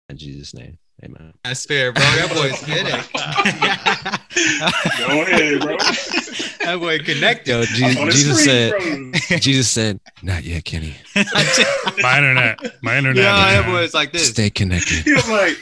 in 0.10 0.18
Jesus' 0.18 0.54
name. 0.54 0.78
Amen. 1.04 1.34
That's 1.44 1.64
fair, 1.66 1.92
bro. 1.92 2.02
That 2.02 2.30
boy's 2.34 2.60
kidding. 2.64 2.92
Go 5.08 5.22
ahead, 5.22 5.62
bro. 5.62 5.78
that 5.78 6.80
boy 6.80 6.98
connected. 7.00 7.52
Yo, 7.52 7.60
On 7.60 7.66
Jesus, 7.68 7.96
the 7.98 8.12
Jesus 8.12 8.42
screen, 8.42 9.14
said, 9.14 9.30
bro. 9.30 9.38
Jesus 9.40 9.70
said, 9.70 10.00
not 10.24 10.44
yet, 10.44 10.66
Kenny. 10.66 10.96
My 12.02 12.18
internet. 12.18 12.60
My 12.82 12.98
internet. 12.98 13.24
Yeah, 13.24 13.36
that 13.36 13.66
man. 13.68 13.76
boy's 13.76 13.94
like 13.94 14.12
this. 14.12 14.30
Stay 14.30 14.50
connected. 14.50 15.06
He 15.06 15.14
was 15.14 15.30
like, 15.30 15.56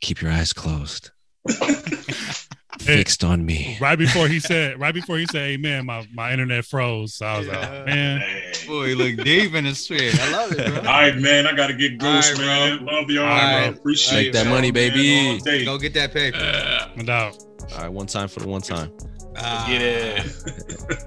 Keep 0.00 0.22
your 0.22 0.30
eyes 0.30 0.52
closed. 0.52 1.10
Hey. 2.80 2.98
Fixed 2.98 3.24
on 3.24 3.44
me. 3.44 3.76
Right 3.80 3.98
before 3.98 4.28
he 4.28 4.38
said, 4.38 4.78
right 4.78 4.94
before 4.94 5.18
he 5.18 5.26
said, 5.26 5.42
"Amen," 5.42 5.86
my 5.86 6.06
my 6.12 6.30
internet 6.32 6.64
froze. 6.64 7.14
So 7.14 7.26
I 7.26 7.38
was 7.38 7.48
like, 7.48 7.86
"Man, 7.86 8.20
hey. 8.20 8.52
Boy, 8.66 8.94
look 8.94 9.16
deep 9.24 9.54
in 9.54 9.64
the 9.64 9.74
spirit. 9.74 10.18
I 10.20 10.30
love 10.32 10.52
it, 10.52 10.60
All 10.66 10.72
bro. 10.74 10.82
right, 10.82 11.16
man. 11.16 11.46
I 11.46 11.52
got 11.56 11.66
to 11.68 11.74
get 11.74 11.98
ghost, 11.98 12.34
All 12.38 12.46
right, 12.46 12.46
man. 12.78 12.84
Love 12.86 13.10
y'all, 13.10 13.24
All 13.24 13.30
right, 13.30 13.64
bro. 13.64 13.70
bro. 13.72 13.78
Appreciate 13.80 14.24
Make 14.26 14.32
that 14.34 14.44
y'all, 14.44 14.54
money, 14.54 14.70
man, 14.70 14.90
baby. 14.90 15.38
all. 15.38 15.64
Go 15.64 15.78
get 15.78 15.94
that 15.94 16.12
paper. 16.12 16.38
Uh, 16.38 16.88
no 16.96 17.02
doubt." 17.04 17.38
All 17.74 17.78
right, 17.82 17.88
one 17.88 18.06
time 18.06 18.28
for 18.28 18.40
the 18.40 18.46
one 18.48 18.62
time. 18.62 18.92
Ah. 19.36 19.66
get 19.68 19.82
it. 19.82 21.06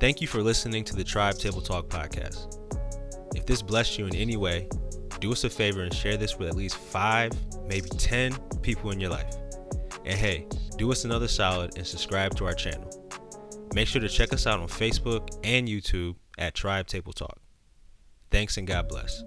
Thank 0.00 0.20
you 0.20 0.28
for 0.28 0.42
listening 0.42 0.84
to 0.84 0.94
the 0.94 1.02
Tribe 1.02 1.38
Table 1.38 1.60
Talk 1.60 1.88
podcast. 1.88 2.54
If 3.34 3.46
this 3.46 3.62
blessed 3.62 3.98
you 3.98 4.06
in 4.06 4.14
any 4.14 4.36
way, 4.36 4.68
do 5.20 5.32
us 5.32 5.44
a 5.44 5.50
favor 5.50 5.82
and 5.82 5.92
share 5.92 6.16
this 6.16 6.38
with 6.38 6.48
at 6.48 6.56
least 6.56 6.76
five, 6.76 7.32
maybe 7.66 7.88
10 7.88 8.34
people 8.62 8.90
in 8.90 9.00
your 9.00 9.10
life. 9.10 9.34
And 10.04 10.18
hey, 10.18 10.46
do 10.76 10.90
us 10.90 11.04
another 11.04 11.28
solid 11.28 11.76
and 11.76 11.86
subscribe 11.86 12.34
to 12.36 12.46
our 12.46 12.54
channel. 12.54 12.88
Make 13.74 13.88
sure 13.88 14.00
to 14.00 14.08
check 14.08 14.32
us 14.32 14.46
out 14.46 14.60
on 14.60 14.68
Facebook 14.68 15.28
and 15.44 15.68
YouTube 15.68 16.16
at 16.38 16.54
Tribe 16.54 16.86
Table 16.86 17.12
Talk. 17.12 17.38
Thanks 18.30 18.56
and 18.56 18.66
God 18.66 18.88
bless. 18.88 19.22